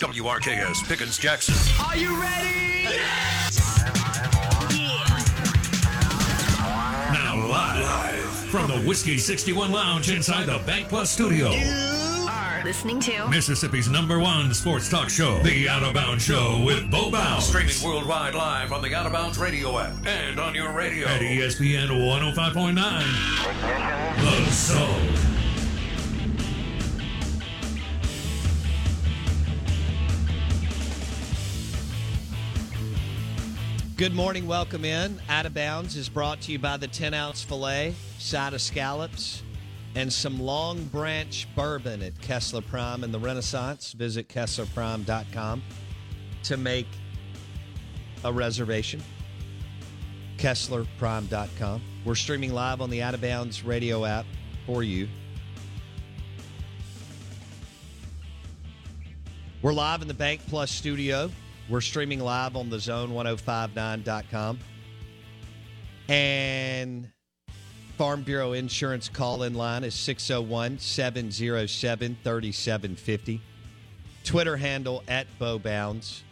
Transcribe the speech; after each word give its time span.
WRKS 0.00 0.88
Pickens 0.88 1.18
Jackson. 1.18 1.54
Are 1.84 1.94
you 1.94 2.18
ready? 2.18 2.84
Yeah. 2.84 3.50
Now 7.12 7.36
live 7.46 8.24
from 8.50 8.68
the 8.68 8.78
Whiskey 8.88 9.18
61 9.18 9.70
Lounge 9.70 10.10
inside 10.10 10.46
the 10.46 10.56
Bank 10.66 10.88
Plus 10.88 11.10
studio. 11.10 11.50
You 11.50 12.26
Are 12.30 12.62
listening 12.64 12.98
to 13.00 13.28
Mississippi's 13.28 13.90
number 13.90 14.18
one 14.18 14.54
sports 14.54 14.88
talk 14.88 15.10
show, 15.10 15.38
The 15.42 15.68
Out 15.68 15.82
of 15.82 15.92
Bounds 15.92 16.24
Show 16.24 16.62
with 16.64 16.90
Bo 16.90 17.10
Bounds. 17.10 17.44
Streaming 17.44 17.74
worldwide 17.84 18.34
live 18.34 18.72
on 18.72 18.80
the 18.80 18.94
Out 18.94 19.04
of 19.04 19.12
Bounds 19.12 19.36
radio 19.38 19.78
app 19.78 19.92
and 20.06 20.40
on 20.40 20.54
your 20.54 20.72
radio 20.72 21.06
at 21.08 21.20
ESPN 21.20 21.88
105.9. 21.88 24.46
The 24.46 24.50
Soul. 24.50 25.29
Good 34.00 34.14
morning. 34.14 34.46
Welcome 34.46 34.86
in. 34.86 35.20
Out 35.28 35.44
of 35.44 35.52
Bounds 35.52 35.94
is 35.94 36.08
brought 36.08 36.40
to 36.40 36.52
you 36.52 36.58
by 36.58 36.78
the 36.78 36.88
10 36.88 37.12
ounce 37.12 37.42
filet, 37.42 37.94
side 38.16 38.54
of 38.54 38.62
scallops, 38.62 39.42
and 39.94 40.10
some 40.10 40.40
long 40.40 40.82
branch 40.84 41.46
bourbon 41.54 42.00
at 42.00 42.18
Kessler 42.22 42.62
Prime 42.62 43.04
in 43.04 43.12
the 43.12 43.18
Renaissance. 43.18 43.92
Visit 43.92 44.26
KesslerPrime.com 44.26 45.62
to 46.44 46.56
make 46.56 46.86
a 48.24 48.32
reservation. 48.32 49.02
KesslerPrime.com. 50.38 51.82
We're 52.06 52.14
streaming 52.14 52.54
live 52.54 52.80
on 52.80 52.88
the 52.88 53.02
Out 53.02 53.12
of 53.12 53.20
Bounds 53.20 53.64
radio 53.64 54.06
app 54.06 54.24
for 54.64 54.82
you. 54.82 55.08
We're 59.60 59.74
live 59.74 60.00
in 60.00 60.08
the 60.08 60.14
Bank 60.14 60.40
Plus 60.48 60.70
studio. 60.70 61.30
We're 61.70 61.80
streaming 61.80 62.18
live 62.18 62.56
on 62.56 62.68
the 62.68 62.78
zone1059.com. 62.78 64.58
And 66.08 67.08
Farm 67.96 68.22
Bureau 68.22 68.54
Insurance 68.54 69.08
call 69.08 69.44
in 69.44 69.54
line 69.54 69.84
is 69.84 69.94
601 69.94 70.80
707 70.80 72.18
3750. 72.24 73.40
Twitter 74.24 74.56
handle 74.56 75.04
at 75.06 75.28
Bo 75.38 75.60
Bounds. 75.60 76.24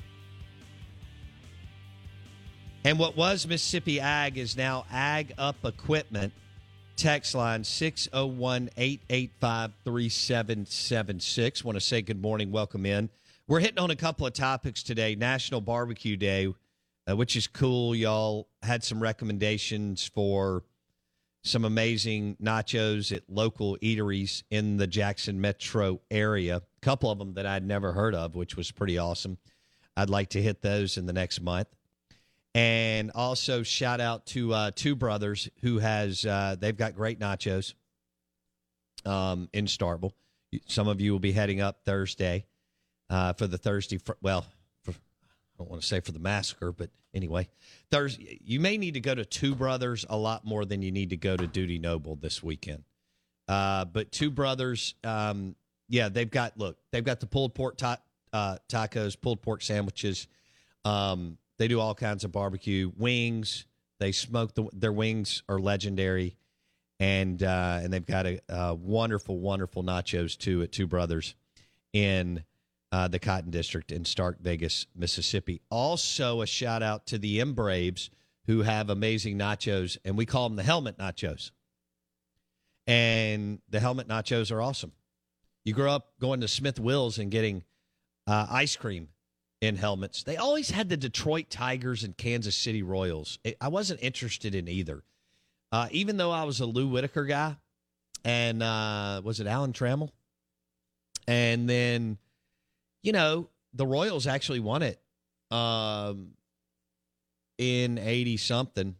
And 2.82 2.98
what 2.98 3.16
was 3.16 3.46
Mississippi 3.46 4.00
Ag 4.00 4.38
is 4.38 4.56
now 4.56 4.86
Ag 4.90 5.34
Up 5.38 5.64
Equipment. 5.64 6.32
Text 6.96 7.36
line 7.36 7.62
601 7.62 8.70
885 8.76 9.70
3776. 9.84 11.64
Want 11.64 11.76
to 11.76 11.80
say 11.80 12.02
good 12.02 12.20
morning, 12.20 12.50
welcome 12.50 12.84
in. 12.84 13.08
We're 13.48 13.60
hitting 13.60 13.78
on 13.78 13.90
a 13.90 13.96
couple 13.96 14.26
of 14.26 14.34
topics 14.34 14.82
today. 14.82 15.14
National 15.14 15.62
Barbecue 15.62 16.18
Day, 16.18 16.52
uh, 17.08 17.16
which 17.16 17.34
is 17.34 17.46
cool. 17.46 17.94
Y'all 17.94 18.46
had 18.62 18.84
some 18.84 19.02
recommendations 19.02 20.04
for 20.06 20.64
some 21.42 21.64
amazing 21.64 22.36
nachos 22.42 23.10
at 23.10 23.22
local 23.26 23.78
eateries 23.78 24.42
in 24.50 24.76
the 24.76 24.86
Jackson 24.86 25.40
metro 25.40 26.02
area. 26.10 26.56
A 26.56 26.62
couple 26.82 27.10
of 27.10 27.18
them 27.18 27.32
that 27.34 27.46
I'd 27.46 27.66
never 27.66 27.94
heard 27.94 28.14
of, 28.14 28.34
which 28.34 28.54
was 28.54 28.70
pretty 28.70 28.98
awesome. 28.98 29.38
I'd 29.96 30.10
like 30.10 30.28
to 30.30 30.42
hit 30.42 30.60
those 30.60 30.98
in 30.98 31.06
the 31.06 31.14
next 31.14 31.40
month. 31.40 31.68
And 32.54 33.10
also 33.14 33.62
shout 33.62 34.02
out 34.02 34.26
to 34.26 34.52
uh, 34.52 34.70
Two 34.74 34.94
Brothers, 34.94 35.48
who 35.62 35.78
has 35.78 36.26
uh, 36.26 36.56
they've 36.60 36.76
got 36.76 36.94
great 36.94 37.18
nachos 37.18 37.72
um, 39.06 39.48
in 39.54 39.64
Starkville. 39.64 40.12
Some 40.66 40.86
of 40.86 41.00
you 41.00 41.12
will 41.12 41.18
be 41.18 41.32
heading 41.32 41.62
up 41.62 41.78
Thursday 41.86 42.44
uh, 43.10 43.32
for 43.34 43.46
the 43.46 43.58
Thursday. 43.58 43.98
fr- 43.98 44.12
Well, 44.20 44.46
for, 44.82 44.92
I 44.92 44.94
don't 45.58 45.70
want 45.70 45.82
to 45.82 45.88
say 45.88 46.00
for 46.00 46.12
the 46.12 46.18
massacre, 46.18 46.72
but 46.72 46.90
anyway, 47.14 47.48
Thursday. 47.90 48.40
You 48.44 48.60
may 48.60 48.76
need 48.76 48.94
to 48.94 49.00
go 49.00 49.14
to 49.14 49.24
Two 49.24 49.54
Brothers 49.54 50.04
a 50.08 50.16
lot 50.16 50.44
more 50.44 50.64
than 50.64 50.82
you 50.82 50.90
need 50.92 51.10
to 51.10 51.16
go 51.16 51.36
to 51.36 51.46
Dudy 51.46 51.78
Noble 51.78 52.16
this 52.16 52.42
weekend. 52.42 52.84
Uh, 53.46 53.84
but 53.86 54.12
Two 54.12 54.30
Brothers, 54.30 54.94
um, 55.04 55.54
yeah, 55.88 56.08
they've 56.08 56.30
got 56.30 56.58
look, 56.58 56.76
they've 56.92 57.04
got 57.04 57.20
the 57.20 57.26
pulled 57.26 57.54
pork 57.54 57.76
ta- 57.76 58.00
uh, 58.32 58.58
tacos, 58.68 59.18
pulled 59.20 59.40
pork 59.40 59.62
sandwiches. 59.62 60.28
Um, 60.84 61.38
they 61.58 61.66
do 61.66 61.80
all 61.80 61.94
kinds 61.94 62.24
of 62.24 62.32
barbecue 62.32 62.92
wings. 62.96 63.64
They 63.98 64.12
smoke 64.12 64.54
the, 64.54 64.68
their 64.72 64.92
wings 64.92 65.42
are 65.48 65.58
legendary, 65.58 66.36
and 67.00 67.42
uh, 67.42 67.80
and 67.82 67.92
they've 67.92 68.04
got 68.06 68.26
a, 68.26 68.40
a 68.48 68.74
wonderful, 68.74 69.38
wonderful 69.40 69.82
nachos 69.82 70.36
too 70.36 70.62
at 70.62 70.70
Two 70.70 70.86
Brothers 70.86 71.34
in 71.92 72.44
uh, 72.92 73.08
the 73.08 73.18
Cotton 73.18 73.50
District 73.50 73.92
in 73.92 74.04
Stark 74.04 74.40
Vegas, 74.40 74.86
Mississippi. 74.94 75.60
Also, 75.70 76.40
a 76.40 76.46
shout 76.46 76.82
out 76.82 77.06
to 77.06 77.18
the 77.18 77.40
M 77.40 77.54
Braves 77.54 78.10
who 78.46 78.62
have 78.62 78.88
amazing 78.88 79.38
nachos, 79.38 79.98
and 80.04 80.16
we 80.16 80.24
call 80.24 80.48
them 80.48 80.56
the 80.56 80.62
helmet 80.62 80.96
nachos. 80.98 81.50
And 82.86 83.60
the 83.68 83.80
helmet 83.80 84.08
nachos 84.08 84.50
are 84.50 84.62
awesome. 84.62 84.92
You 85.64 85.74
grow 85.74 85.92
up 85.92 86.12
going 86.20 86.40
to 86.40 86.48
Smith 86.48 86.80
Wills 86.80 87.18
and 87.18 87.30
getting 87.30 87.64
uh, 88.26 88.46
ice 88.50 88.76
cream 88.76 89.08
in 89.60 89.76
helmets. 89.76 90.22
They 90.22 90.36
always 90.36 90.70
had 90.70 90.88
the 90.88 90.96
Detroit 90.96 91.50
Tigers 91.50 92.04
and 92.04 92.16
Kansas 92.16 92.56
City 92.56 92.82
Royals. 92.82 93.38
I- 93.44 93.56
I 93.60 93.68
wasn't 93.68 94.02
interested 94.02 94.54
in 94.54 94.68
either. 94.68 95.02
Uh, 95.70 95.88
even 95.90 96.16
though 96.16 96.30
I 96.30 96.44
was 96.44 96.60
a 96.60 96.66
Lou 96.66 96.88
Whitaker 96.88 97.24
guy, 97.26 97.56
and 98.24 98.62
uh, 98.62 99.20
was 99.22 99.40
it 99.40 99.46
Alan 99.46 99.74
Trammell? 99.74 100.08
And 101.26 101.68
then, 101.68 102.16
you 103.02 103.12
know, 103.12 103.48
the 103.74 103.86
Royals 103.86 104.26
actually 104.26 104.60
won 104.60 104.82
it 104.82 105.00
um, 105.50 106.30
in 107.58 107.98
eighty 107.98 108.36
something, 108.36 108.96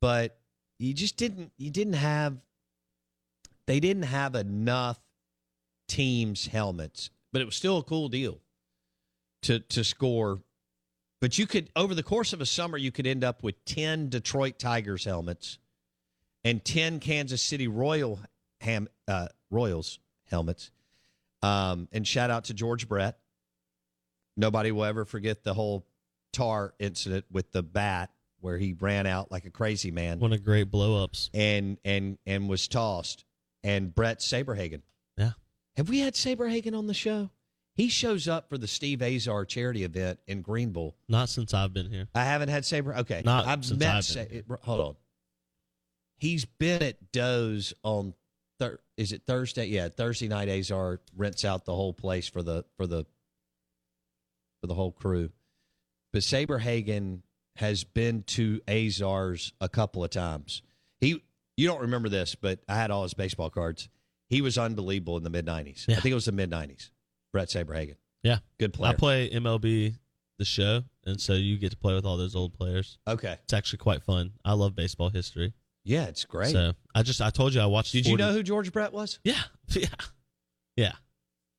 but 0.00 0.38
you 0.78 0.94
just 0.94 1.16
didn't. 1.16 1.52
You 1.56 1.70
didn't 1.70 1.94
have. 1.94 2.36
They 3.66 3.80
didn't 3.80 4.04
have 4.04 4.34
enough 4.34 4.98
teams 5.88 6.46
helmets, 6.46 7.10
but 7.32 7.40
it 7.40 7.44
was 7.44 7.54
still 7.54 7.78
a 7.78 7.82
cool 7.82 8.08
deal 8.08 8.40
to 9.42 9.60
to 9.60 9.84
score. 9.84 10.40
But 11.20 11.38
you 11.38 11.46
could 11.46 11.70
over 11.74 11.94
the 11.94 12.02
course 12.02 12.32
of 12.32 12.40
a 12.40 12.46
summer, 12.46 12.76
you 12.76 12.92
could 12.92 13.06
end 13.06 13.24
up 13.24 13.42
with 13.42 13.64
ten 13.64 14.08
Detroit 14.08 14.58
Tigers 14.58 15.04
helmets 15.04 15.58
and 16.44 16.64
ten 16.64 17.00
Kansas 17.00 17.40
City 17.40 17.68
Royal 17.68 18.20
ham, 18.60 18.88
uh, 19.08 19.28
Royals 19.50 19.98
helmets. 20.26 20.70
Um, 21.42 21.88
and 21.92 22.06
shout 22.06 22.30
out 22.30 22.44
to 22.44 22.54
George 22.54 22.88
Brett 22.88 23.18
Nobody 24.36 24.72
will 24.72 24.84
ever 24.84 25.04
forget 25.04 25.44
the 25.44 25.54
whole 25.54 25.86
tar 26.32 26.74
incident 26.78 27.24
with 27.30 27.52
the 27.52 27.62
bat 27.62 28.10
where 28.40 28.58
he 28.58 28.72
ran 28.74 29.06
out 29.06 29.30
like 29.32 29.44
a 29.46 29.50
crazy 29.50 29.90
man 29.90 30.18
One 30.18 30.32
of 30.32 30.44
great 30.44 30.70
blow 30.70 31.02
ups. 31.02 31.30
and 31.32 31.78
and 31.84 32.18
and 32.26 32.48
was 32.48 32.68
tossed. 32.68 33.24
And 33.62 33.94
Bret 33.94 34.18
Saberhagen. 34.18 34.82
Yeah. 35.16 35.32
Have 35.76 35.88
we 35.88 36.00
had 36.00 36.14
Saberhagen 36.14 36.76
on 36.76 36.86
the 36.86 36.92
show? 36.94 37.30
He 37.76 37.88
shows 37.88 38.28
up 38.28 38.48
for 38.48 38.58
the 38.58 38.68
Steve 38.68 39.00
Azar 39.02 39.44
charity 39.46 39.82
event 39.84 40.20
in 40.26 40.42
Greenville. 40.42 40.94
Not 41.08 41.28
since 41.28 41.54
I've 41.54 41.72
been 41.72 41.90
here. 41.90 42.06
I 42.14 42.24
haven't 42.24 42.48
had 42.50 42.64
Saber. 42.64 42.94
Okay, 42.98 43.22
Not 43.24 43.46
I've 43.46 43.64
since 43.64 43.80
met. 43.80 43.94
I've 43.96 44.04
Sa- 44.04 44.24
hold 44.62 44.80
on. 44.80 44.96
He's 46.18 46.44
been 46.44 46.82
at 46.82 47.12
Doe's 47.12 47.74
on. 47.82 48.14
Thir- 48.60 48.78
is 48.96 49.12
it 49.12 49.22
Thursday? 49.26 49.66
Yeah, 49.66 49.88
Thursday 49.88 50.28
night. 50.28 50.48
Azar 50.48 51.00
rents 51.16 51.44
out 51.44 51.64
the 51.64 51.74
whole 51.74 51.92
place 51.92 52.28
for 52.28 52.42
the 52.42 52.64
for 52.76 52.86
the 52.86 53.04
for 54.64 54.68
the 54.68 54.74
whole 54.74 54.92
crew. 54.92 55.28
But 56.10 56.22
Saberhagen 56.22 57.20
has 57.56 57.84
been 57.84 58.22
to 58.22 58.62
Azar's 58.66 59.52
a 59.60 59.68
couple 59.68 60.02
of 60.02 60.08
times. 60.08 60.62
He, 61.02 61.22
you 61.58 61.68
don't 61.68 61.82
remember 61.82 62.08
this, 62.08 62.34
but 62.34 62.60
I 62.66 62.76
had 62.76 62.90
all 62.90 63.02
his 63.02 63.12
baseball 63.12 63.50
cards. 63.50 63.90
He 64.30 64.40
was 64.40 64.56
unbelievable 64.56 65.18
in 65.18 65.22
the 65.22 65.28
mid 65.28 65.44
'90s. 65.44 65.86
I 65.86 65.96
think 65.96 66.06
it 66.12 66.14
was 66.14 66.24
the 66.24 66.32
mid 66.32 66.50
'90s. 66.50 66.88
Bret 67.30 67.48
Saberhagen, 67.48 67.96
Yeah. 68.22 68.38
good 68.58 68.72
player. 68.72 68.92
I 68.92 68.96
play 68.96 69.28
MLB 69.28 69.96
the 70.38 70.44
show, 70.46 70.84
and 71.04 71.20
so 71.20 71.34
you 71.34 71.58
get 71.58 71.72
to 71.72 71.76
play 71.76 71.94
with 71.94 72.06
all 72.06 72.16
those 72.16 72.34
old 72.34 72.54
players. 72.54 72.96
okay, 73.06 73.36
It's 73.44 73.52
actually 73.52 73.78
quite 73.80 74.02
fun. 74.02 74.32
I 74.46 74.54
love 74.54 74.74
baseball 74.74 75.10
history. 75.10 75.52
yeah, 75.84 76.04
it's 76.04 76.24
great. 76.24 76.52
So 76.52 76.72
I 76.94 77.02
just 77.02 77.20
I 77.20 77.28
told 77.28 77.52
you 77.52 77.60
I 77.60 77.66
watched. 77.66 77.92
Did 77.92 78.06
you 78.06 78.16
know 78.16 78.32
who 78.32 78.42
George 78.42 78.72
Brett 78.72 78.94
was? 78.94 79.18
Yeah, 79.24 79.42
yeah, 79.68 79.88
yeah. 80.76 80.92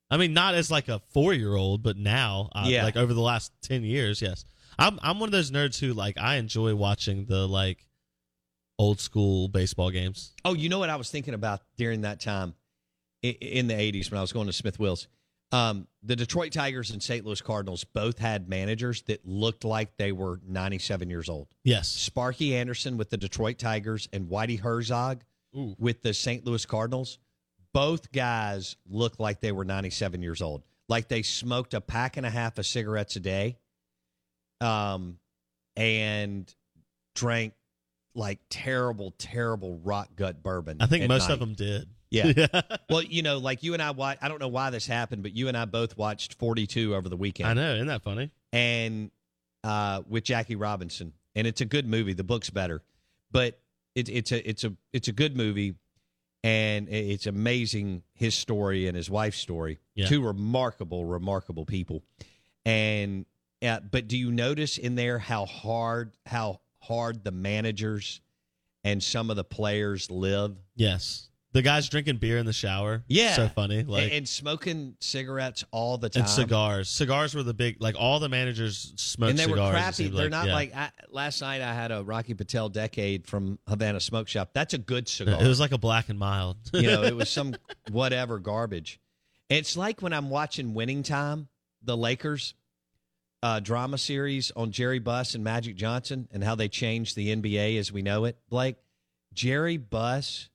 I 0.10 0.18
mean, 0.18 0.34
not 0.34 0.54
as 0.56 0.70
like 0.70 0.88
a 0.88 1.00
four 1.14 1.34
year 1.34 1.56
old, 1.56 1.82
but 1.84 1.98
now, 1.98 2.50
uh, 2.54 2.66
Yeah. 2.68 2.84
like 2.84 2.96
over 2.96 3.14
the 3.14 3.22
last 3.22 3.52
ten 3.62 3.84
years, 3.84 4.22
yes. 4.22 4.46
I'm 4.78 5.00
I'm 5.02 5.20
one 5.20 5.28
of 5.30 5.32
those 5.32 5.52
nerds 5.52 5.80
who 5.80 5.94
like 5.94 6.18
I 6.18 6.36
enjoy 6.36 6.76
watching 6.76 7.26
the 7.26 7.48
like 7.48 7.86
old 8.78 9.00
school 9.00 9.48
baseball 9.48 9.90
games. 9.90 10.34
Oh, 10.44 10.54
you 10.54 10.70
know 10.70 10.80
what 10.80 10.90
I 10.90 10.96
was 10.98 11.10
thinking 11.10 11.34
about 11.34 11.62
during 11.78 12.02
that 12.02 12.20
time 12.20 12.56
in 13.22 13.68
the 13.68 13.74
80s 13.74 14.12
when 14.12 14.18
I 14.18 14.22
was 14.22 14.34
going 14.34 14.48
to 14.48 14.54
Smith 14.54 14.78
Wills? 14.80 15.08
Um, 15.52 15.88
the 16.04 16.16
Detroit 16.18 16.52
Tigers 16.52 16.92
and 16.92 17.02
St. 17.02 17.26
Louis 17.26 17.40
Cardinals 17.40 17.86
both 17.86 18.18
had 18.20 18.50
managers 18.50 19.04
that 19.04 19.26
looked 19.26 19.64
like 19.64 19.96
they 19.96 20.12
were 20.12 20.42
97 20.46 21.10
years 21.10 21.30
old. 21.30 21.48
Yes, 21.64 21.88
Sparky 21.88 22.56
Anderson 22.56 22.98
with 22.98 23.10
the 23.10 23.18
Detroit 23.18 23.58
Tigers 23.58 24.10
and 24.12 24.28
Whitey 24.30 24.60
Herzog 24.60 25.24
Ooh. 25.56 25.76
with 25.80 26.02
the 26.02 26.14
St. 26.14 26.46
Louis 26.46 26.66
Cardinals. 26.66 27.18
Both 27.76 28.14
guys 28.14 28.78
looked 28.90 29.20
like 29.20 29.42
they 29.42 29.52
were 29.52 29.66
97 29.66 30.22
years 30.22 30.42
old. 30.42 30.64
Like 30.88 31.10
they 31.10 31.24
smoked 31.24 31.74
a 31.74 31.82
pack 31.82 32.16
and 32.16 32.26
a 32.26 32.30
half 32.30 32.58
of 32.58 32.66
cigarettes 32.66 33.18
a 33.18 33.20
day 33.20 33.58
um, 34.62 35.18
and 35.76 36.54
drank 37.16 37.54
like 38.14 38.40
terrible, 38.50 39.14
terrible 39.18 39.78
rock 39.84 40.08
gut 40.16 40.42
bourbon. 40.42 40.78
I 40.80 40.86
think 40.86 41.06
most 41.10 41.28
night. 41.28 41.34
of 41.34 41.40
them 41.40 41.54
did. 41.54 41.90
Yeah. 42.12 42.48
well, 42.90 43.02
you 43.02 43.24
know, 43.24 43.40
like 43.40 43.62
you 43.62 43.74
and 43.74 43.82
I, 43.84 43.92
wa- 43.92 44.16
I 44.22 44.30
don't 44.30 44.40
know 44.40 44.48
why 44.48 44.70
this 44.70 44.88
happened, 44.88 45.22
but 45.22 45.36
you 45.36 45.50
and 45.50 45.58
I 45.58 45.66
both 45.66 45.98
watched 45.98 46.36
42 46.36 46.96
over 46.96 47.10
the 47.10 47.18
weekend. 47.18 47.50
I 47.50 47.54
know. 47.54 47.74
Isn't 47.76 47.88
that 47.88 48.04
funny? 48.04 48.32
and 48.54 49.12
uh, 49.66 50.02
with 50.08 50.24
Jackie 50.24 50.56
Robinson, 50.56 51.12
and 51.36 51.46
it's 51.46 51.60
a 51.60 51.66
good 51.66 51.86
movie. 51.86 52.14
The 52.14 52.24
book's 52.24 52.50
better, 52.50 52.84
but 53.32 53.60
it, 53.96 54.08
it's 54.08 54.32
a 54.32 54.50
it's 54.50 54.64
a 54.64 54.72
it's 54.94 55.10
a 55.10 55.12
good 55.12 55.36
movie, 55.36 55.76
and 56.46 56.88
it's 56.90 57.26
amazing 57.26 58.04
his 58.14 58.36
story 58.36 58.88
and 58.88 58.96
his 58.96 59.10
wife's 59.10 59.40
story. 59.40 59.80
Yeah. 59.96 60.06
Two 60.06 60.22
remarkable, 60.22 61.04
remarkable 61.04 61.66
people, 61.66 62.04
and 62.64 63.26
uh, 63.64 63.80
but 63.80 64.08
do 64.08 64.16
you 64.16 64.32
notice 64.32 64.78
in 64.78 64.94
there 64.94 65.18
how 65.18 65.48
hard 65.48 66.12
how 66.28 66.62
hard 66.78 67.24
the 67.24 67.32
managers 67.32 68.22
and 68.84 69.02
some 69.02 69.32
of 69.32 69.38
the 69.38 69.44
players 69.44 70.12
live? 70.12 70.56
Yes, 70.76 71.30
the 71.56 71.62
guys 71.62 71.88
drinking 71.88 72.18
beer 72.18 72.38
in 72.38 72.46
the 72.46 72.52
shower. 72.52 73.02
Yeah, 73.08 73.34
so 73.34 73.48
funny. 73.48 73.80
And- 73.80 73.90
Like 73.90 74.12
and, 74.12 74.28
smoking 74.28 74.98
cigarettes 75.00 75.64
all 75.72 75.98
the 75.98 76.10
time. 76.10 76.24
and 76.24 76.30
cigars. 76.30 76.90
Cigars 76.90 77.34
were 77.34 77.44
the 77.44 77.54
big 77.54 77.78
like 77.80 77.96
all 77.98 78.20
the 78.20 78.28
managers 78.28 78.94
smoked 78.98 79.38
cigars. 79.38 79.40
and 79.40 79.40
they 79.40 79.62
were 79.62 79.70
crappy. 79.72 80.08
They're 80.10 80.24
like, 80.24 80.32
not 80.32 80.48
yeah. 80.48 80.54
like 80.54 80.76
I, 80.76 80.90
last 81.10 81.40
night. 81.40 81.62
I 81.62 81.74
had 81.74 81.94
a 81.94 82.04
Rocky 82.04 82.34
Patel 82.34 82.68
Decade 82.68 83.26
from 83.26 83.58
Havana 83.70 84.02
Smoke 84.02 84.28
Shop. 84.28 84.50
That's 84.54 84.74
a 84.74 84.78
good 84.78 85.08
cigar. 85.08 85.42
It 85.42 85.48
was 85.48 85.62
like 85.62 85.72
a 85.72 85.78
black 85.78 86.10
and 86.10 86.20
mild. 86.20 86.58
you 86.74 86.88
know, 86.88 87.04
it 87.04 87.16
was 87.16 87.30
some 87.40 87.56
whatever 87.90 88.38
garbage. 88.38 89.00
It's 89.50 89.78
like 89.78 90.02
when 90.02 90.12
I'm 90.12 90.30
watching 90.30 90.74
Winning 90.74 91.04
Time, 91.04 91.48
the 91.82 91.96
Lakers 91.96 92.54
uh, 93.42 93.62
drama 93.62 93.98
series 93.98 94.52
on 94.58 94.72
Jerry 94.72 95.00
Buss 95.00 95.36
and 95.36 95.44
Magic 95.44 95.78
Johnson, 95.78 96.28
and 96.34 96.44
how 96.44 96.56
they 96.56 96.68
changed 96.68 97.16
the 97.16 97.34
NBA 97.34 97.80
as 97.80 97.94
we 97.94 98.02
know 98.02 98.26
it. 98.26 98.38
Blake, 98.50 98.76
Jerry 99.34 99.78
Buss 99.78 100.50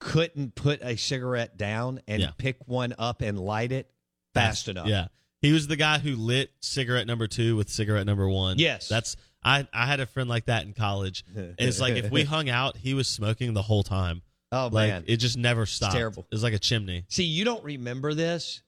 couldn't 0.00 0.54
put 0.54 0.80
a 0.82 0.96
cigarette 0.96 1.56
down 1.56 2.00
and 2.06 2.22
Yeah. 2.22 2.30
pick 2.38 2.56
one 2.66 2.94
up 2.98 3.20
and 3.22 3.38
light 3.38 3.72
it 3.72 3.90
fast 4.34 4.68
enough. 4.68 4.86
Yeah. 4.86 5.08
He 5.40 5.52
was 5.52 5.66
the 5.66 5.76
guy 5.76 5.98
who 5.98 6.16
lit 6.16 6.50
cigarette 6.60 7.06
number 7.06 7.26
two 7.26 7.56
with 7.56 7.68
cigarette 7.68 8.06
number 8.06 8.28
one. 8.28 8.58
Yes. 8.58 8.88
That's 8.88 9.16
I 9.42 9.66
I 9.72 9.86
had 9.86 10.00
a 10.00 10.06
friend 10.06 10.28
like 10.28 10.46
that 10.46 10.64
in 10.66 10.72
college. 10.72 11.24
It's 11.58 11.80
like 11.80 11.94
if 11.94 12.10
we 12.10 12.24
hung 12.24 12.48
out, 12.48 12.76
he 12.76 12.94
was 12.94 13.08
smoking 13.08 13.54
the 13.54 13.62
whole 13.62 13.82
time. 13.82 14.22
Oh 14.50 14.68
Like 14.72 14.90
man, 14.90 15.04
it 15.06 15.18
just 15.18 15.36
never 15.36 15.66
stopped. 15.66 15.94
terrible. 15.94 16.22
It 16.30 16.34
was 16.34 16.42
like 16.42 16.54
a 16.54 16.58
chimney. 16.58 17.04
See, 17.08 17.24
you 17.24 17.44
don't 17.44 17.62
remember 17.64 18.14
this. 18.14 18.62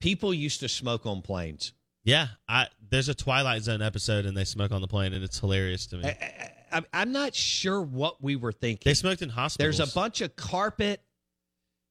People 0.00 0.32
used 0.32 0.60
to 0.60 0.68
smoke 0.68 1.04
on 1.06 1.20
planes. 1.22 1.72
Yeah. 2.04 2.28
I 2.48 2.68
there's 2.90 3.08
a 3.08 3.14
Twilight 3.14 3.62
Zone 3.62 3.82
episode 3.82 4.24
and 4.26 4.36
they 4.36 4.44
smoke 4.44 4.72
on 4.72 4.80
the 4.80 4.88
plane 4.88 5.12
and 5.12 5.22
it's 5.22 5.38
hilarious 5.38 5.86
to 5.88 5.96
me. 5.96 6.04
I, 6.06 6.08
I, 6.08 6.52
I'm 6.92 7.12
not 7.12 7.34
sure 7.34 7.80
what 7.80 8.22
we 8.22 8.36
were 8.36 8.52
thinking. 8.52 8.82
they 8.84 8.94
smoked 8.94 9.22
in 9.22 9.28
hospitals. 9.28 9.78
There's 9.78 9.90
a 9.90 9.94
bunch 9.94 10.20
of 10.20 10.36
carpet. 10.36 11.02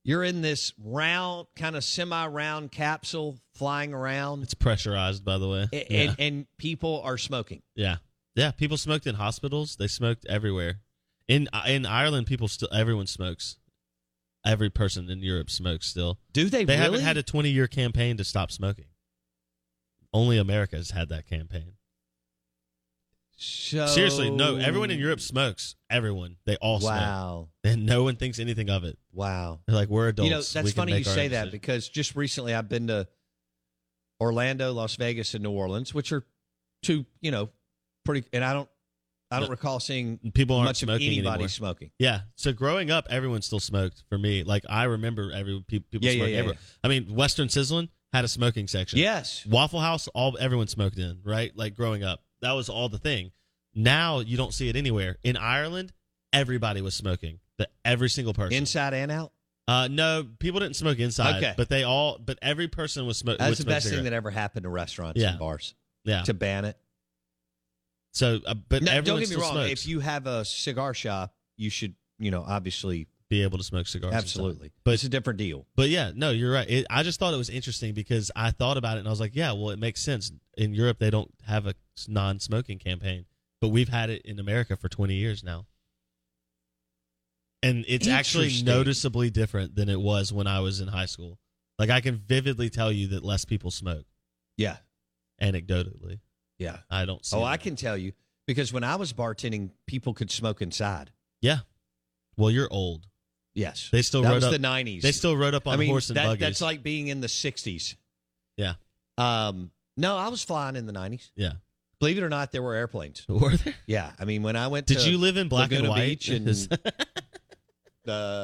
You're 0.06 0.24
in 0.24 0.42
this 0.42 0.74
round, 0.82 1.48
kind 1.58 1.76
of 1.76 1.84
semi-round 1.84 2.72
capsule 2.72 3.38
flying 3.56 3.94
around, 3.94 4.44
It's 4.44 4.54
pressurized 4.54 5.26
by 5.26 5.38
the 5.38 5.48
way. 5.50 5.68
a- 5.74 5.88
yeah. 5.90 6.00
and, 6.02 6.16
and 6.20 6.48
people 6.58 7.02
are 7.04 7.18
smoking. 7.18 7.62
yeah. 7.76 7.98
Yeah, 8.36 8.52
people 8.52 8.78
smoked 8.78 9.06
in 9.06 9.16
hospitals. 9.16 9.76
They 9.76 9.88
smoked 9.88 10.26
everywhere. 10.28 10.80
In 11.28 11.50
in 11.68 11.86
Ireland 11.86 12.26
people 12.28 12.48
still 12.48 12.70
everyone 12.74 13.08
smokes. 13.08 13.58
Every 14.46 14.70
person 14.70 15.10
in 15.10 15.22
Europe 15.22 15.50
smokes 15.50 15.88
still. 15.88 16.20
Do 16.32 16.46
they? 16.50 16.64
They 16.64 16.76
really? 16.76 16.84
haven't 16.84 17.02
had 17.02 17.18
a 17.18 17.24
20 17.24 17.50
year 17.50 17.68
campaign 17.68 18.16
to 18.18 18.24
stop 18.24 18.52
smoking. 18.52 18.86
Only 20.14 20.38
America 20.38 20.78
has 20.78 20.92
had 20.92 21.10
that 21.10 21.28
campaign. 21.28 21.74
So, 23.42 23.86
Seriously, 23.88 24.30
no. 24.30 24.58
Everyone 24.58 24.92
in 24.92 25.00
Europe 25.00 25.22
smokes. 25.22 25.76
Everyone. 25.90 26.36
They 26.46 26.58
all 26.58 26.82
smoke. 26.82 26.92
Wow, 26.92 27.50
And 27.64 27.86
no 27.86 28.04
one 28.04 28.18
thinks 28.18 28.38
anything 28.38 28.70
of 28.70 28.84
it. 28.84 29.00
wow. 29.14 29.60
They're 29.66 29.76
like, 29.78 29.88
we're 29.88 30.10
adults. 30.10 30.26
You 30.28 30.36
know, 30.36 30.42
that's 30.42 30.52
can 30.52 30.72
funny 30.72 30.98
you 30.98 31.04
say 31.06 31.12
own 31.12 31.16
that 31.32 31.46
decisions. 31.46 31.52
because 31.52 31.90
just 31.90 32.16
recently 32.18 32.54
I've 32.54 32.68
been 32.68 32.88
to 32.88 33.08
Orlando, 34.22 34.74
Las 34.74 34.96
Vegas, 34.98 35.34
and 35.34 35.44
New 35.44 35.52
Orleans, 35.52 35.94
which 35.94 36.12
are 36.12 36.26
two, 36.84 37.06
you 37.22 37.32
know, 37.32 37.50
pretty. 38.06 38.28
And 38.34 38.44
I 38.44 38.54
don't, 38.54 38.70
I 39.32 39.38
don't 39.40 39.48
No. 39.48 39.52
recall 39.52 39.80
seeing 39.80 40.18
people 40.34 40.58
aren't 40.58 40.70
much 40.70 40.84
of 40.84 40.88
smoking 40.88 41.08
anybody 41.08 41.30
anymore. 41.36 41.48
smoking. 41.50 41.92
Yeah. 42.00 42.22
So 42.36 42.52
growing 42.52 42.92
up, 42.92 43.08
everyone 43.10 43.42
still 43.42 43.60
smoked 43.60 44.04
for 44.10 44.18
me. 44.18 44.44
Like, 44.44 44.64
I 44.70 44.84
remember 44.86 45.32
every 45.32 45.64
people 45.68 46.00
Yeah, 46.02 46.12
yeah, 46.12 46.18
smoking 46.26 46.46
yeah. 46.50 46.60
I 46.84 46.88
mean, 46.90 47.16
Western 47.16 47.48
Sizzling 47.48 47.90
had 48.12 48.26
a 48.26 48.28
smoking 48.28 48.68
section. 48.68 49.00
Yes, 49.00 49.46
Waffle 49.46 49.80
House, 49.80 50.08
all 50.10 50.36
everyone 50.40 50.68
smoked 50.68 50.98
in, 50.98 51.20
right? 51.24 51.56
Like 51.56 51.76
growing 51.76 52.04
up, 52.04 52.24
that 52.42 52.54
was 52.54 52.70
all 52.70 52.90
the 52.90 52.98
thing. 52.98 53.32
Now 53.76 54.20
you 54.20 54.38
don't 54.38 54.54
see 54.54 54.70
it 54.70 54.76
anywhere. 54.76 55.18
In 55.24 55.38
Ireland, 55.38 55.94
everybody 56.34 56.82
was 56.82 56.96
smoking. 56.96 57.40
The, 57.58 57.68
every 57.84 58.10
single 58.10 58.34
person. 58.34 58.54
inside 58.58 58.94
and 58.94 59.12
out. 59.12 59.32
Uh, 59.68 59.88
no, 59.92 60.26
people 60.40 60.60
didn't 60.60 60.78
smoke 60.78 60.98
inside. 60.98 61.38
Okay. 61.44 61.54
but 61.56 61.70
they 61.70 61.84
all, 61.84 62.18
but 62.18 62.40
every 62.42 62.68
person 62.68 63.06
was 63.06 63.18
smoking. 63.18 63.38
That's 63.46 63.60
the 63.60 63.66
best 63.66 63.90
thing 63.90 64.06
that 64.06 64.14
ever 64.14 64.32
happened 64.32 64.64
to 64.64 64.70
restaurants 64.70 65.20
Yeah. 65.22 65.32
and 65.32 65.40
bars 65.40 65.76
Yeah. 66.06 66.24
to 66.24 66.34
ban 66.34 66.66
it. 66.66 66.78
So, 68.14 68.40
uh, 68.48 68.56
but 68.56 68.82
No, 68.82 69.02
don't 69.02 69.20
get 69.20 69.30
me 69.30 69.36
wrong. 69.36 69.52
smokes. 69.52 69.72
If 69.72 69.88
you 69.88 70.00
have 70.00 70.26
a 70.26 70.44
cigar 70.44 70.94
shop, 70.94 71.36
you 71.58 71.70
should, 71.70 71.94
you 72.18 72.32
know, 72.32 72.44
obviously, 72.48 73.08
be 73.30 73.44
able 73.44 73.58
to 73.58 73.64
smoke 73.64 73.88
cigars, 73.88 74.14
absolutely. 74.14 74.72
But- 74.84 74.96
it's 74.96 75.04
a 75.04 75.10
different 75.10 75.38
deal. 75.38 75.68
But 75.76 75.90
yeah, 75.90 76.12
no, 76.16 76.32
you're 76.32 76.52
right. 76.52 76.70
It, 76.70 76.88
I 76.90 77.04
just 77.04 77.20
thought 77.20 77.34
it 77.34 77.38
was 77.38 77.50
interesting 77.50 77.94
because 77.94 78.32
I 78.36 78.52
thought 78.52 78.78
about 78.78 78.98
it 78.98 79.00
and 79.02 79.08
I 79.08 79.12
was 79.12 79.20
like, 79.20 79.36
yeah, 79.36 79.52
well, 79.52 79.70
it 79.70 79.80
makes 79.80 80.02
sense. 80.02 80.32
In 80.58 80.74
Europe, 80.74 80.98
they 81.00 81.10
don't 81.10 81.32
have 81.46 81.68
a 81.68 81.76
non-smoking 82.08 82.80
campaign, 82.80 83.26
but 83.62 83.70
we've 83.70 83.90
had 83.90 84.10
it 84.10 84.24
in 84.24 84.40
America 84.40 84.76
for 84.76 84.90
20 84.90 85.14
years 85.14 85.44
now. 85.44 85.66
And 87.62 87.86
it's 87.88 88.08
actually 88.08 88.62
noticeably 88.64 89.30
different 89.30 89.76
than 89.76 89.90
it 89.90 90.00
was 90.00 90.32
when 90.32 90.48
I 90.48 90.62
was 90.62 90.80
in 90.80 90.88
high 90.88 91.06
school. 91.06 91.38
Like 91.78 91.90
I 91.90 92.02
can 92.02 92.16
vividly 92.16 92.70
tell 92.70 92.92
you 92.92 93.08
that 93.10 93.24
less 93.24 93.46
people 93.46 93.72
smoke. 93.72 94.06
Yeah, 94.58 94.78
Anecdotally, 95.42 96.20
yeah. 96.58 96.80
I 96.90 97.06
don't 97.06 97.26
see. 97.26 97.36
Oh, 97.36 97.42
that. 97.42 97.46
I 97.46 97.58
can 97.58 97.76
tell 97.76 97.98
you 97.98 98.14
because 98.46 98.74
when 98.74 98.84
I 98.84 98.96
was 98.96 99.14
bartending, 99.14 99.72
people 99.88 100.14
could 100.14 100.32
smoke 100.32 100.62
inside. 100.62 101.12
Yeah. 101.42 101.60
Well, 102.36 102.52
you're 102.52 102.68
old. 102.72 103.08
Yes, 103.60 103.90
They 103.92 104.02
still 104.02 104.22
that 104.22 104.30
rode 104.30 104.36
was 104.36 104.46
up. 104.46 104.52
the 104.52 104.60
'90s. 104.60 105.02
They 105.02 105.12
still 105.12 105.36
rode 105.36 105.54
up 105.54 105.68
on 105.68 105.74
I 105.74 105.78
mean, 105.78 105.90
horse 105.90 106.10
and 106.10 106.18
that, 106.18 106.26
buggies. 106.26 106.40
that's 106.40 106.62
like 106.62 106.82
being 106.82 107.10
in 107.10 107.20
the 107.22 107.28
'60s. 107.28 107.96
yeah. 108.58 108.74
Um, 109.18 109.72
No, 109.98 110.16
I 110.16 110.30
was 110.30 110.42
flying 110.44 110.76
in 110.78 110.86
the 110.86 110.94
nineties. 110.94 111.32
Yeah. 111.36 111.54
Believe 112.00 112.18
it 112.18 112.24
or 112.24 112.30
not, 112.30 112.54
there 112.54 112.64
were 112.64 112.74
airplanes. 112.76 113.26
Were 113.28 113.58
there? 113.58 113.74
Yeah, 113.86 114.12
I 114.18 114.24
mean 114.24 114.44
when 114.44 114.56
I 114.56 114.68
went. 114.68 114.86
Did 114.88 115.06
you 115.06 115.18
live 115.18 115.36
in 115.36 115.50
black 115.50 115.72
Laguna 115.72 115.82
and 115.82 115.90
white? 115.90 116.06
Beach 116.08 116.30
and 116.30 116.48
uh, 116.48 116.54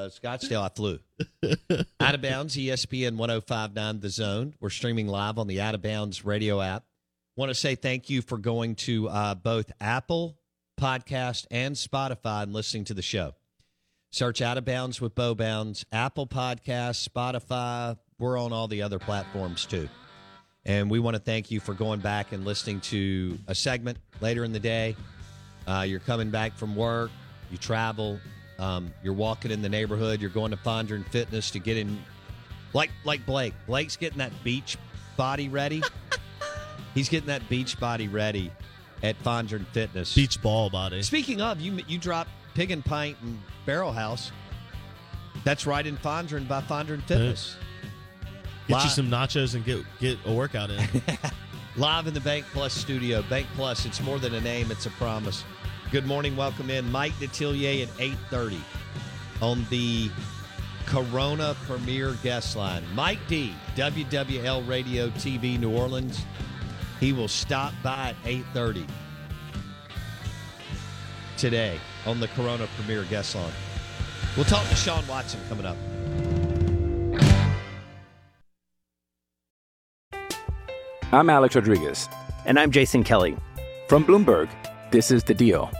Scottsdale, 0.13 0.63
I 0.63 0.69
flew. 0.75 0.99
Out 2.01 2.15
of 2.15 2.21
bounds, 2.21 2.57
ESPN 2.57 3.15
1059 3.15 3.99
The 4.01 4.09
Zone. 4.09 4.53
We're 4.59 4.69
streaming 4.69 5.07
live 5.07 5.37
on 5.37 5.47
the 5.47 5.61
Out 5.61 5.75
of 5.75 5.81
Bounds 5.81 6.25
radio 6.25 6.59
app. 6.61 6.83
Want 7.37 7.49
to 7.49 7.55
say 7.55 7.75
thank 7.75 8.09
you 8.09 8.21
for 8.21 8.37
going 8.37 8.75
to 8.75 9.07
uh, 9.09 9.35
both 9.35 9.71
Apple 9.79 10.37
Podcast 10.79 11.45
and 11.51 11.75
Spotify 11.75 12.43
and 12.43 12.53
listening 12.53 12.83
to 12.85 12.93
the 12.93 13.01
show. 13.01 13.33
Search 14.15 14.41
Out 14.41 14.57
of 14.57 14.63
Bounds 14.63 15.01
with 15.01 15.13
Bo 15.13 15.35
Bounds, 15.35 15.85
Apple 15.91 16.25
Podcast, 16.25 17.05
Spotify. 17.05 17.97
We're 18.17 18.39
on 18.39 18.53
all 18.53 18.69
the 18.69 18.81
other 18.81 18.97
platforms 18.97 19.65
too. 19.65 19.89
And 20.63 20.89
we 20.89 20.99
want 20.99 21.15
to 21.15 21.21
thank 21.21 21.51
you 21.51 21.59
for 21.59 21.73
going 21.73 21.99
back 21.99 22.31
and 22.31 22.45
listening 22.45 22.79
to 22.81 23.37
a 23.49 23.53
segment 23.53 23.97
later 24.21 24.45
in 24.45 24.53
the 24.53 24.59
day. 24.59 24.95
Uh, 25.67 25.81
you're 25.85 25.99
coming 25.99 26.29
back 26.29 26.55
from 26.55 26.77
work, 26.77 27.11
you 27.51 27.57
travel, 27.57 28.17
um, 28.57 28.93
you're 29.03 29.11
walking 29.11 29.51
in 29.51 29.61
the 29.61 29.67
neighborhood, 29.67 30.21
you're 30.21 30.29
going 30.29 30.51
to 30.51 30.57
Fondren 30.57 31.05
Fitness 31.09 31.51
to 31.51 31.59
get 31.59 31.75
in, 31.75 32.01
like 32.71 32.91
like 33.03 33.25
Blake. 33.25 33.53
Blake's 33.67 33.97
getting 33.97 34.19
that 34.19 34.31
beach 34.45 34.77
body 35.17 35.49
ready. 35.49 35.83
He's 36.93 37.09
getting 37.09 37.27
that 37.27 37.49
beach 37.49 37.77
body 37.81 38.07
ready 38.07 38.49
at 39.03 39.21
Fondren 39.21 39.67
Fitness. 39.73 40.15
Beach 40.15 40.41
ball 40.41 40.69
body. 40.69 41.01
Speaking 41.01 41.41
of, 41.41 41.59
you 41.59 41.81
you 41.85 41.97
dropped 41.97 42.29
Pig 42.55 42.71
and 42.71 42.83
Pint 42.83 43.17
and 43.21 43.37
Barrel 43.65 43.91
House. 43.91 44.31
That's 45.43 45.67
right 45.67 45.85
in 45.85 45.97
Fondren 45.97 46.47
by 46.47 46.61
Fondren 46.61 47.03
Fitness. 47.03 47.57
Get 48.67 48.83
you 48.83 48.89
some 48.89 49.09
nachos 49.11 49.53
and 49.53 49.63
get 49.63 49.85
get 49.99 50.17
a 50.25 50.33
workout 50.33 50.71
in. 50.71 50.81
Live 51.75 52.07
in 52.07 52.13
the 52.13 52.21
Bank 52.21 52.45
Plus 52.53 52.73
studio. 52.73 53.21
Bank 53.23 53.45
Plus, 53.55 53.85
it's 53.85 54.01
more 54.01 54.17
than 54.17 54.33
a 54.33 54.41
name, 54.41 54.71
it's 54.71 54.85
a 54.85 54.89
promise. 54.91 55.43
Good 55.91 56.07
morning, 56.07 56.35
welcome 56.35 56.69
in. 56.69 56.89
Mike 56.91 57.11
Detillier 57.19 57.83
at 57.83 57.89
8.30 57.89 58.59
on 59.41 59.65
the 59.69 60.09
Corona 60.85 61.55
Premier 61.67 62.13
Guest 62.23 62.55
Line. 62.55 62.83
Mike 62.95 63.19
D, 63.27 63.53
WWL 63.75 64.67
Radio 64.67 65.09
TV 65.09 65.59
New 65.59 65.75
Orleans. 65.75 66.25
He 66.99 67.11
will 67.11 67.27
stop 67.27 67.73
by 67.83 68.09
at 68.09 68.23
8.30 68.23 68.87
today 71.37 71.79
on 72.05 72.19
the 72.19 72.27
Corona 72.29 72.67
Premier 72.75 73.03
Guest 73.03 73.35
Line. 73.35 73.51
We'll 74.35 74.45
talk 74.45 74.67
to 74.67 74.75
Sean 74.75 75.05
Watson 75.07 75.39
coming 75.49 75.65
up. 75.65 75.77
I'm 81.11 81.29
Alex 81.29 81.55
Rodriguez. 81.55 82.09
And 82.45 82.59
I'm 82.59 82.71
Jason 82.71 83.03
Kelly. 83.03 83.37
From 83.87 84.03
Bloomberg, 84.03 84.49
this 84.91 85.11
is 85.11 85.23
The 85.23 85.33
Deal. 85.33 85.71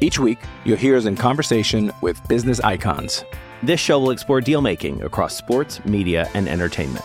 Each 0.00 0.18
week, 0.18 0.38
you'll 0.64 0.76
hear 0.76 0.96
us 0.96 1.06
in 1.06 1.16
conversation 1.16 1.90
with 2.00 2.20
business 2.28 2.60
icons. 2.60 3.24
This 3.62 3.80
show 3.80 3.98
will 3.98 4.12
explore 4.12 4.40
deal 4.40 4.60
making 4.60 5.02
across 5.02 5.36
sports, 5.36 5.84
media, 5.84 6.30
and 6.34 6.48
entertainment. 6.48 7.04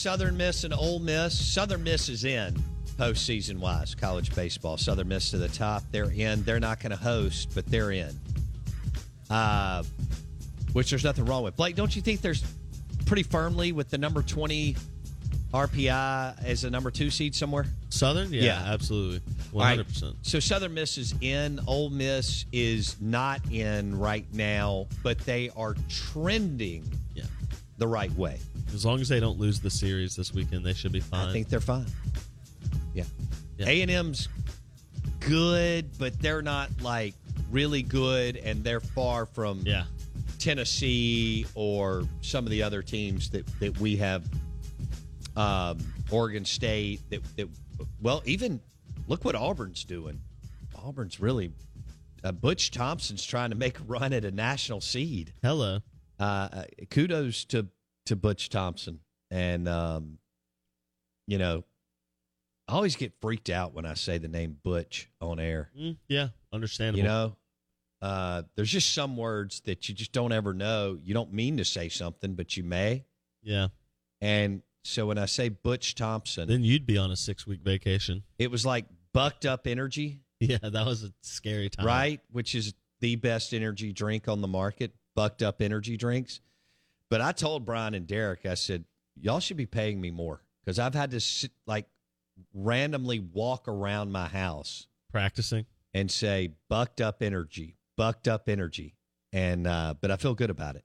Southern 0.00 0.34
Miss 0.34 0.64
and 0.64 0.72
Ole 0.72 0.98
Miss. 0.98 1.38
Southern 1.38 1.82
Miss 1.82 2.08
is 2.08 2.24
in 2.24 2.54
postseason 2.96 3.58
wise, 3.58 3.94
college 3.94 4.34
baseball. 4.34 4.78
Southern 4.78 5.08
Miss 5.08 5.30
to 5.30 5.36
the 5.36 5.48
top. 5.48 5.82
They're 5.90 6.10
in. 6.10 6.42
They're 6.42 6.58
not 6.58 6.80
going 6.80 6.90
to 6.92 6.96
host, 6.96 7.50
but 7.54 7.66
they're 7.66 7.90
in. 7.90 8.18
Uh, 9.28 9.82
which 10.72 10.88
there's 10.88 11.04
nothing 11.04 11.26
wrong 11.26 11.42
with. 11.42 11.54
Blake, 11.54 11.76
don't 11.76 11.94
you 11.94 12.00
think 12.00 12.22
there's 12.22 12.42
pretty 13.04 13.22
firmly 13.24 13.72
with 13.72 13.90
the 13.90 13.98
number 13.98 14.22
20 14.22 14.74
RPI 15.52 16.44
as 16.44 16.64
a 16.64 16.70
number 16.70 16.90
two 16.90 17.10
seed 17.10 17.34
somewhere? 17.34 17.66
Southern? 17.90 18.32
Yeah, 18.32 18.42
Yeah. 18.42 18.62
absolutely. 18.72 19.20
100%. 19.52 20.14
So 20.22 20.40
Southern 20.40 20.72
Miss 20.72 20.96
is 20.96 21.14
in. 21.20 21.60
Ole 21.66 21.90
Miss 21.90 22.46
is 22.52 22.96
not 23.02 23.40
in 23.50 23.98
right 23.98 24.24
now, 24.32 24.86
but 25.02 25.18
they 25.18 25.50
are 25.56 25.74
trending. 25.90 26.90
The 27.80 27.88
right 27.88 28.12
way. 28.12 28.38
As 28.72 28.84
long 28.84 29.00
as 29.00 29.08
they 29.08 29.18
don't 29.18 29.40
lose 29.40 29.58
the 29.58 29.70
series 29.70 30.14
this 30.14 30.32
weekend, 30.32 30.64
they 30.64 30.74
should 30.74 30.92
be 30.92 31.00
fine. 31.00 31.28
I 31.28 31.32
think 31.32 31.48
they're 31.48 31.60
fine. 31.60 31.86
Yeah. 32.94 33.04
A 33.58 33.82
and 33.82 33.90
M's 33.90 34.28
good, 35.18 35.90
but 35.98 36.18
they're 36.20 36.42
not 36.42 36.68
like 36.82 37.14
really 37.50 37.82
good, 37.82 38.36
and 38.36 38.62
they're 38.62 38.80
far 38.80 39.26
from 39.26 39.62
yeah. 39.64 39.84
Tennessee 40.38 41.46
or 41.54 42.04
some 42.20 42.44
of 42.44 42.50
the 42.50 42.62
other 42.62 42.82
teams 42.82 43.30
that 43.30 43.46
that 43.60 43.78
we 43.80 43.96
have. 43.96 44.24
Um, 45.36 45.78
Oregon 46.10 46.44
State. 46.44 47.00
That 47.08 47.22
that 47.36 47.48
well, 48.02 48.22
even 48.26 48.60
look 49.08 49.24
what 49.24 49.34
Auburn's 49.34 49.84
doing. 49.84 50.20
Auburn's 50.76 51.18
really. 51.18 51.52
Uh, 52.22 52.32
Butch 52.32 52.70
Thompson's 52.70 53.24
trying 53.24 53.48
to 53.48 53.56
make 53.56 53.80
a 53.80 53.82
run 53.84 54.12
at 54.12 54.26
a 54.26 54.30
national 54.30 54.82
seed. 54.82 55.32
Hello. 55.42 55.80
Uh, 56.20 56.48
uh, 56.52 56.64
kudos 56.90 57.44
to 57.46 57.66
to 58.06 58.14
Butch 58.16 58.48
Thompson, 58.50 59.00
and 59.30 59.66
um, 59.68 60.18
you 61.26 61.38
know, 61.38 61.64
I 62.68 62.74
always 62.74 62.94
get 62.96 63.12
freaked 63.20 63.48
out 63.50 63.72
when 63.72 63.86
I 63.86 63.94
say 63.94 64.18
the 64.18 64.28
name 64.28 64.56
Butch 64.62 65.08
on 65.20 65.40
air. 65.40 65.70
Mm, 65.78 65.96
yeah, 66.08 66.28
understandable. 66.52 66.98
You 66.98 67.04
know, 67.04 67.36
uh, 68.02 68.42
there's 68.54 68.70
just 68.70 68.92
some 68.92 69.16
words 69.16 69.60
that 69.62 69.88
you 69.88 69.94
just 69.94 70.12
don't 70.12 70.32
ever 70.32 70.52
know. 70.52 70.98
You 71.02 71.14
don't 71.14 71.32
mean 71.32 71.56
to 71.56 71.64
say 71.64 71.88
something, 71.88 72.34
but 72.34 72.56
you 72.56 72.64
may. 72.64 73.04
Yeah. 73.42 73.68
And 74.20 74.62
so 74.84 75.06
when 75.06 75.16
I 75.18 75.26
say 75.26 75.48
Butch 75.48 75.94
Thompson, 75.94 76.46
Then 76.48 76.62
you'd 76.64 76.86
be 76.86 76.98
on 76.98 77.10
a 77.10 77.16
six 77.16 77.46
week 77.46 77.60
vacation. 77.62 78.22
it 78.38 78.50
was 78.50 78.66
like 78.66 78.84
bucked 79.14 79.46
up 79.46 79.66
energy, 79.66 80.20
Yeah, 80.40 80.58
that 80.62 80.86
was 80.86 81.04
a 81.04 81.12
scary 81.22 81.68
time. 81.70 81.86
right? 81.86 82.20
Which 82.30 82.54
is 82.54 82.74
the 83.00 83.16
best 83.16 83.54
energy 83.54 83.92
drink 83.92 84.28
on 84.28 84.40
the 84.42 84.48
market, 84.48 84.92
bucked 85.20 85.42
up 85.42 85.60
energy 85.60 85.98
drinks. 85.98 86.40
But 87.10 87.20
I 87.20 87.32
told 87.32 87.66
Brian 87.66 87.92
and 87.92 88.06
Derek, 88.06 88.46
I 88.46 88.54
said, 88.54 88.84
y'all 89.20 89.38
should 89.40 89.58
be 89.58 89.66
paying 89.66 90.00
me 90.00 90.10
more 90.10 90.40
because 90.64 90.78
I've 90.78 90.94
had 90.94 91.10
to 91.10 91.20
sit, 91.20 91.50
like 91.66 91.84
randomly 92.54 93.18
walk 93.18 93.68
around 93.68 94.12
my 94.12 94.28
house 94.28 94.86
Practicing. 95.12 95.66
and 95.92 96.10
say 96.10 96.54
bucked 96.70 97.02
up 97.02 97.22
energy, 97.22 97.76
bucked 97.98 98.28
up 98.28 98.48
energy, 98.48 98.94
and 99.30 99.66
uh, 99.66 99.92
but 100.00 100.10
I 100.10 100.16
feel 100.16 100.34
good 100.34 100.48
about 100.48 100.76
it. 100.76 100.84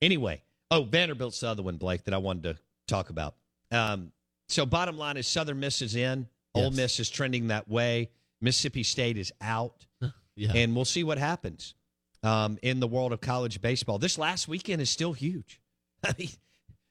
Anyway, 0.00 0.42
oh 0.70 0.84
Vanderbilt's 0.84 1.40
the 1.40 1.48
other 1.48 1.62
one, 1.62 1.76
Blake, 1.76 2.04
that 2.04 2.14
I 2.14 2.18
wanted 2.18 2.44
to 2.44 2.56
talk 2.86 3.10
about. 3.10 3.34
Um, 3.70 4.10
so 4.48 4.64
bottom 4.64 4.96
line 4.96 5.18
is 5.18 5.26
Southern 5.26 5.60
Miss 5.60 5.82
is 5.82 5.96
in, 5.96 6.26
Ole 6.54 6.70
Miss 6.70 6.98
is 6.98 7.10
trending 7.10 7.48
that 7.48 7.68
way, 7.68 8.08
Mississippi 8.40 8.84
State 8.84 9.18
is 9.18 9.32
out, 9.42 9.84
Yeah. 10.34 10.52
and 10.54 10.74
we'll 10.74 10.86
see 10.86 11.04
what 11.04 11.18
happens 11.18 11.74
um, 12.22 12.58
in 12.62 12.80
the 12.80 12.86
world 12.86 13.12
of 13.12 13.20
college 13.20 13.60
baseball. 13.60 13.98
This 13.98 14.18
last 14.18 14.48
weekend 14.48 14.82
is 14.82 14.90
still 14.90 15.12
huge. 15.12 15.60
I 16.04 16.14
mean, 16.18 16.30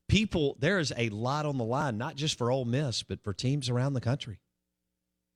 people, 0.07 0.57
there 0.59 0.79
is 0.79 0.93
a 0.97 1.09
lot 1.09 1.45
on 1.45 1.57
the 1.57 1.63
line, 1.63 1.97
not 1.97 2.15
just 2.15 2.37
for 2.37 2.51
Ole 2.51 2.65
Miss, 2.65 3.03
but 3.03 3.23
for 3.23 3.33
teams 3.33 3.69
around 3.69 3.93
the 3.93 4.01
country. 4.01 4.39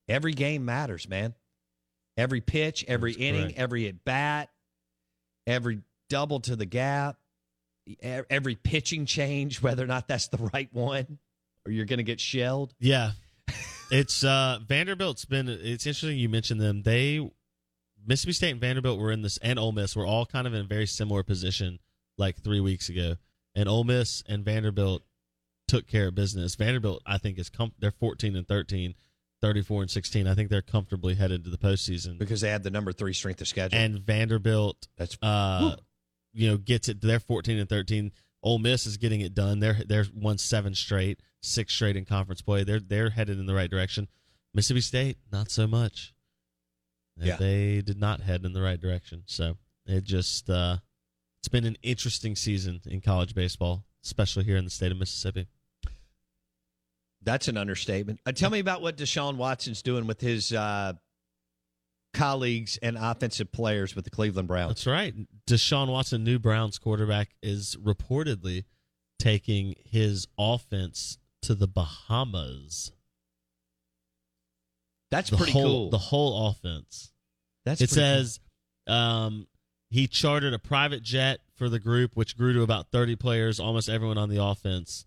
Every 0.09 0.33
game 0.33 0.65
matters, 0.65 1.07
man. 1.07 1.33
Every 2.17 2.41
pitch, 2.41 2.85
every 2.87 3.11
That's 3.13 3.21
inning, 3.21 3.41
correct. 3.43 3.59
every 3.59 3.87
at 3.87 4.03
bat, 4.03 4.49
every 5.47 5.81
double 6.09 6.41
to 6.41 6.55
the 6.55 6.65
gap, 6.65 7.17
every 8.01 8.55
pitching 8.55 9.05
change, 9.05 9.61
whether 9.61 9.83
or 9.83 9.87
not 9.87 10.07
that's 10.07 10.27
the 10.27 10.49
right 10.53 10.69
one, 10.73 11.17
or 11.65 11.71
you're 11.71 11.85
going 11.85 11.97
to 11.97 12.03
get 12.03 12.19
shelled. 12.19 12.73
Yeah. 12.79 13.11
it's 13.91 14.23
uh 14.23 14.59
Vanderbilt's 14.67 15.25
been 15.25 15.47
it's 15.47 15.85
interesting 15.85 16.17
you 16.17 16.29
mentioned 16.29 16.61
them. 16.61 16.83
They 16.83 17.19
Mississippi 18.05 18.33
State 18.33 18.51
and 18.51 18.61
Vanderbilt 18.61 18.99
were 18.99 19.11
in 19.11 19.21
this 19.21 19.37
and 19.37 19.57
Ole 19.59 19.71
Miss 19.71 19.95
were 19.95 20.05
all 20.05 20.25
kind 20.25 20.47
of 20.47 20.53
in 20.53 20.61
a 20.61 20.65
very 20.65 20.85
similar 20.85 21.23
position 21.23 21.79
like 22.17 22.41
3 22.41 22.59
weeks 22.59 22.89
ago. 22.89 23.15
And 23.55 23.69
Ole 23.69 23.83
Miss 23.83 24.23
and 24.27 24.43
Vanderbilt 24.43 25.03
took 25.67 25.87
care 25.87 26.07
of 26.07 26.15
business. 26.15 26.55
Vanderbilt 26.55 27.01
I 27.05 27.17
think 27.17 27.37
is 27.37 27.49
com- 27.49 27.73
they're 27.79 27.91
14 27.91 28.35
and 28.35 28.47
13, 28.47 28.95
34 29.41 29.81
and 29.83 29.91
16. 29.91 30.27
I 30.27 30.35
think 30.35 30.49
they're 30.49 30.61
comfortably 30.61 31.15
headed 31.15 31.43
to 31.43 31.49
the 31.49 31.57
postseason. 31.57 32.17
Because 32.17 32.41
they 32.41 32.49
had 32.49 32.63
the 32.63 32.71
number 32.71 32.91
three 32.91 33.13
strength 33.13 33.41
of 33.41 33.47
schedule. 33.47 33.77
And 33.77 33.99
Vanderbilt 33.99 34.87
That's 34.97 35.17
uh 35.21 35.75
you 36.33 36.49
know 36.49 36.57
gets 36.57 36.89
it 36.89 36.99
they're 37.01 37.19
14 37.19 37.57
and 37.59 37.69
13 37.69 38.11
Ole 38.41 38.59
Miss 38.59 38.85
is 38.85 38.97
getting 38.97 39.21
it 39.21 39.33
done 39.33 39.59
they're 39.59 39.81
they're 39.87 40.05
won 40.13 40.37
seven 40.37 40.73
straight 40.75 41.19
six 41.41 41.73
straight 41.73 41.95
in 41.95 42.05
conference 42.05 42.41
play 42.41 42.63
they're 42.63 42.79
they're 42.79 43.11
headed 43.11 43.39
in 43.39 43.45
the 43.45 43.53
right 43.53 43.69
direction 43.69 44.07
Mississippi 44.53 44.81
State 44.81 45.17
not 45.31 45.51
so 45.51 45.67
much 45.67 46.13
Yeah. 47.17 47.35
they 47.37 47.81
did 47.81 47.99
not 47.99 48.21
head 48.21 48.43
in 48.45 48.53
the 48.53 48.61
right 48.61 48.79
direction 48.79 49.23
so 49.25 49.57
it 49.85 50.03
just 50.03 50.49
uh 50.49 50.77
it's 51.39 51.47
been 51.47 51.65
an 51.65 51.77
interesting 51.83 52.35
season 52.35 52.81
in 52.85 53.01
college 53.01 53.35
baseball 53.35 53.83
especially 54.03 54.43
here 54.43 54.57
in 54.57 54.65
the 54.65 54.71
state 54.71 54.91
of 54.91 54.97
Mississippi 54.97 55.47
That's 57.21 57.47
an 57.47 57.55
understatement. 57.57 58.19
Uh, 58.25 58.33
tell 58.33 58.49
me 58.49 58.59
about 58.59 58.81
what 58.81 58.97
Deshaun 58.97 59.37
Watson's 59.37 59.81
doing 59.81 60.07
with 60.07 60.19
his 60.19 60.51
uh, 60.51 60.93
colleagues 62.13 62.77
and 62.81 62.97
offensive 62.97 63.51
players 63.51 63.95
with 63.95 64.03
the 64.05 64.11
Cleveland 64.11 64.47
Browns. 64.47 64.69
That's 64.69 64.87
right. 64.87 65.13
Deshaun 65.47 65.87
Watson, 65.89 66.23
new 66.23 66.37
Browns 66.39 66.77
quarterback, 66.77 67.29
is 67.41 67.75
reportedly 67.81 68.65
taking 69.19 69.75
his 69.85 70.27
offense 70.37 71.17
to 71.43 71.55
the 71.55 71.67
Bahamas. 71.67 72.91
That's 75.13 75.29
the 75.29 75.37
pretty 75.37 75.51
whole, 75.51 75.63
cool. 75.63 75.89
The 75.91 75.97
whole 75.97 76.47
offense. 76.47 77.11
That's 77.65 77.81
it 77.81 77.89
pretty 77.89 78.01
cool. 78.01 78.07
says 78.07 78.39
um, 78.87 79.47
he 79.89 80.07
chartered 80.07 80.53
a 80.53 80.59
private 80.59 81.03
jet 81.03 81.39
for 81.55 81.69
the 81.69 81.79
group, 81.79 82.15
which 82.15 82.35
grew 82.35 82.53
to 82.53 82.63
about 82.63 82.91
30 82.91 83.15
players, 83.15 83.59
almost 83.59 83.89
everyone 83.89 84.17
on 84.17 84.29
the 84.29 84.43
offense. 84.43 85.05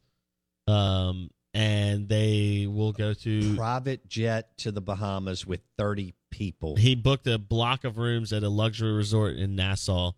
Um, 0.68 1.30
and 1.54 2.08
they 2.08 2.68
will 2.70 2.92
go 2.92 3.14
to. 3.14 3.56
private 3.56 4.06
jet 4.06 4.56
to 4.58 4.70
the 4.70 4.80
Bahamas 4.80 5.44
with 5.44 5.60
30 5.76 6.14
people. 6.30 6.76
He 6.76 6.94
booked 6.94 7.26
a 7.26 7.38
block 7.38 7.84
of 7.84 7.98
rooms 7.98 8.32
at 8.32 8.42
a 8.42 8.48
luxury 8.48 8.92
resort 8.92 9.36
in 9.36 9.56
Nassau. 9.56 10.12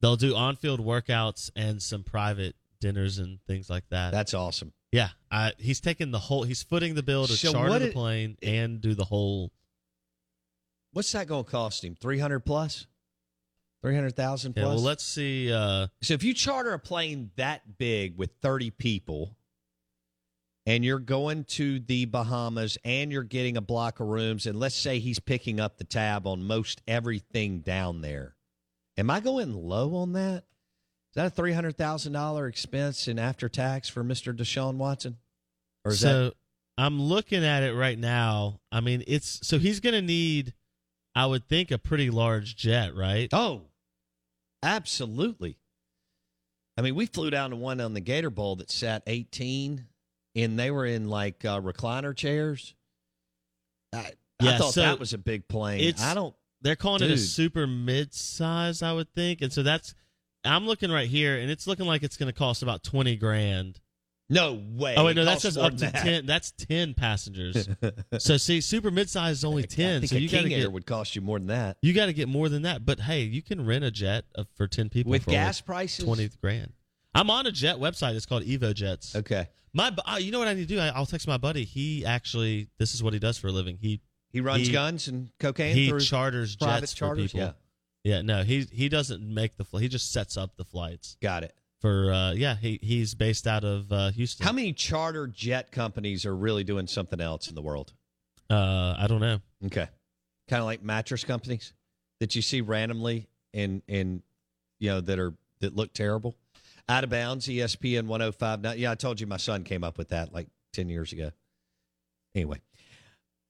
They'll 0.00 0.16
do 0.16 0.34
on-field 0.34 0.80
workouts 0.80 1.50
and 1.54 1.80
some 1.80 2.02
private 2.02 2.56
dinners 2.80 3.18
and 3.18 3.38
things 3.46 3.70
like 3.70 3.84
that. 3.90 4.12
That's 4.12 4.34
awesome. 4.34 4.72
Yeah, 4.92 5.08
I, 5.30 5.52
he's 5.58 5.80
taking 5.80 6.10
the 6.10 6.18
whole. 6.18 6.42
He's 6.44 6.62
footing 6.62 6.94
the 6.94 7.02
bill 7.02 7.26
to 7.26 7.32
So 7.32 7.52
charter 7.52 7.78
the 7.78 7.88
it- 7.88 7.92
plane 7.94 8.36
and 8.42 8.80
do 8.80 8.94
the 8.94 9.04
whole. 9.04 9.52
What's 10.92 11.12
that 11.12 11.26
going 11.26 11.44
to 11.44 11.50
cost 11.50 11.84
him? 11.84 11.94
300 12.00 12.40
plus? 12.40 12.86
300,000 13.82 14.54
Yeah, 14.56 14.62
plus? 14.62 14.74
well, 14.76 14.82
let's 14.82 15.04
see. 15.04 15.52
Uh, 15.52 15.88
So 16.02 16.14
if 16.14 16.22
you 16.24 16.32
charter 16.32 16.72
a 16.72 16.78
plane 16.78 17.30
that 17.36 17.76
big 17.78 18.16
with 18.16 18.30
30 18.40 18.70
people 18.70 19.36
and 20.64 20.82
you're 20.84 20.98
going 20.98 21.44
to 21.44 21.78
the 21.80 22.06
Bahamas 22.06 22.78
and 22.84 23.12
you're 23.12 23.22
getting 23.22 23.56
a 23.58 23.60
block 23.60 24.00
of 24.00 24.06
rooms 24.08 24.46
and 24.46 24.58
let's 24.58 24.74
say 24.74 24.98
he's 24.98 25.18
picking 25.18 25.60
up 25.60 25.76
the 25.76 25.84
tab 25.84 26.26
on 26.26 26.42
most 26.44 26.80
everything 26.88 27.60
down 27.60 28.00
there. 28.00 28.34
Am 28.96 29.10
I 29.10 29.20
going 29.20 29.52
low 29.52 29.94
on 29.96 30.14
that? 30.14 30.44
Is 31.16 31.22
that 31.22 31.38
a 31.38 31.42
$300,000 31.42 32.48
expense 32.48 33.08
in 33.08 33.18
after 33.18 33.48
tax 33.48 33.88
for 33.88 34.04
Mr. 34.04 34.36
Deshaun 34.36 34.76
Watson? 34.76 35.16
Or 35.84 35.92
is 35.92 36.00
so 36.00 36.24
that 36.24 36.34
I'm 36.76 37.00
looking 37.00 37.42
at 37.42 37.62
it 37.62 37.74
right 37.74 37.98
now. 37.98 38.60
I 38.70 38.80
mean, 38.80 39.02
it's 39.06 39.40
so 39.42 39.58
he's 39.58 39.80
going 39.80 39.94
to 39.94 40.02
need, 40.02 40.52
I 41.14 41.24
would 41.24 41.48
think, 41.48 41.70
a 41.70 41.78
pretty 41.78 42.10
large 42.10 42.54
jet, 42.54 42.94
right? 42.94 43.30
Oh, 43.32 43.62
absolutely. 44.62 45.56
I 46.76 46.82
mean, 46.82 46.94
we 46.94 47.06
flew 47.06 47.30
down 47.30 47.48
to 47.50 47.56
one 47.56 47.80
on 47.80 47.94
the 47.94 48.00
Gator 48.00 48.28
Bowl 48.28 48.56
that 48.56 48.70
sat 48.70 49.02
18, 49.06 49.86
and 50.34 50.58
they 50.58 50.70
were 50.70 50.84
in 50.84 51.08
like 51.08 51.46
uh, 51.46 51.62
recliner 51.62 52.14
chairs. 52.14 52.74
I, 53.94 54.10
I 54.38 54.58
thought 54.58 54.74
so 54.74 54.82
that 54.82 54.98
was 54.98 55.14
a 55.14 55.18
big 55.18 55.48
plane. 55.48 55.94
I 55.98 56.12
don't. 56.12 56.34
They're 56.60 56.76
calling 56.76 57.02
it 57.02 57.10
a 57.10 57.16
super 57.16 57.66
mid-size, 57.66 58.82
I 58.82 58.92
would 58.92 59.14
think, 59.14 59.40
and 59.40 59.50
so 59.50 59.62
that's. 59.62 59.94
I'm 60.46 60.66
looking 60.66 60.90
right 60.90 61.08
here, 61.08 61.38
and 61.38 61.50
it's 61.50 61.66
looking 61.66 61.86
like 61.86 62.02
it's 62.02 62.16
going 62.16 62.32
to 62.32 62.38
cost 62.38 62.62
about 62.62 62.82
twenty 62.82 63.16
grand. 63.16 63.80
No 64.28 64.54
way. 64.74 64.96
Oh 64.96 65.04
wait, 65.04 65.14
no, 65.14 65.22
It 65.22 65.26
that 65.26 65.40
says 65.40 65.56
up 65.56 65.72
to 65.74 65.78
that. 65.78 65.94
ten. 65.94 66.26
That's 66.26 66.50
ten 66.50 66.94
passengers. 66.94 67.68
so 68.18 68.36
see, 68.36 68.60
super 68.60 68.90
midsize 68.90 69.30
is 69.32 69.44
only 69.44 69.62
I 69.62 69.66
ten. 69.66 70.00
think 70.00 70.10
So 70.10 70.16
you 70.16 70.28
got 70.28 70.42
to 70.42 70.48
get 70.48 70.72
would 70.72 70.84
cost 70.86 71.14
you 71.14 71.22
more 71.22 71.38
than 71.38 71.46
that. 71.48 71.76
you 71.80 71.92
got 71.92 72.06
to 72.06 72.12
get 72.12 72.28
more 72.28 72.48
than 72.48 72.62
that. 72.62 72.84
But 72.84 72.98
hey, 73.00 73.22
you 73.22 73.40
can 73.42 73.64
rent 73.64 73.84
a 73.84 73.90
jet 73.92 74.24
for 74.56 74.66
ten 74.66 74.88
people 74.88 75.10
With 75.10 75.26
gas 75.26 75.60
prices? 75.60 76.04
twenty 76.04 76.28
grand. 76.40 76.72
I'm 77.14 77.30
on 77.30 77.46
a 77.46 77.52
jet 77.52 77.76
website. 77.76 78.14
It's 78.16 78.26
called 78.26 78.42
Evo 78.42 78.74
Jets. 78.74 79.14
Okay. 79.16 79.48
My, 79.72 79.94
uh, 80.06 80.16
you 80.16 80.32
know 80.32 80.38
what 80.38 80.48
I 80.48 80.54
need 80.54 80.68
to 80.68 80.74
do? 80.74 80.80
I, 80.80 80.88
I'll 80.88 81.06
text 81.06 81.28
my 81.28 81.36
buddy. 81.38 81.64
He 81.64 82.04
actually, 82.04 82.68
this 82.78 82.94
is 82.94 83.02
what 83.02 83.12
he 83.12 83.18
does 83.18 83.38
for 83.38 83.48
a 83.48 83.52
living. 83.52 83.78
He 83.80 84.00
He 84.32 84.40
runs 84.40 84.66
He- 84.66 84.72
guns 84.72 85.06
and 85.08 85.28
cocaine. 85.38 85.74
he 85.76 85.88
through 85.88 86.00
charters 86.00 86.56
jets 86.56 86.94
charters? 86.94 87.30
for 87.30 87.36
people. 87.38 87.40
Yeah, 87.40 87.52
Yeah, 88.06 88.22
no, 88.22 88.44
he 88.44 88.68
he 88.70 88.88
doesn't 88.88 89.20
make 89.20 89.56
the 89.56 89.64
he 89.80 89.88
just 89.88 90.12
sets 90.12 90.36
up 90.36 90.56
the 90.56 90.64
flights 90.64 91.16
got 91.20 91.42
it. 91.42 91.52
for 91.80 92.12
uh 92.12 92.32
yeah, 92.34 92.54
he 92.54 92.78
he's 92.80 93.16
based 93.16 93.48
out 93.48 93.64
of 93.64 93.90
uh 93.90 94.10
Houston. 94.10 94.46
How 94.46 94.52
many 94.52 94.72
charter 94.72 95.26
jet 95.26 95.72
companies 95.72 96.24
are 96.24 96.36
really 96.36 96.62
doing 96.62 96.86
something 96.86 97.20
else 97.20 97.48
in 97.48 97.56
the 97.56 97.62
world? 97.62 97.92
uh 98.48 98.94
I 98.96 99.06
don't 99.08 99.20
know. 99.20 99.40
Okay. 99.64 99.88
Kind 100.48 100.60
of 100.60 100.66
like 100.66 100.84
mattress 100.84 101.24
companies 101.24 101.72
that 102.20 102.36
you 102.36 102.42
see 102.42 102.60
randomly 102.60 103.26
in 103.52 103.82
in 103.88 104.22
you 104.78 104.90
know 104.90 105.00
that 105.00 105.18
are 105.18 105.34
that 105.58 105.74
look 105.74 105.92
terrible. 105.92 106.36
Out 106.88 107.02
of 107.02 107.10
bounds, 107.10 107.48
ESPN 107.48 108.06
1059. 108.06 108.78
Yeah, 108.78 108.92
I 108.92 108.94
told 108.94 109.20
you 109.20 109.26
my 109.26 109.36
son 109.36 109.64
came 109.64 109.82
up 109.82 109.98
with 109.98 110.10
that 110.10 110.32
like 110.32 110.46
10 110.74 110.88
years 110.88 111.12
ago. 111.12 111.32
Anyway, 112.36 112.60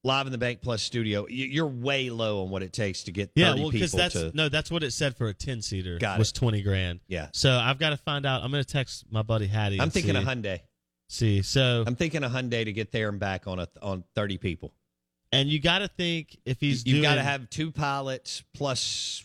live 0.05 0.27
in 0.27 0.33
the 0.33 0.39
Bank 0.39 0.61
Plus 0.63 0.83
studio. 0.83 1.27
You're 1.29 1.67
way 1.67 2.11
low 2.11 2.45
on 2.45 2.51
what 2.51 2.63
it 2.63 2.73
takes 2.73 3.05
to 3.05 3.13
get 3.13 3.31
30 3.35 3.41
Yeah, 3.41 3.55
well 3.55 3.71
cuz 3.73 3.93
that's 3.93 4.15
to 4.15 4.31
no, 4.35 4.49
that's 4.49 4.71
what 4.71 4.83
it 4.83 4.93
said 4.93 5.17
for 5.17 5.29
a 5.29 5.35
10-seater 5.35 5.99
Got 5.99 6.19
was 6.19 6.31
it. 6.31 6.35
20 6.35 6.63
grand. 6.63 7.01
Yeah. 7.09 7.29
So 7.33 7.53
I've 7.57 7.79
got 7.79 7.91
to 7.91 7.97
find 7.97 8.25
out. 8.25 8.43
I'm 8.43 8.51
going 8.51 8.63
to 8.63 8.69
text 8.71 9.05
my 9.11 9.23
buddy 9.23 9.47
Hattie. 9.47 9.81
I'm 9.81 9.91
thinking 9.91 10.15
see, 10.15 10.21
a 10.21 10.25
Hyundai. 10.25 10.61
See. 11.09 11.43
So 11.43 11.85
I'm 11.87 11.97
thinking 11.97 12.23
a 12.25 12.29
Hyundai 12.29 12.65
to 12.65 12.73
get 12.73 12.93
there 12.93 13.09
and 13.09 13.19
back 13.19 13.47
on 13.47 13.59
a 13.59 13.69
on 13.83 14.05
30 14.15 14.39
people. 14.39 14.73
and 15.33 15.49
you 15.49 15.59
got 15.59 15.81
to 15.81 15.89
think 15.89 16.39
if 16.45 16.61
he's 16.61 16.87
You've 16.87 17.03
got 17.03 17.17
to 17.17 17.23
have 17.23 17.51
two 17.51 17.73
pilots 17.73 18.43
plus 18.55 19.25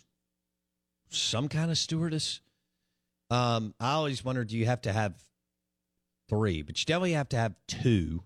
some 1.09 1.47
kind 1.47 1.69
of 1.69 1.77
stewardess. 1.77 2.39
Um, 3.29 3.73
I 3.79 3.91
always 3.91 4.25
wondered, 4.25 4.47
do 4.49 4.57
you 4.57 4.65
have 4.65 4.81
to 4.81 4.91
have 4.91 5.13
three? 6.29 6.61
But 6.63 6.79
you 6.79 6.85
definitely 6.85 7.13
have 7.13 7.29
to 7.29 7.37
have 7.37 7.53
two. 7.67 8.23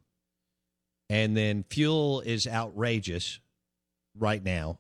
And 1.10 1.36
then 1.38 1.64
fuel 1.70 2.22
is 2.22 2.48
outrageous 2.48 3.40
right 4.18 4.44
now. 4.44 4.80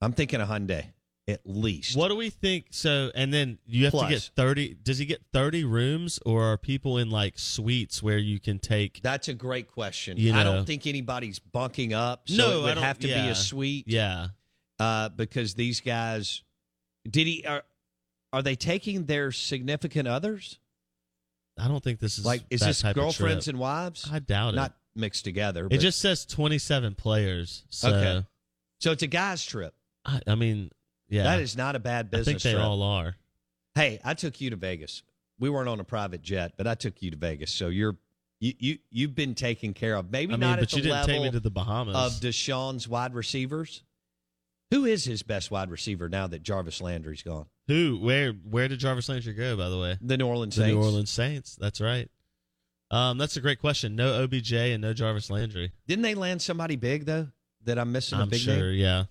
I'm 0.00 0.12
thinking 0.12 0.40
a 0.40 0.46
Hyundai 0.46 0.86
at 1.26 1.40
least. 1.44 1.96
What 1.96 2.08
do 2.08 2.16
we 2.16 2.30
think? 2.30 2.66
So, 2.70 3.10
and 3.14 3.32
then 3.32 3.58
you 3.66 3.84
have 3.84 3.92
Plus. 3.92 4.08
to 4.08 4.14
get 4.14 4.22
30. 4.36 4.76
Does 4.82 4.98
he 4.98 5.06
get 5.06 5.22
30 5.32 5.64
rooms 5.64 6.20
or 6.26 6.44
are 6.44 6.58
people 6.58 6.98
in 6.98 7.10
like 7.10 7.38
suites 7.38 8.02
where 8.02 8.18
you 8.18 8.38
can 8.38 8.58
take 8.58 9.00
That's 9.02 9.28
a 9.28 9.34
great 9.34 9.68
question. 9.68 10.16
You 10.18 10.34
I 10.34 10.44
don't 10.44 10.66
think 10.66 10.86
anybody's 10.86 11.38
bunking 11.38 11.94
up. 11.94 12.28
So 12.28 12.36
No, 12.36 12.60
it 12.60 12.62
would 12.64 12.78
have 12.78 12.98
to 13.00 13.06
be 13.06 13.12
a 13.12 13.34
suite. 13.34 13.86
Yeah. 13.88 14.28
uh, 14.78 15.08
because 15.10 15.54
these 15.54 15.80
guys 15.80 16.42
did 17.08 17.26
he 17.26 17.44
are 17.46 17.62
are 18.32 18.42
they 18.42 18.56
taking 18.56 19.06
their 19.06 19.30
significant 19.30 20.08
others 20.08 20.58
I 21.58 21.68
don't 21.68 21.82
think 21.82 22.00
this 22.00 22.18
is 22.18 22.24
like 22.26 22.42
is 22.50 22.60
this 22.60 22.82
girlfriends 22.82 23.48
and 23.48 23.58
wives 23.58 24.08
I 24.12 24.18
doubt 24.18 24.54
it. 24.54 24.56
not 24.56 24.74
mixed 24.96 25.24
together 25.24 25.66
It 25.70 25.78
just 25.78 26.00
says 26.00 26.24
27 26.26 26.94
players. 26.94 27.64
So, 27.68 27.88
Okay. 27.94 28.26
so 28.80 28.92
it's 28.92 29.02
a 29.02 29.06
guy's 29.08 29.44
trip 29.44 29.74
I, 30.04 30.20
I 30.26 30.34
mean, 30.34 30.70
yeah. 31.08 31.22
that 31.24 31.40
is 31.40 31.56
not 31.56 31.76
a 31.76 31.78
bad 31.78 32.10
business. 32.10 32.28
I 32.28 32.30
think 32.32 32.42
they 32.42 32.52
trip. 32.52 32.64
all 32.64 32.82
are. 32.82 33.16
hey 33.74 34.00
i 34.04 34.14
took 34.14 34.40
you 34.40 34.50
to 34.50 34.56
vegas 34.56 35.02
we 35.38 35.48
weren't 35.50 35.68
on 35.68 35.80
a 35.80 35.84
private 35.84 36.22
jet 36.22 36.52
but 36.56 36.66
i 36.66 36.74
took 36.74 37.02
you 37.02 37.10
to 37.10 37.16
vegas 37.16 37.50
so 37.50 37.68
you're 37.68 37.96
you, 38.40 38.52
you 38.58 38.78
you've 38.90 39.14
been 39.14 39.34
taken 39.34 39.72
care 39.72 39.94
of 39.96 40.10
maybe 40.10 40.32
I 40.34 40.36
mean, 40.36 40.40
not 40.40 40.56
but 40.58 40.64
at 40.64 40.70
the 40.70 40.76
you 40.76 40.82
didn't 40.82 40.94
level 40.96 41.14
take 41.14 41.22
me 41.22 41.30
to 41.30 41.40
the 41.40 41.50
Bahamas. 41.50 41.96
of 41.96 42.12
deshaun's 42.20 42.86
wide 42.88 43.14
receivers 43.14 43.82
who 44.70 44.84
is 44.84 45.04
his 45.04 45.22
best 45.22 45.50
wide 45.50 45.70
receiver 45.70 46.08
now 46.08 46.26
that 46.26 46.42
jarvis 46.42 46.80
landry's 46.80 47.22
gone 47.22 47.46
Who? 47.68 47.98
Where? 48.00 48.32
Where 48.32 48.68
did 48.68 48.78
Jarvis 48.78 49.08
Landry 49.08 49.32
go? 49.32 49.56
By 49.56 49.68
the 49.68 49.78
way, 49.78 49.96
the 50.00 50.18
new 50.18 50.26
orleans 50.26 50.56
the 50.56 50.62
saints 50.62 50.74
New 50.74 50.82
Orleans 50.82 51.10
Saints. 51.10 51.56
That's 51.56 51.80
right. 51.80 52.10
Um, 52.90 53.18
that's 53.18 53.36
a 53.36 53.40
great 53.40 53.58
question. 53.58 53.96
No 53.96 54.22
OBJ 54.22 54.52
and 54.52 54.82
no 54.82 54.92
Jarvis 54.92 55.30
Landry. 55.30 55.72
Didn't 55.86 56.02
they 56.02 56.14
land 56.14 56.42
somebody 56.42 56.76
big 56.76 57.06
though? 57.06 57.28
That 57.64 57.78
I'm 57.78 57.92
missing 57.92 58.18
a 58.18 58.22
I'm 58.22 58.28
big 58.28 58.40
sure. 58.40 58.54
name. 58.54 58.78
Yeah. 58.78 59.04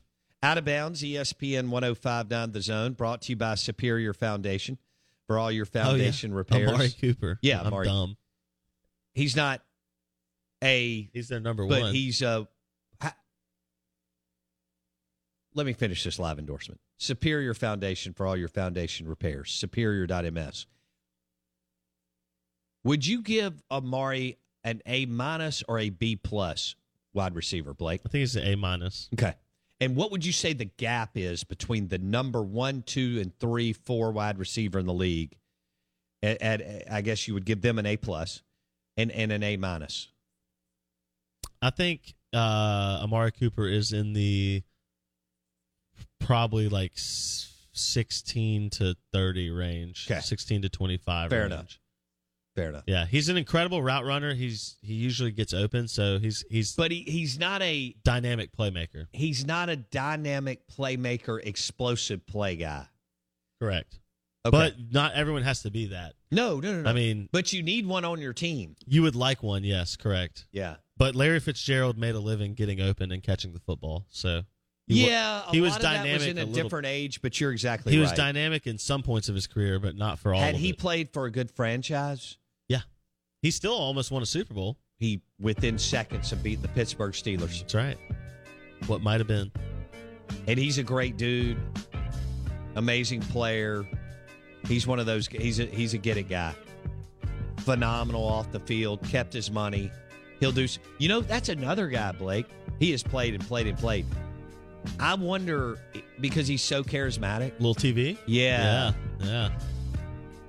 Out 0.44 0.58
of 0.58 0.66
bounds, 0.66 1.02
ESPN 1.02 1.70
1059 1.70 2.52
The 2.52 2.62
Zone, 2.62 2.94
brought 2.94 3.24
to 3.24 3.32
you 3.32 3.36
by 3.36 3.56
Superior 3.56 4.14
Foundation 4.14 4.78
for 5.26 5.40
all 5.40 5.52
your 5.52 5.66
foundation 5.66 6.32
oh, 6.32 6.34
yeah. 6.34 6.38
repairs. 6.38 6.70
Amari 6.70 6.90
Cooper. 6.92 7.40
Yeah, 7.42 7.62
I'm 7.62 7.68
Amari. 7.68 7.88
dumb. 7.88 8.18
He's 9.14 9.36
not 9.36 9.62
a, 10.64 11.10
He's 11.14 11.30
their 11.30 11.40
number 11.40 11.66
but 11.66 11.82
one. 11.82 11.94
he's 11.94 12.22
a. 12.22 12.48
Let 15.56 15.66
me 15.66 15.74
finish 15.74 16.04
this 16.04 16.20
live 16.20 16.40
endorsement. 16.40 16.80
Superior 16.98 17.54
Foundation 17.54 18.14
for 18.14 18.26
all 18.26 18.36
your 18.36 18.48
foundation 18.48 19.08
repairs. 19.08 19.52
Superior.ms. 19.52 20.66
Would 22.84 23.06
you 23.06 23.22
give 23.22 23.62
Amari 23.72 24.38
an 24.64 24.82
A 24.86 25.06
minus 25.06 25.64
or 25.68 25.80
a 25.80 25.90
B 25.90 26.16
plus 26.16 26.76
wide 27.14 27.36
receiver, 27.36 27.74
Blake? 27.74 28.02
I 28.06 28.10
think 28.10 28.24
it's 28.24 28.36
an 28.36 28.46
A 28.46 28.56
minus. 28.56 29.10
Okay. 29.14 29.36
And 29.80 29.96
what 29.96 30.12
would 30.12 30.26
you 30.26 30.32
say 30.32 30.54
the 30.54 30.66
gap 30.66 31.12
is 31.16 31.44
between 31.44 31.88
the 31.90 31.98
number 31.98 32.42
one, 32.42 32.84
two, 32.84 33.20
and 33.22 33.38
three, 33.40 33.74
four 33.74 34.12
wide 34.12 34.38
receiver 34.38 34.80
in 34.80 34.86
the 34.86 34.94
league? 34.94 35.38
At, 36.22 36.42
at 36.42 36.92
I 36.92 37.02
guess 37.02 37.28
you 37.28 37.34
would 37.34 37.46
give 37.46 37.62
them 37.62 37.80
an 37.80 37.86
A 37.86 37.98
plus 37.98 38.42
and, 38.98 39.12
and 39.12 39.32
an 39.32 39.44
A 39.44 39.58
minus. 39.58 40.10
I 41.62 41.70
think 41.70 42.16
uh, 42.34 43.02
Amari 43.04 43.32
Cooper 43.32 43.68
is 43.68 43.94
in 43.94 44.14
the 44.14 44.64
probably 46.24 46.70
like 46.70 46.92
16 47.74 48.70
to 48.72 48.96
30 49.12 49.50
range. 49.52 50.08
Okay. 50.10 50.20
16 50.22 50.64
to 50.64 50.70
25 50.70 51.30
Fair 51.30 51.42
range. 51.42 51.52
enough. 51.54 51.80
Fair 52.56 52.70
enough. 52.70 52.84
Yeah, 52.86 53.06
he's 53.08 53.30
an 53.30 53.38
incredible 53.38 53.82
route 53.82 54.06
runner. 54.06 54.34
He's 54.36 54.78
he 54.84 54.94
usually 54.94 55.32
gets 55.32 55.56
open, 55.56 55.88
so 55.88 56.20
he's 56.20 56.46
he's 56.52 56.76
But 56.76 56.92
he, 56.92 57.02
he's 57.02 57.40
not 57.40 57.64
a 57.64 57.96
dynamic 58.04 58.56
playmaker. 58.56 59.08
he's 59.12 59.44
not 59.46 59.70
a 59.70 59.76
dynamic 59.76 60.62
playmaker, 60.68 61.40
explosive 61.44 62.28
play 62.28 62.56
guy. 62.58 62.86
Correct. 63.60 64.00
Okay. 64.46 64.52
But 64.56 64.76
not 64.92 65.14
everyone 65.16 65.42
has 65.44 65.64
to 65.64 65.72
be 65.72 65.88
that. 65.88 66.14
no, 66.30 66.60
no, 66.60 66.74
no, 66.74 66.82
no. 66.84 66.90
I 66.90 66.94
mean, 66.94 67.28
but 67.32 67.54
you 67.54 67.64
need 67.64 67.88
one 67.88 68.06
on 68.06 68.20
your 68.22 68.34
team. 68.34 68.76
you 68.86 69.02
would 69.02 69.16
like 69.16 69.42
one, 69.42 69.64
yes, 69.64 69.96
correct. 69.96 70.46
Yeah. 70.52 70.76
But 70.98 71.16
Larry 71.16 71.40
Fitzgerald 71.40 71.98
made 71.98 72.14
a 72.14 72.20
living 72.20 72.54
getting 72.54 72.82
open 72.82 73.12
and 73.12 73.24
catching 73.24 73.54
the 73.54 73.60
football, 73.62 74.06
so 74.12 74.42
he 74.88 75.08
yeah, 75.08 75.44
he 75.50 75.62
was 75.62 75.72
lot 75.72 75.78
of 75.78 75.84
that 75.84 75.98
dynamic 75.98 76.20
was 76.20 76.28
in 76.28 76.38
a, 76.38 76.42
a 76.42 76.46
different 76.46 76.88
age, 76.88 77.22
but 77.22 77.40
you're 77.40 77.52
exactly 77.52 77.92
right. 77.92 77.96
he 77.96 78.00
right. 78.00 78.10
was 78.10 78.18
dynamic 78.18 78.68
in 78.68 78.78
some 78.78 79.02
points 79.02 79.30
of 79.30 79.36
his 79.36 79.48
career, 79.48 79.80
but 79.80 79.96
not 79.96 80.20
for 80.20 80.34
all. 80.34 80.42
Had 80.42 80.56
he 80.56 80.70
it. 80.70 80.78
played 80.78 81.10
for 81.14 81.26
a 81.26 81.32
good 81.32 81.50
franchise, 81.50 82.38
yeah, 82.68 82.82
he 83.42 83.50
still 83.50 83.74
almost 83.74 84.12
won 84.12 84.22
a 84.22 84.26
Super 84.26 84.54
Bowl. 84.54 84.78
he 84.98 85.22
within 85.40 85.78
seconds 85.78 86.32
of 86.34 86.44
beating 86.44 86.62
the 86.62 86.68
Pittsburgh 86.70 87.14
Steelers. 87.14 87.60
That's 87.60 87.76
right. 87.76 87.98
What 88.88 89.02
might 89.02 89.20
have 89.22 89.28
been. 89.28 89.52
And 90.48 90.60
he's 90.60 90.78
a 90.78 90.84
great 90.84 91.16
dude, 91.16 91.58
amazing 92.76 93.22
player. 93.22 93.86
He's 94.68 94.86
one 94.86 95.00
of 95.00 95.06
those. 95.06 95.28
He's 95.28 95.60
a 95.60 95.66
he's 95.66 95.94
a 95.94 95.98
get 95.98 96.18
it 96.18 96.28
guy. 96.28 96.54
Phenomenal 97.60 98.26
off 98.26 98.52
the 98.52 98.60
field, 98.60 99.02
kept 99.04 99.32
his 99.32 99.50
money. 99.50 99.92
He'll 100.42 100.52
do. 100.52 100.68
You 100.98 101.08
know, 101.08 101.22
that's 101.22 101.48
another 101.48 101.88
guy, 101.88 102.12
Blake. 102.12 102.48
He 102.80 102.92
has 102.92 103.02
played 103.02 103.34
and 103.34 103.48
played 103.48 103.68
and 103.68 103.78
played. 103.78 104.06
I 105.00 105.16
wonder 105.16 105.78
because 106.20 106.48
he's 106.48 106.62
so 106.62 106.84
charismatic. 106.84 107.54
Little 107.60 107.76
TV. 107.76 108.18
Yeah, 108.26 108.92
Yeah, 109.20 109.26
yeah, 109.26 109.50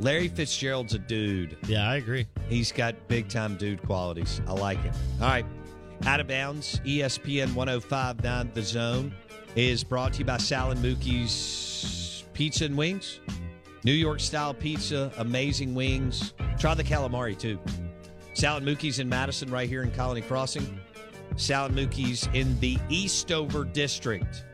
Larry 0.01 0.29
Fitzgerald's 0.29 0.95
a 0.95 0.99
dude. 0.99 1.57
yeah. 1.67 1.89
I 1.89 1.97
agree. 1.97 2.27
He's 2.49 2.73
got 2.73 2.95
big 3.09 3.29
time 3.29 3.57
dude 3.57 3.83
qualities. 3.83 4.41
I 4.47 4.53
like 4.53 4.85
it. 4.85 4.93
All 5.21 5.29
right. 5.29 5.47
Out 6.07 6.21
of 6.21 6.27
bounds, 6.27 6.81
ESPN 6.85 7.55
1059 7.55 8.51
The 8.53 8.63
Zone 8.63 9.15
is 9.57 9.85
brought 9.85 10.15
to 10.15 10.19
you 10.19 10.25
by 10.25 10.37
Sal 10.39 10.73
and 10.73 10.81
Mookie's 10.85 12.25
Pizza 12.33 12.65
and 12.65 12.77
Wings. 12.77 13.21
New 13.85 13.93
York 13.93 14.19
style 14.21 14.53
pizza, 14.55 15.13
amazing 15.19 15.75
wings. 15.75 16.35
Try 16.59 16.75
the 16.75 16.83
calamari 16.83 17.39
too. 17.39 17.59
Sal 18.35 18.57
and 18.57 18.67
Mookie's 18.67 18.99
in 18.99 19.09
Madison, 19.09 19.51
right 19.51 19.69
here 19.69 19.83
in 19.83 19.91
Colony 19.93 20.23
Crossing. 20.23 20.81
Sal 21.37 21.67
and 21.67 21.79
in 21.79 22.61
the 22.61 22.79
Eastover 22.89 23.65
District 23.65 24.45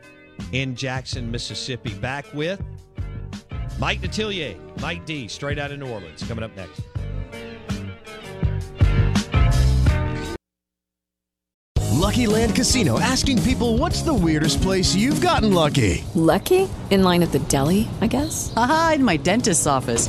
in 0.52 0.74
Jackson, 0.74 1.30
Mississippi. 1.30 1.94
Back 1.94 2.26
with 2.32 2.62
Mike 3.78 4.00
Detillier, 4.00 4.56
Mike 4.80 5.04
D, 5.06 5.28
straight 5.28 5.58
out 5.58 5.72
of 5.72 5.78
New 5.78 5.88
Orleans, 5.88 6.22
coming 6.22 6.44
up 6.44 6.54
next. 6.56 6.82
Lucky 12.00 12.26
Land 12.26 12.56
Casino 12.56 12.98
asking 12.98 13.40
people 13.42 13.76
what's 13.78 14.02
the 14.02 14.14
weirdest 14.14 14.60
place 14.62 14.94
you've 14.94 15.20
gotten 15.20 15.52
lucky? 15.52 16.02
Lucky? 16.14 16.68
In 16.90 17.04
line 17.04 17.22
at 17.22 17.30
the 17.30 17.38
deli, 17.40 17.88
I 18.00 18.08
guess? 18.08 18.52
Aha, 18.56 18.92
in 18.96 19.04
my 19.04 19.16
dentist's 19.16 19.66
office. 19.66 20.08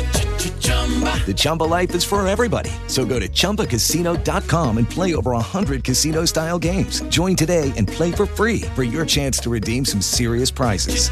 The 1.25 1.33
Chumba 1.33 1.63
life 1.63 1.95
is 1.95 2.03
for 2.03 2.27
everybody. 2.27 2.71
So 2.87 3.05
go 3.05 3.19
to 3.19 3.29
ChumbaCasino.com 3.29 4.77
and 4.77 4.89
play 4.89 5.15
over 5.15 5.31
100 5.31 5.83
casino-style 5.85 6.59
games. 6.59 7.01
Join 7.03 7.37
today 7.37 7.71
and 7.77 7.87
play 7.87 8.11
for 8.11 8.25
free 8.25 8.63
for 8.75 8.83
your 8.83 9.05
chance 9.05 9.39
to 9.39 9.49
redeem 9.49 9.85
some 9.85 10.01
serious 10.01 10.51
prizes. 10.51 11.09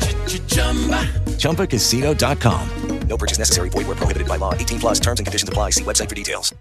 ChumbaCasino.com. 1.38 2.70
No 3.08 3.18
purchase 3.18 3.40
necessary. 3.40 3.70
Void 3.70 3.88
were 3.88 3.96
prohibited 3.96 4.28
by 4.28 4.38
law. 4.38 4.54
18 4.54 4.80
plus. 4.80 5.00
Terms 5.00 5.20
and 5.20 5.26
conditions 5.26 5.50
apply. 5.50 5.72
See 5.72 5.84
website 5.84 6.08
for 6.08 6.16
details. 6.16 6.54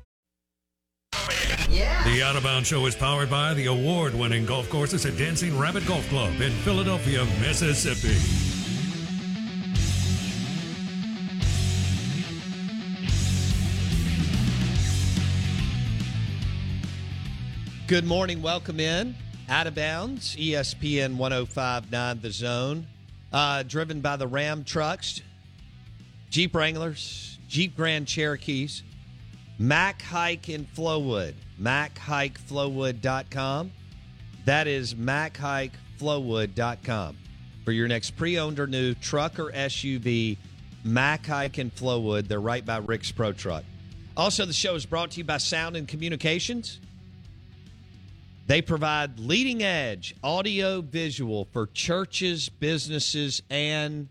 Yeah. 1.70 2.02
The 2.04 2.22
Out 2.22 2.36
of 2.36 2.42
Bounds 2.42 2.68
Show 2.68 2.86
is 2.86 2.94
powered 2.94 3.28
by 3.28 3.52
the 3.54 3.66
award 3.66 4.14
winning 4.14 4.46
golf 4.46 4.68
courses 4.70 5.04
at 5.04 5.18
Dancing 5.18 5.58
Rabbit 5.58 5.86
Golf 5.86 6.08
Club 6.08 6.40
in 6.40 6.52
Philadelphia, 6.52 7.24
Mississippi. 7.40 8.47
Good 17.88 18.04
morning. 18.04 18.40
Welcome 18.42 18.78
in. 18.80 19.14
Out 19.48 19.66
of 19.66 19.74
bounds, 19.74 20.36
ESPN 20.36 21.16
1059 21.16 22.20
The 22.20 22.30
Zone. 22.30 22.86
Uh, 23.32 23.62
driven 23.62 24.02
by 24.02 24.16
the 24.16 24.26
Ram 24.26 24.62
trucks, 24.62 25.22
Jeep 26.28 26.54
Wranglers, 26.54 27.38
Jeep 27.48 27.74
Grand 27.74 28.06
Cherokees, 28.06 28.82
Mac 29.58 30.02
Haik 30.02 30.50
in 30.50 30.66
Flowood, 30.66 31.32
MacHaikFlowood.com. 31.58 33.72
That 34.44 34.66
is 34.66 34.92
MacHaikFlowood.com. 34.92 37.16
For 37.64 37.72
your 37.72 37.88
next 37.88 38.10
pre 38.18 38.38
owned 38.38 38.60
or 38.60 38.66
new 38.66 38.92
truck 38.92 39.38
or 39.38 39.50
SUV, 39.50 40.36
Mac 40.84 41.24
Haik 41.24 41.58
in 41.58 41.70
Flowood. 41.70 42.28
They're 42.28 42.38
right 42.38 42.66
by 42.66 42.80
Rick's 42.80 43.10
Pro 43.10 43.32
Truck. 43.32 43.64
Also, 44.14 44.44
the 44.44 44.52
show 44.52 44.74
is 44.74 44.84
brought 44.84 45.12
to 45.12 45.20
you 45.20 45.24
by 45.24 45.38
Sound 45.38 45.74
and 45.74 45.88
Communications. 45.88 46.80
They 48.48 48.60
provide 48.62 49.20
leading 49.20 49.62
edge 49.62 50.16
audio 50.24 50.80
visual 50.80 51.46
for 51.52 51.66
churches, 51.66 52.48
businesses, 52.48 53.42
and 53.50 54.08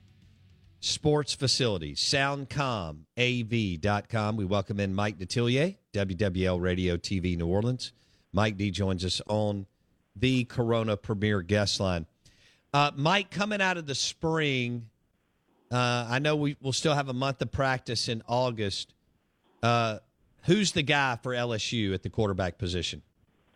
Sports 0.79 1.33
Facilities, 1.33 1.99
SoundcomAV.com. 2.01 4.37
We 4.37 4.45
welcome 4.45 4.79
in 4.79 4.93
Mike 4.93 5.17
Detillier, 5.17 5.75
WWL 5.91 6.61
Radio 6.61 6.97
TV 6.97 7.35
New 7.35 7.47
Orleans. 7.47 7.93
Mike 8.31 8.57
D 8.57 8.69
joins 8.69 9.03
us 9.03 9.23
on 9.25 9.65
the 10.15 10.43
Corona 10.43 10.97
Premier 10.97 11.41
Guest 11.41 11.79
Line. 11.79 12.05
Uh, 12.71 12.91
Mike, 12.95 13.31
coming 13.31 13.59
out 13.59 13.77
of 13.77 13.87
the 13.87 13.95
spring, 13.95 14.87
uh, 15.71 16.05
I 16.07 16.19
know 16.19 16.35
we 16.35 16.57
will 16.61 16.73
still 16.73 16.93
have 16.93 17.09
a 17.09 17.13
month 17.13 17.41
of 17.41 17.51
practice 17.51 18.07
in 18.07 18.21
August. 18.27 18.93
Uh, 19.63 19.97
who's 20.43 20.73
the 20.73 20.83
guy 20.83 21.17
for 21.23 21.33
LSU 21.33 21.95
at 21.95 22.03
the 22.03 22.11
quarterback 22.11 22.59
position 22.59 23.01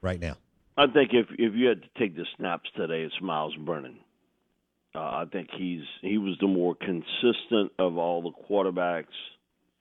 right 0.02 0.20
now? 0.20 0.38
I 0.82 0.88
think 0.88 1.12
if 1.14 1.28
if 1.38 1.54
you 1.54 1.68
had 1.68 1.84
to 1.84 2.00
take 2.00 2.16
the 2.16 2.26
snaps 2.38 2.68
today, 2.76 3.04
it's 3.04 3.14
Myles 3.22 3.54
Brennan. 3.56 4.00
Uh, 4.96 5.00
I 5.00 5.26
think 5.32 5.50
he's 5.56 5.84
he 6.02 6.18
was 6.18 6.36
the 6.42 6.48
more 6.48 6.74
consistent 6.74 7.72
of 7.78 8.00
all 8.00 8.24
the 8.24 8.32
quarterbacks 8.50 9.06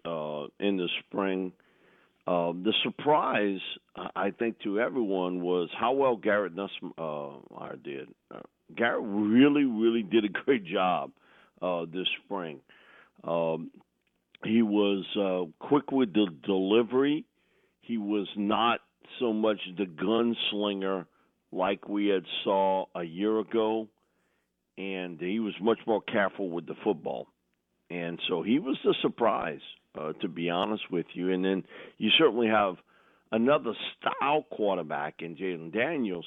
uh, 0.04 0.48
in 0.60 0.76
the 0.76 0.88
spring. 1.06 1.52
Uh, 2.26 2.52
the 2.52 2.74
surprise, 2.82 3.60
I 4.14 4.30
think, 4.30 4.60
to 4.64 4.78
everyone 4.78 5.40
was 5.40 5.70
how 5.74 5.92
well 5.92 6.16
Garrett 6.16 6.54
Nussmeier 6.54 7.44
uh, 7.58 7.76
did. 7.82 8.08
Uh, 8.30 8.40
Garrett 8.76 9.02
really, 9.02 9.64
really 9.64 10.02
did 10.02 10.26
a 10.26 10.28
great 10.44 10.66
job 10.66 11.12
uh, 11.62 11.86
this 11.86 12.06
spring. 12.26 12.60
Um, 13.24 13.70
he 14.44 14.60
was 14.60 15.06
quick 15.60 15.92
with 15.92 16.12
the 16.12 16.26
delivery. 16.44 17.24
He 17.80 17.96
was 17.96 18.28
not 18.36 18.80
so 19.18 19.32
much 19.32 19.58
the 19.76 19.86
gunslinger 19.86 21.06
like 21.52 21.88
we 21.88 22.08
had 22.08 22.24
saw 22.44 22.86
a 22.94 23.02
year 23.02 23.38
ago 23.38 23.88
and 24.78 25.20
he 25.20 25.40
was 25.40 25.54
much 25.60 25.78
more 25.86 26.00
careful 26.00 26.48
with 26.48 26.66
the 26.66 26.74
football. 26.82 27.26
And 27.90 28.20
so 28.28 28.42
he 28.42 28.58
was 28.58 28.78
the 28.84 28.94
surprise, 29.02 29.60
uh, 29.98 30.12
to 30.20 30.28
be 30.28 30.48
honest 30.48 30.84
with 30.90 31.06
you. 31.12 31.32
And 31.32 31.44
then 31.44 31.64
you 31.98 32.10
certainly 32.16 32.46
have 32.46 32.76
another 33.32 33.72
style 33.98 34.46
quarterback 34.50 35.16
in 35.20 35.36
Jayden 35.36 35.72
Daniels, 35.72 36.24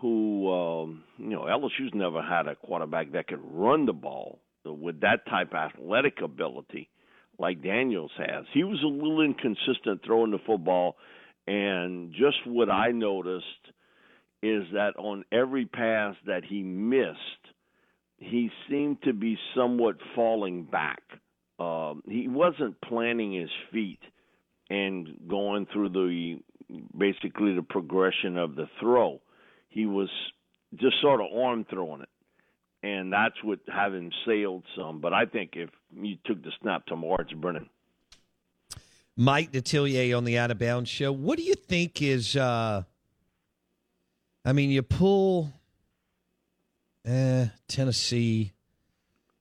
who 0.00 0.52
um, 0.52 1.04
you 1.18 1.30
know 1.30 1.42
LSU's 1.42 1.92
never 1.94 2.22
had 2.22 2.46
a 2.46 2.56
quarterback 2.56 3.12
that 3.12 3.28
could 3.28 3.40
run 3.42 3.86
the 3.86 3.92
ball 3.92 4.40
with 4.64 5.00
that 5.00 5.26
type 5.28 5.52
of 5.52 5.70
athletic 5.70 6.20
ability 6.22 6.88
like 7.38 7.62
Daniels 7.62 8.10
has. 8.18 8.44
He 8.52 8.64
was 8.64 8.82
a 8.82 8.86
little 8.86 9.20
inconsistent 9.20 10.00
throwing 10.04 10.30
the 10.30 10.38
football, 10.46 10.96
and 11.46 12.12
just 12.12 12.46
what 12.46 12.70
I 12.70 12.90
noticed 12.90 13.44
is 14.42 14.64
that 14.72 14.94
on 14.98 15.24
every 15.32 15.66
pass 15.66 16.14
that 16.26 16.44
he 16.44 16.62
missed 16.62 17.46
he 18.18 18.50
seemed 18.68 19.02
to 19.02 19.12
be 19.12 19.38
somewhat 19.54 19.96
falling 20.14 20.64
back. 20.64 21.02
Um, 21.58 22.02
he 22.06 22.28
wasn't 22.28 22.80
planting 22.80 23.32
his 23.32 23.50
feet 23.72 24.00
and 24.70 25.08
going 25.28 25.66
through 25.72 25.90
the 25.90 26.38
basically 26.96 27.54
the 27.54 27.62
progression 27.62 28.36
of 28.36 28.56
the 28.56 28.68
throw. 28.80 29.20
He 29.68 29.86
was 29.86 30.08
just 30.74 31.00
sort 31.00 31.20
of 31.20 31.26
arm 31.36 31.64
throwing 31.68 32.02
it, 32.02 32.08
and 32.82 33.12
that's 33.12 33.36
what 33.44 33.60
him 33.66 34.10
sailed 34.26 34.64
some. 34.76 35.00
But 35.00 35.12
I 35.12 35.26
think 35.26 35.50
if 35.54 35.70
you 35.94 36.16
took 36.24 36.42
the 36.42 36.50
snap 36.60 36.86
tomorrow, 36.86 37.20
it's 37.20 37.32
Brennan. 37.32 37.68
Mike 39.16 39.52
Detillier 39.52 40.16
on 40.16 40.24
the 40.24 40.38
Out 40.38 40.50
of 40.50 40.58
Bounds 40.58 40.90
show. 40.90 41.10
What 41.12 41.38
do 41.38 41.44
you 41.44 41.54
think 41.54 42.02
is? 42.02 42.36
uh 42.36 42.82
I 44.44 44.52
mean, 44.52 44.70
you 44.70 44.82
pull 44.82 45.52
eh, 47.04 47.46
Tennessee, 47.66 48.52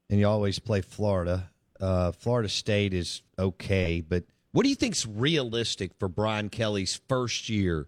and 0.10 0.20
you 0.20 0.28
always 0.28 0.58
play 0.58 0.82
Florida. 0.82 1.52
Uh, 1.80 2.12
Florida 2.12 2.50
State 2.50 2.92
is 2.94 3.22
okay, 3.38 4.02
but 4.02 4.24
what 4.52 4.64
do 4.64 4.70
you 4.70 4.76
think's 4.76 5.06
realistic 5.06 5.92
for 6.00 6.08
Brian 6.08 6.50
Kelly's 6.50 7.00
first 7.08 7.50
year 7.50 7.88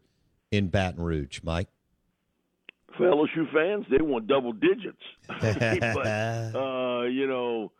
in 0.51 0.67
Baton 0.67 1.01
Rouge, 1.01 1.39
Mike? 1.41 1.69
For 2.97 3.09
LSU 3.09 3.51
fans, 3.51 3.85
they 3.89 4.03
want 4.03 4.27
double 4.27 4.53
digits. 4.53 5.01
but 5.27 6.05
uh, 6.55 7.03
you 7.03 7.25
know, 7.25 7.71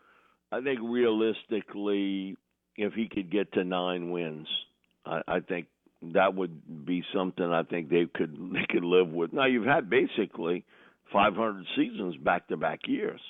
I 0.50 0.60
think 0.62 0.80
realistically, 0.82 2.36
if 2.78 2.94
he 2.94 3.08
could 3.08 3.30
get 3.30 3.52
to 3.52 3.64
nine 3.64 4.10
wins, 4.10 4.46
I, 5.04 5.20
I 5.26 5.40
think 5.40 5.66
that 6.14 6.34
would 6.34 6.86
be 6.86 7.02
something 7.12 7.44
I 7.44 7.64
think 7.64 7.90
they 7.90 8.06
could 8.14 8.34
they 8.52 8.64
could 8.70 8.84
live 8.84 9.08
with. 9.08 9.32
Now 9.32 9.46
you've 9.46 9.66
had 9.66 9.90
basically 9.90 10.64
500 11.12 11.66
seasons 11.76 12.16
back 12.16 12.48
to 12.48 12.56
back 12.56 12.80
years. 12.86 13.20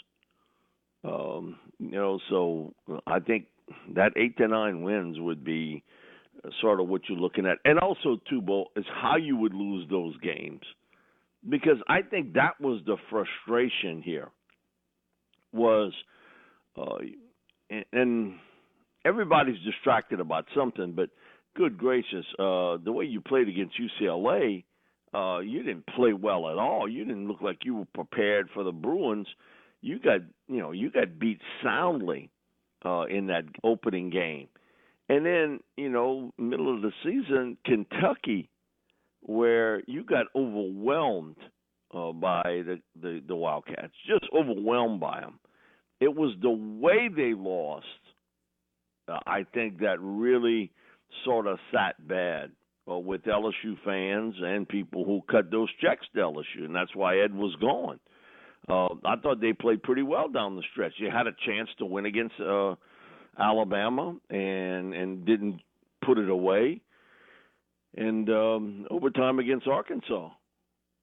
Um, 1.04 1.56
you 1.78 1.92
know, 1.92 2.18
so 2.28 2.74
I 3.06 3.20
think 3.20 3.46
that 3.94 4.12
eight 4.16 4.36
to 4.38 4.48
nine 4.48 4.82
wins 4.82 5.18
would 5.18 5.44
be 5.44 5.82
sort 6.60 6.80
of 6.80 6.88
what 6.88 7.02
you're 7.08 7.18
looking 7.18 7.46
at, 7.46 7.58
and 7.64 7.78
also 7.78 8.20
too, 8.28 8.40
Bo, 8.40 8.66
is 8.76 8.84
how 9.00 9.16
you 9.16 9.36
would 9.36 9.54
lose 9.54 9.88
those 9.88 10.16
games, 10.18 10.60
because 11.48 11.78
I 11.88 12.02
think 12.02 12.34
that 12.34 12.60
was 12.60 12.80
the 12.84 12.96
frustration 13.10 14.02
here. 14.02 14.28
Was 15.52 15.92
uh, 16.76 16.98
and 17.92 18.34
everybody's 19.04 19.60
distracted 19.64 20.20
about 20.20 20.46
something, 20.54 20.92
but 20.92 21.10
good 21.56 21.78
gracious, 21.78 22.24
uh, 22.38 22.78
the 22.84 22.92
way 22.92 23.04
you 23.04 23.20
played 23.20 23.48
against 23.48 23.74
UCLA 23.80 24.64
uh, 25.14 25.38
you 25.38 25.62
didn't 25.62 25.86
play 25.96 26.12
well 26.12 26.48
at 26.48 26.58
all. 26.58 26.88
You 26.88 27.04
didn't 27.04 27.28
look 27.28 27.40
like 27.40 27.64
you 27.64 27.76
were 27.76 27.86
prepared 27.94 28.48
for 28.52 28.62
the 28.62 28.72
Bruins. 28.72 29.26
You 29.80 29.98
got, 29.98 30.20
you 30.48 30.58
know, 30.58 30.72
you 30.72 30.90
got 30.90 31.18
beat 31.18 31.40
soundly 31.62 32.30
uh, 32.84 33.04
in 33.04 33.28
that 33.28 33.44
opening 33.64 34.10
game, 34.10 34.48
and 35.08 35.24
then, 35.24 35.60
you 35.76 35.88
know, 35.88 36.32
middle 36.36 36.74
of 36.74 36.82
the 36.82 36.92
season, 37.02 37.56
Kentucky, 37.64 38.50
where 39.20 39.82
you 39.86 40.04
got 40.04 40.26
overwhelmed 40.34 41.36
uh, 41.94 42.12
by 42.12 42.42
the, 42.44 42.80
the 43.00 43.22
the 43.26 43.36
Wildcats, 43.36 43.92
just 44.06 44.24
overwhelmed 44.36 45.00
by 45.00 45.20
them. 45.20 45.38
It 46.00 46.14
was 46.14 46.34
the 46.42 46.50
way 46.50 47.08
they 47.08 47.34
lost. 47.34 47.86
Uh, 49.08 49.18
I 49.26 49.44
think 49.54 49.80
that 49.80 50.00
really 50.00 50.70
sort 51.24 51.46
of 51.46 51.58
sat 51.72 52.06
bad 52.06 52.50
uh, 52.90 52.98
with 52.98 53.22
LSU 53.22 53.76
fans 53.84 54.34
and 54.40 54.68
people 54.68 55.04
who 55.04 55.22
cut 55.30 55.50
those 55.50 55.68
checks 55.80 56.06
to 56.14 56.20
LSU, 56.20 56.64
and 56.64 56.74
that's 56.74 56.94
why 56.94 57.18
Ed 57.18 57.34
was 57.34 57.54
gone. 57.60 57.98
Uh, 58.68 58.94
I 59.04 59.16
thought 59.16 59.40
they 59.40 59.52
played 59.52 59.82
pretty 59.82 60.02
well 60.02 60.28
down 60.28 60.56
the 60.56 60.62
stretch. 60.72 60.92
They 61.00 61.08
had 61.08 61.26
a 61.26 61.32
chance 61.46 61.68
to 61.78 61.86
win 61.86 62.06
against 62.06 62.34
uh, 62.40 62.74
Alabama 63.38 64.16
and 64.28 64.94
and 64.94 65.24
didn't 65.24 65.60
put 66.04 66.18
it 66.18 66.28
away, 66.28 66.82
and 67.96 68.28
um, 68.28 68.86
overtime 68.90 69.38
against 69.38 69.66
Arkansas. 69.66 70.30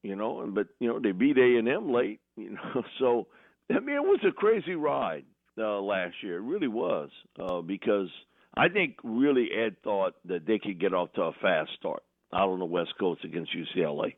You 0.03 0.15
know, 0.15 0.41
and 0.41 0.53
but 0.53 0.67
you 0.79 0.87
know 0.87 0.99
they 0.99 1.11
beat 1.11 1.37
A 1.37 1.57
and 1.57 1.67
M 1.67 1.91
late. 1.91 2.19
You 2.35 2.51
know, 2.51 2.83
so 2.99 3.27
I 3.71 3.79
mean 3.79 3.95
it 3.95 4.03
was 4.03 4.19
a 4.27 4.31
crazy 4.31 4.75
ride 4.75 5.25
uh, 5.57 5.79
last 5.81 6.15
year. 6.21 6.37
It 6.37 6.41
really 6.41 6.67
was 6.67 7.09
uh, 7.39 7.61
because 7.61 8.09
I 8.55 8.69
think 8.69 8.97
really 9.03 9.49
Ed 9.51 9.77
thought 9.83 10.15
that 10.25 10.45
they 10.45 10.59
could 10.59 10.79
get 10.79 10.93
off 10.93 11.13
to 11.13 11.21
a 11.23 11.31
fast 11.41 11.71
start 11.77 12.03
out 12.33 12.49
on 12.49 12.59
the 12.59 12.65
West 12.65 12.93
Coast 12.99 13.23
against 13.23 13.51
UCLA. 13.55 14.15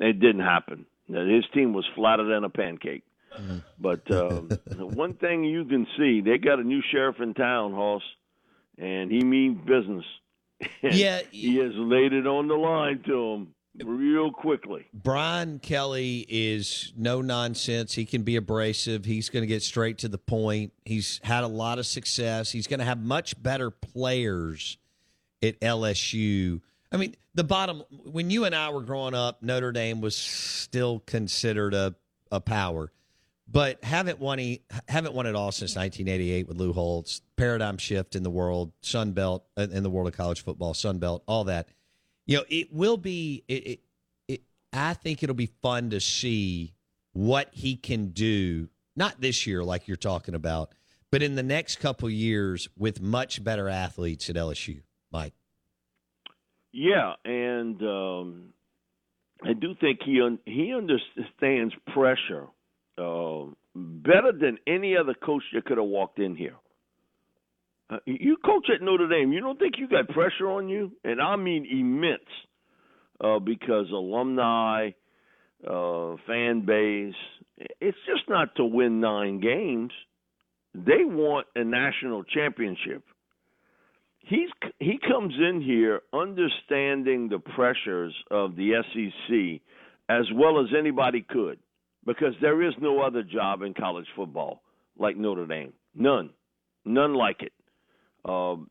It 0.00 0.20
didn't 0.20 0.42
happen. 0.42 0.86
His 1.06 1.44
team 1.52 1.72
was 1.72 1.84
flatter 1.94 2.24
than 2.24 2.44
a 2.44 2.48
pancake. 2.48 3.02
Mm-hmm. 3.38 3.58
But 3.78 4.10
um, 4.10 4.48
one 4.94 5.14
thing 5.14 5.44
you 5.44 5.64
can 5.64 5.86
see, 5.96 6.20
they 6.20 6.38
got 6.38 6.58
a 6.58 6.64
new 6.64 6.82
sheriff 6.90 7.16
in 7.20 7.34
town, 7.34 7.72
Hoss, 7.72 8.02
and 8.78 9.10
he 9.10 9.22
means 9.22 9.60
business. 9.66 10.04
yeah, 10.82 11.20
he 11.30 11.56
has 11.56 11.72
laid 11.74 12.12
it 12.12 12.26
on 12.26 12.48
the 12.48 12.54
line 12.54 13.02
to 13.06 13.32
him 13.32 13.54
real 13.78 14.30
quickly. 14.32 14.86
Brian 14.92 15.58
Kelly 15.58 16.26
is 16.28 16.92
no 16.96 17.22
nonsense. 17.22 17.94
He 17.94 18.04
can 18.04 18.22
be 18.22 18.36
abrasive. 18.36 19.04
He's 19.04 19.28
going 19.28 19.42
to 19.42 19.46
get 19.46 19.62
straight 19.62 19.98
to 19.98 20.08
the 20.08 20.18
point. 20.18 20.72
He's 20.84 21.20
had 21.22 21.44
a 21.44 21.48
lot 21.48 21.78
of 21.78 21.86
success. 21.86 22.50
He's 22.50 22.66
going 22.66 22.80
to 22.80 22.86
have 22.86 23.02
much 23.02 23.40
better 23.42 23.70
players 23.70 24.78
at 25.42 25.58
LSU. 25.60 26.60
I 26.92 26.96
mean, 26.96 27.14
the 27.34 27.44
bottom 27.44 27.82
when 28.04 28.30
you 28.30 28.44
and 28.44 28.54
I 28.54 28.70
were 28.70 28.82
growing 28.82 29.14
up, 29.14 29.42
Notre 29.42 29.72
Dame 29.72 30.00
was 30.00 30.16
still 30.16 31.00
considered 31.00 31.74
a 31.74 31.94
a 32.32 32.40
power, 32.40 32.92
but 33.48 33.82
haven't 33.82 34.20
won 34.20 34.38
he, 34.38 34.62
haven't 34.88 35.14
won 35.14 35.26
it 35.26 35.34
all 35.34 35.52
since 35.52 35.74
1988 35.74 36.46
with 36.46 36.56
Lou 36.56 36.72
Holtz. 36.72 37.22
Paradigm 37.36 37.78
shift 37.78 38.14
in 38.14 38.22
the 38.22 38.30
world, 38.30 38.72
Sun 38.82 39.12
Belt 39.12 39.44
uh, 39.56 39.66
in 39.70 39.82
the 39.82 39.90
world 39.90 40.08
of 40.08 40.16
college 40.16 40.44
football, 40.44 40.74
Sun 40.74 40.98
Belt, 40.98 41.22
all 41.26 41.44
that 41.44 41.68
you 42.30 42.36
know, 42.36 42.44
it 42.48 42.72
will 42.72 42.96
be. 42.96 43.42
It, 43.48 43.66
it, 43.66 43.80
it, 44.28 44.42
I 44.72 44.94
think 44.94 45.24
it'll 45.24 45.34
be 45.34 45.50
fun 45.62 45.90
to 45.90 46.00
see 46.00 46.74
what 47.12 47.48
he 47.50 47.74
can 47.74 48.10
do. 48.10 48.68
Not 48.94 49.20
this 49.20 49.48
year, 49.48 49.64
like 49.64 49.88
you're 49.88 49.96
talking 49.96 50.36
about, 50.36 50.70
but 51.10 51.24
in 51.24 51.34
the 51.34 51.42
next 51.42 51.80
couple 51.80 52.08
years 52.08 52.68
with 52.78 53.00
much 53.00 53.42
better 53.42 53.68
athletes 53.68 54.30
at 54.30 54.36
LSU. 54.36 54.82
Mike. 55.10 55.34
Yeah, 56.70 57.14
and 57.24 57.82
um, 57.82 58.52
I 59.42 59.52
do 59.52 59.74
think 59.80 59.98
he 60.04 60.20
un- 60.22 60.38
he 60.46 60.72
understands 60.72 61.74
pressure. 61.92 62.46
Uh, 62.96 63.46
better 63.74 64.30
than 64.30 64.58
any 64.68 64.96
other 64.96 65.14
coach 65.14 65.42
that 65.52 65.64
could 65.64 65.78
have 65.78 65.86
walked 65.86 66.20
in 66.20 66.36
here. 66.36 66.54
Uh, 67.90 67.96
you 68.06 68.36
coach 68.44 68.66
at 68.74 68.82
Notre 68.82 69.08
Dame. 69.08 69.32
You 69.32 69.40
don't 69.40 69.58
think 69.58 69.74
you 69.78 69.88
got 69.88 70.08
pressure 70.08 70.48
on 70.50 70.68
you, 70.68 70.92
and 71.02 71.20
I 71.20 71.36
mean 71.36 71.66
immense, 71.70 72.20
uh, 73.20 73.38
because 73.40 73.86
alumni, 73.90 74.90
uh, 75.66 76.16
fan 76.26 76.64
base. 76.64 77.14
It's 77.80 77.98
just 78.06 78.28
not 78.28 78.54
to 78.56 78.64
win 78.64 79.00
nine 79.00 79.40
games. 79.40 79.92
They 80.74 81.04
want 81.04 81.46
a 81.56 81.64
national 81.64 82.24
championship. 82.24 83.02
He's 84.20 84.48
he 84.78 84.98
comes 85.06 85.34
in 85.34 85.60
here 85.60 86.02
understanding 86.12 87.28
the 87.28 87.40
pressures 87.40 88.14
of 88.30 88.54
the 88.54 88.82
SEC 88.92 89.60
as 90.08 90.26
well 90.34 90.60
as 90.60 90.66
anybody 90.78 91.24
could, 91.28 91.58
because 92.06 92.34
there 92.40 92.62
is 92.62 92.74
no 92.80 93.00
other 93.00 93.22
job 93.22 93.62
in 93.62 93.74
college 93.74 94.06
football 94.14 94.62
like 94.98 95.16
Notre 95.16 95.46
Dame. 95.46 95.72
None, 95.94 96.30
none 96.84 97.14
like 97.14 97.42
it. 97.42 97.52
Um, 98.24 98.70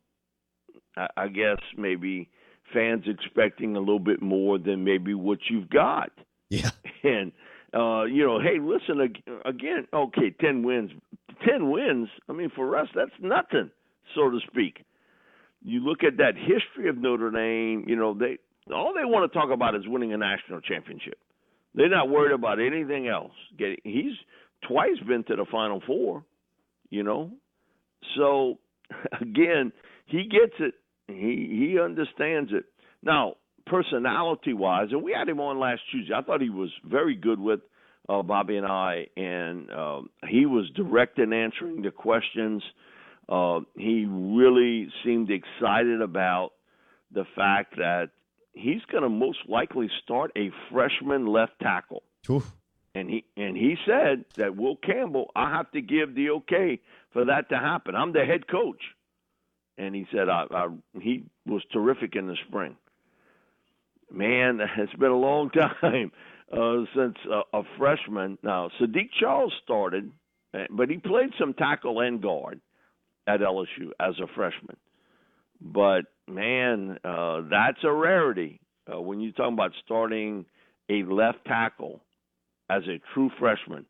I, 0.96 1.08
I 1.16 1.28
guess 1.28 1.58
maybe 1.76 2.30
fans 2.72 3.04
expecting 3.06 3.76
a 3.76 3.80
little 3.80 3.98
bit 3.98 4.22
more 4.22 4.58
than 4.58 4.84
maybe 4.84 5.14
what 5.14 5.38
you've 5.48 5.70
got. 5.70 6.10
Yeah. 6.48 6.70
And 7.02 7.32
uh, 7.72 8.04
you 8.04 8.26
know, 8.26 8.38
hey, 8.40 8.58
listen 8.60 9.00
again. 9.46 9.86
Okay, 9.90 10.34
ten 10.38 10.62
wins, 10.62 10.90
ten 11.46 11.70
wins. 11.70 12.08
I 12.28 12.34
mean, 12.34 12.50
for 12.54 12.76
us, 12.76 12.88
that's 12.94 13.10
nothing, 13.22 13.70
so 14.14 14.28
to 14.28 14.38
speak. 14.46 14.84
You 15.62 15.80
look 15.80 16.04
at 16.04 16.18
that 16.18 16.34
history 16.36 16.90
of 16.90 16.98
Notre 16.98 17.30
Dame. 17.30 17.84
You 17.88 17.96
know, 17.96 18.12
they 18.12 18.36
all 18.70 18.92
they 18.94 19.06
want 19.06 19.32
to 19.32 19.38
talk 19.38 19.50
about 19.50 19.74
is 19.74 19.82
winning 19.86 20.12
a 20.12 20.18
national 20.18 20.60
championship. 20.60 21.18
They're 21.74 21.88
not 21.88 22.10
worried 22.10 22.32
about 22.34 22.60
anything 22.60 23.08
else. 23.08 23.32
Get 23.58 23.78
he's 23.84 24.12
twice 24.68 24.98
been 25.06 25.24
to 25.24 25.36
the 25.36 25.46
Final 25.50 25.80
Four. 25.86 26.24
You 26.90 27.02
know, 27.04 27.30
so 28.16 28.58
again, 29.20 29.72
he 30.06 30.24
gets 30.24 30.54
it. 30.58 30.74
He 31.08 31.68
he 31.72 31.78
understands 31.80 32.50
it. 32.52 32.64
Now, 33.02 33.34
personality 33.66 34.52
wise, 34.52 34.88
and 34.90 35.02
we 35.02 35.12
had 35.12 35.28
him 35.28 35.40
on 35.40 35.58
last 35.58 35.80
Tuesday. 35.90 36.14
I 36.14 36.22
thought 36.22 36.40
he 36.40 36.50
was 36.50 36.70
very 36.84 37.16
good 37.16 37.40
with 37.40 37.60
uh, 38.08 38.22
Bobby 38.22 38.56
and 38.56 38.66
I, 38.66 39.06
and 39.16 39.70
uh, 39.70 40.00
he 40.28 40.46
was 40.46 40.70
direct 40.74 41.18
in 41.18 41.32
answering 41.32 41.82
the 41.82 41.90
questions. 41.90 42.62
Uh, 43.28 43.60
he 43.76 44.06
really 44.08 44.88
seemed 45.04 45.30
excited 45.30 46.02
about 46.02 46.50
the 47.12 47.24
fact 47.36 47.76
that 47.76 48.10
he's 48.52 48.82
going 48.90 49.04
to 49.04 49.08
most 49.08 49.38
likely 49.48 49.88
start 50.02 50.32
a 50.36 50.50
freshman 50.70 51.26
left 51.26 51.52
tackle. 51.62 52.02
Oof. 52.28 52.56
And 52.94 53.08
he 53.08 53.24
and 53.36 53.56
he 53.56 53.76
said 53.86 54.24
that 54.36 54.56
Will 54.56 54.76
Campbell, 54.76 55.30
I 55.36 55.50
have 55.50 55.70
to 55.72 55.80
give 55.80 56.14
the 56.14 56.30
okay 56.30 56.80
for 57.12 57.24
that 57.26 57.48
to 57.50 57.56
happen. 57.56 57.94
I'm 57.94 58.12
the 58.12 58.24
head 58.24 58.48
coach, 58.48 58.82
and 59.78 59.94
he 59.94 60.06
said 60.12 60.28
I, 60.28 60.46
I, 60.50 60.68
he 61.00 61.24
was 61.46 61.62
terrific 61.72 62.16
in 62.16 62.26
the 62.26 62.36
spring. 62.48 62.76
Man, 64.12 64.60
it's 64.78 64.92
been 64.94 65.12
a 65.12 65.16
long 65.16 65.50
time 65.50 66.10
uh, 66.52 66.84
since 66.96 67.16
a, 67.30 67.58
a 67.58 67.62
freshman. 67.78 68.38
Now 68.42 68.70
Saahdiq 68.80 69.10
Charles 69.20 69.52
started, 69.62 70.10
eh, 70.54 70.66
but 70.70 70.90
he 70.90 70.98
played 70.98 71.30
some 71.38 71.54
tackle 71.54 72.00
and 72.00 72.20
guard 72.20 72.60
at 73.28 73.38
LSU 73.40 73.90
as 74.00 74.14
a 74.20 74.26
freshman. 74.34 74.76
But 75.60 76.06
man, 76.26 76.98
uh, 77.04 77.42
that's 77.48 77.84
a 77.84 77.92
rarity 77.92 78.60
uh, 78.92 79.00
when 79.00 79.20
you're 79.20 79.32
talking 79.32 79.54
about 79.54 79.72
starting 79.84 80.46
a 80.88 81.04
left 81.04 81.44
tackle 81.46 82.00
as 82.70 82.82
a 82.88 83.00
true 83.12 83.30
freshman. 83.38 83.84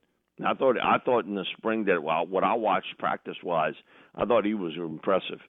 I 0.44 0.54
thought 0.54 0.76
I 0.82 0.96
thought 1.04 1.26
in 1.26 1.34
the 1.34 1.44
spring 1.58 1.84
that 1.84 2.02
well, 2.02 2.26
what 2.26 2.44
I 2.44 2.54
watched 2.54 2.98
practice 2.98 3.36
wise, 3.42 3.74
I 4.14 4.24
thought 4.24 4.46
he 4.46 4.54
was 4.54 4.72
impressive. 4.76 5.40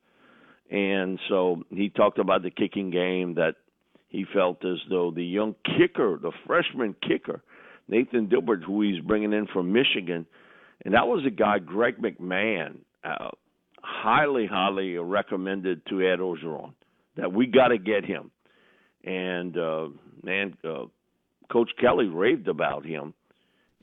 And 0.69 1.17
so 1.29 1.63
he 1.69 1.89
talked 1.89 2.19
about 2.19 2.43
the 2.43 2.49
kicking 2.49 2.91
game 2.91 3.35
that 3.35 3.55
he 4.09 4.25
felt 4.33 4.63
as 4.65 4.77
though 4.89 5.11
the 5.11 5.23
young 5.23 5.55
kicker, 5.65 6.19
the 6.21 6.31
freshman 6.45 6.95
kicker, 7.07 7.41
Nathan 7.87 8.27
Dibert, 8.27 8.63
who 8.63 8.81
he's 8.81 9.01
bringing 9.01 9.31
in 9.31 9.47
from 9.47 9.71
Michigan, 9.71 10.25
and 10.83 10.93
that 10.93 11.07
was 11.07 11.23
a 11.25 11.29
guy, 11.29 11.59
Greg 11.59 11.97
McMahon, 12.01 12.79
uh, 13.03 13.29
highly, 13.81 14.45
highly 14.45 14.97
recommended 14.97 15.85
to 15.87 16.01
Ed 16.01 16.19
Orgeron 16.19 16.73
that 17.15 17.31
we 17.31 17.47
got 17.47 17.69
to 17.69 17.77
get 17.77 18.05
him. 18.05 18.31
And 19.03 19.57
uh, 19.57 19.87
man, 20.23 20.57
uh, 20.63 20.85
Coach 21.51 21.71
Kelly 21.79 22.07
raved 22.07 22.47
about 22.47 22.85
him, 22.85 23.13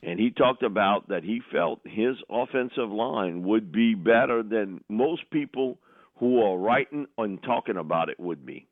and 0.03 0.19
he 0.19 0.31
talked 0.31 0.63
about 0.63 1.09
that 1.09 1.23
he 1.23 1.41
felt 1.51 1.79
his 1.83 2.15
offensive 2.29 2.89
line 2.89 3.43
would 3.43 3.71
be 3.71 3.95
better 3.95 4.43
than 4.43 4.83
most 4.89 5.29
people 5.31 5.77
who 6.17 6.41
are 6.41 6.57
writing 6.57 7.07
and 7.17 7.41
talking 7.43 7.77
about 7.77 8.09
it 8.09 8.19
would 8.19 8.45
be. 8.45 8.67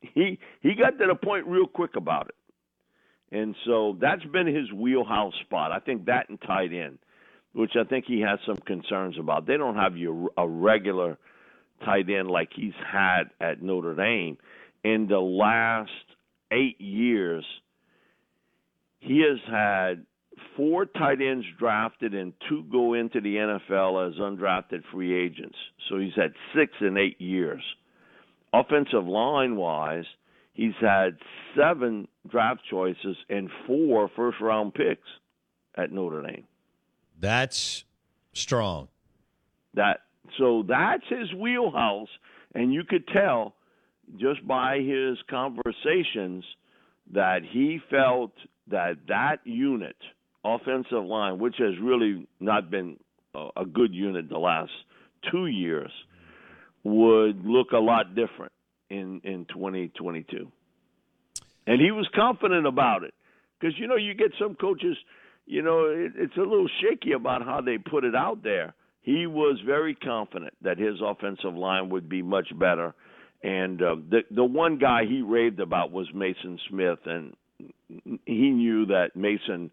He 0.00 0.38
he 0.60 0.74
got 0.74 0.98
to 0.98 1.06
the 1.06 1.14
point 1.14 1.46
real 1.46 1.66
quick 1.66 1.96
about 1.96 2.28
it. 2.28 2.34
And 3.32 3.54
so 3.64 3.96
that's 4.00 4.24
been 4.24 4.46
his 4.46 4.72
wheelhouse 4.72 5.34
spot. 5.44 5.72
I 5.72 5.78
think 5.78 6.06
that 6.06 6.28
and 6.28 6.40
tight 6.40 6.72
end 6.72 6.98
which 7.52 7.72
I 7.78 7.84
think 7.84 8.04
he 8.06 8.20
has 8.20 8.38
some 8.46 8.58
concerns 8.58 9.16
about. 9.18 9.46
They 9.46 9.56
don't 9.56 9.76
have 9.76 9.94
a 10.36 10.48
regular 10.48 11.18
tight 11.84 12.08
end 12.08 12.30
like 12.30 12.50
he's 12.54 12.74
had 12.90 13.24
at 13.40 13.62
Notre 13.62 13.94
Dame. 13.94 14.38
In 14.84 15.08
the 15.08 15.18
last 15.18 15.90
eight 16.52 16.80
years, 16.80 17.44
he 19.00 19.24
has 19.28 19.38
had 19.50 20.06
four 20.56 20.86
tight 20.86 21.20
ends 21.20 21.46
drafted 21.58 22.14
and 22.14 22.32
two 22.48 22.64
go 22.70 22.94
into 22.94 23.20
the 23.20 23.36
NFL 23.36 24.08
as 24.08 24.18
undrafted 24.18 24.82
free 24.92 25.14
agents. 25.14 25.56
So 25.88 25.98
he's 25.98 26.14
had 26.14 26.32
six 26.54 26.72
in 26.80 26.96
eight 26.96 27.20
years. 27.20 27.62
Offensive 28.52 29.06
line 29.06 29.56
wise, 29.56 30.04
he's 30.52 30.74
had 30.80 31.18
seven 31.56 32.08
draft 32.28 32.60
choices 32.68 33.16
and 33.28 33.48
four 33.66 34.10
first 34.16 34.40
round 34.40 34.74
picks 34.74 35.08
at 35.76 35.92
Notre 35.92 36.22
Dame. 36.22 36.44
That's 37.18 37.84
strong. 38.32 38.88
That 39.74 40.00
so 40.38 40.64
that's 40.66 41.04
his 41.08 41.32
wheelhouse, 41.34 42.08
and 42.54 42.72
you 42.72 42.84
could 42.84 43.06
tell 43.08 43.54
just 44.18 44.46
by 44.46 44.78
his 44.78 45.18
conversations 45.28 46.44
that 47.12 47.40
he 47.48 47.80
felt 47.90 48.32
that 48.68 48.96
that 49.08 49.38
unit, 49.44 49.96
offensive 50.44 51.04
line, 51.04 51.38
which 51.38 51.56
has 51.58 51.74
really 51.82 52.26
not 52.38 52.70
been 52.70 52.96
a 53.34 53.64
good 53.64 53.94
unit 53.94 54.28
the 54.28 54.38
last 54.38 54.72
two 55.30 55.46
years, 55.46 55.90
would 56.82 57.44
look 57.44 57.72
a 57.72 57.78
lot 57.78 58.14
different 58.14 58.52
in 58.88 59.20
in 59.24 59.46
2022. 59.46 60.50
And 61.66 61.80
he 61.80 61.90
was 61.90 62.08
confident 62.14 62.66
about 62.66 63.04
it 63.04 63.14
because 63.58 63.78
you 63.78 63.86
know 63.86 63.96
you 63.96 64.14
get 64.14 64.32
some 64.38 64.54
coaches 64.54 64.96
you 65.50 65.62
know, 65.62 65.86
it, 65.86 66.12
it's 66.16 66.36
a 66.36 66.40
little 66.40 66.68
shaky 66.80 67.12
about 67.12 67.44
how 67.44 67.60
they 67.60 67.76
put 67.76 68.04
it 68.04 68.14
out 68.14 68.44
there. 68.44 68.72
He 69.02 69.26
was 69.26 69.58
very 69.66 69.96
confident 69.96 70.54
that 70.62 70.78
his 70.78 71.00
offensive 71.04 71.54
line 71.54 71.90
would 71.90 72.08
be 72.08 72.22
much 72.22 72.56
better. 72.56 72.94
And 73.42 73.82
uh, 73.82 73.96
the 74.08 74.20
the 74.30 74.44
one 74.44 74.78
guy 74.78 75.06
he 75.08 75.22
raved 75.22 75.58
about 75.58 75.90
was 75.90 76.06
Mason 76.14 76.58
Smith, 76.68 77.00
and 77.06 77.34
he 78.26 78.50
knew 78.50 78.86
that 78.86 79.16
Mason 79.16 79.70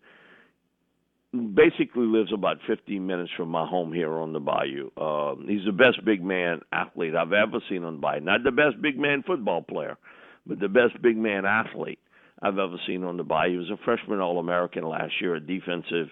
basically 1.34 2.06
lives 2.06 2.32
about 2.34 2.58
15 2.68 3.06
minutes 3.06 3.32
from 3.36 3.50
my 3.50 3.66
home 3.68 3.94
here 3.94 4.14
on 4.14 4.34
the 4.34 4.40
Bayou. 4.40 4.90
Uh, 4.98 5.36
he's 5.48 5.66
the 5.66 5.72
best 5.72 6.04
big 6.06 6.24
man 6.24 6.62
athlete 6.72 7.16
I've 7.16 7.34
ever 7.34 7.60
seen 7.70 7.84
on 7.84 7.96
the 7.96 8.02
Bayou. 8.02 8.22
Not 8.22 8.44
the 8.44 8.52
best 8.52 8.82
big 8.82 8.98
man 8.98 9.24
football 9.26 9.62
player, 9.62 9.98
but 10.46 10.60
the 10.60 10.70
best 10.70 11.02
big 11.02 11.18
man 11.18 11.46
athlete. 11.46 12.00
I've 12.42 12.60
ever 12.60 12.78
seen 12.86 13.04
on 13.04 13.18
the 13.18 13.24
bye. 13.24 13.50
He 13.50 13.58
was 13.58 13.70
a 13.72 13.84
freshman 13.84 14.20
All 14.20 14.40
American 14.40 14.84
last 14.84 15.14
year 15.20 15.36
at 15.36 15.48
defensive. 15.48 16.08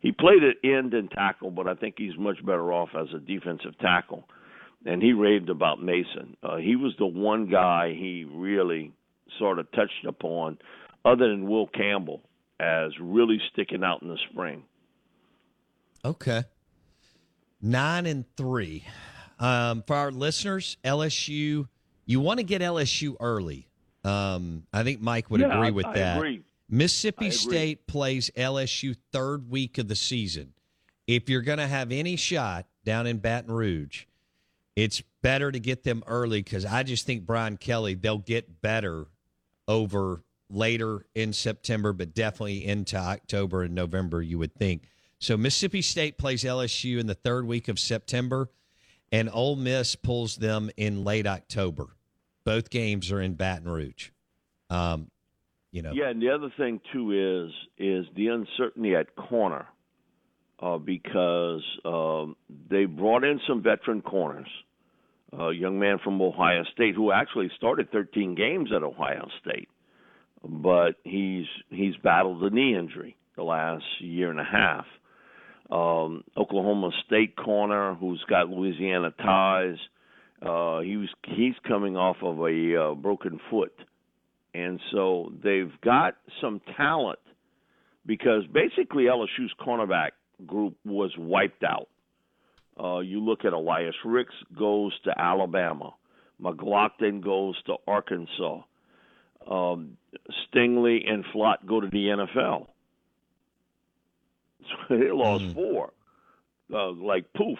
He 0.00 0.12
played 0.12 0.42
at 0.42 0.56
end 0.64 0.94
and 0.94 1.10
tackle, 1.10 1.50
but 1.50 1.68
I 1.68 1.74
think 1.74 1.96
he's 1.98 2.16
much 2.18 2.44
better 2.44 2.72
off 2.72 2.88
as 2.98 3.08
a 3.14 3.18
defensive 3.18 3.78
tackle. 3.78 4.24
And 4.86 5.02
he 5.02 5.12
raved 5.12 5.50
about 5.50 5.82
Mason. 5.82 6.36
Uh, 6.42 6.56
he 6.56 6.76
was 6.76 6.94
the 6.98 7.06
one 7.06 7.50
guy 7.50 7.92
he 7.92 8.24
really 8.24 8.92
sort 9.38 9.58
of 9.58 9.70
touched 9.72 10.06
upon, 10.08 10.56
other 11.04 11.28
than 11.28 11.48
Will 11.48 11.66
Campbell, 11.66 12.22
as 12.60 12.92
really 13.00 13.40
sticking 13.52 13.82
out 13.82 14.02
in 14.02 14.08
the 14.08 14.18
spring. 14.30 14.62
Okay. 16.04 16.44
Nine 17.62 18.06
and 18.06 18.24
three. 18.36 18.84
Um, 19.38 19.82
for 19.86 19.96
our 19.96 20.10
listeners, 20.10 20.76
LSU, 20.84 21.66
you 22.04 22.20
want 22.20 22.38
to 22.38 22.44
get 22.44 22.60
LSU 22.60 23.16
early. 23.18 23.68
Um, 24.04 24.64
I 24.72 24.82
think 24.82 25.00
Mike 25.00 25.30
would 25.30 25.40
yeah, 25.40 25.56
agree 25.56 25.70
with 25.70 25.86
I, 25.86 25.94
that. 25.94 26.14
I 26.14 26.18
agree. 26.18 26.42
Mississippi 26.68 27.26
agree. 27.26 27.36
State 27.36 27.86
plays 27.86 28.30
LSU 28.36 28.96
third 29.12 29.50
week 29.50 29.78
of 29.78 29.88
the 29.88 29.96
season. 29.96 30.52
If 31.06 31.28
you're 31.28 31.42
going 31.42 31.58
to 31.58 31.66
have 31.66 31.90
any 31.90 32.16
shot 32.16 32.66
down 32.84 33.06
in 33.06 33.18
Baton 33.18 33.50
Rouge, 33.50 34.04
it's 34.76 35.02
better 35.22 35.50
to 35.50 35.58
get 35.58 35.82
them 35.82 36.02
early 36.06 36.42
because 36.42 36.64
I 36.64 36.82
just 36.82 37.06
think 37.06 37.26
Brian 37.26 37.56
Kelly 37.56 37.94
they'll 37.94 38.18
get 38.18 38.62
better 38.62 39.06
over 39.66 40.22
later 40.50 41.06
in 41.14 41.32
September, 41.32 41.92
but 41.92 42.14
definitely 42.14 42.66
into 42.66 42.96
October 42.96 43.62
and 43.62 43.74
November. 43.74 44.22
You 44.22 44.38
would 44.38 44.54
think. 44.54 44.88
So 45.18 45.36
Mississippi 45.36 45.82
State 45.82 46.18
plays 46.18 46.44
LSU 46.44 46.98
in 46.98 47.06
the 47.06 47.14
third 47.14 47.46
week 47.46 47.68
of 47.68 47.78
September, 47.78 48.50
and 49.12 49.28
Ole 49.32 49.56
Miss 49.56 49.94
pulls 49.94 50.36
them 50.36 50.70
in 50.76 51.04
late 51.04 51.26
October. 51.26 51.88
Both 52.44 52.70
games 52.70 53.12
are 53.12 53.20
in 53.20 53.34
Baton 53.34 53.68
Rouge. 53.68 54.10
Um, 54.70 55.10
you 55.72 55.82
know. 55.82 55.92
Yeah, 55.92 56.08
and 56.08 56.20
the 56.20 56.30
other 56.30 56.50
thing 56.56 56.80
too 56.92 57.12
is 57.12 57.52
is 57.78 58.06
the 58.16 58.28
uncertainty 58.28 58.94
at 58.94 59.14
corner, 59.14 59.66
uh, 60.60 60.78
because 60.78 61.62
um, 61.84 62.36
they 62.68 62.86
brought 62.86 63.24
in 63.24 63.40
some 63.46 63.62
veteran 63.62 64.02
corners. 64.02 64.48
A 65.38 65.52
young 65.52 65.78
man 65.78 65.98
from 66.02 66.20
Ohio 66.20 66.64
State 66.72 66.96
who 66.96 67.12
actually 67.12 67.52
started 67.56 67.92
13 67.92 68.34
games 68.34 68.70
at 68.74 68.82
Ohio 68.82 69.28
State, 69.40 69.68
but 70.46 70.92
he's 71.04 71.46
he's 71.68 71.96
battled 72.02 72.42
a 72.42 72.50
knee 72.50 72.76
injury 72.76 73.16
the 73.36 73.42
last 73.42 73.84
year 74.00 74.30
and 74.30 74.40
a 74.40 74.44
half. 74.44 74.86
Um, 75.70 76.24
Oklahoma 76.36 76.90
State 77.06 77.36
corner 77.36 77.94
who's 77.94 78.22
got 78.28 78.48
Louisiana 78.48 79.12
ties. 79.12 79.76
Uh, 80.42 80.80
he 80.80 80.96
was 80.96 81.08
he's 81.24 81.54
coming 81.66 81.96
off 81.96 82.16
of 82.22 82.38
a 82.40 82.90
uh, 82.90 82.94
broken 82.94 83.38
foot 83.50 83.72
and 84.54 84.80
so 84.90 85.32
they've 85.42 85.72
got 85.82 86.16
some 86.40 86.60
talent 86.76 87.18
because 88.06 88.42
basically 88.52 89.04
LSU's 89.04 89.52
cornerback 89.60 90.10
group 90.46 90.74
was 90.84 91.12
wiped 91.18 91.62
out. 91.62 91.88
Uh, 92.82 93.00
you 93.00 93.20
look 93.20 93.44
at 93.44 93.52
Elias 93.52 93.94
Ricks 94.04 94.34
goes 94.58 94.92
to 95.04 95.12
Alabama, 95.18 95.92
McGlothern 96.42 97.22
goes 97.22 97.60
to 97.64 97.74
Arkansas, 97.86 98.62
um, 99.48 99.96
Stingley 100.54 101.08
and 101.08 101.24
Flott 101.34 101.66
go 101.66 101.80
to 101.80 101.88
the 101.88 102.26
NFL. 102.38 102.66
So 104.62 104.76
they 104.96 105.10
lost 105.10 105.44
mm. 105.44 105.54
four, 105.54 105.92
uh, 106.72 106.92
like 106.92 107.32
poof, 107.32 107.58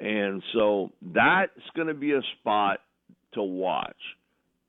and 0.00 0.42
so 0.52 0.90
that's 1.02 1.52
going 1.74 1.88
to 1.88 1.94
be 1.94 2.12
a 2.12 2.22
spot 2.38 2.80
to 3.34 3.42
watch 3.42 3.96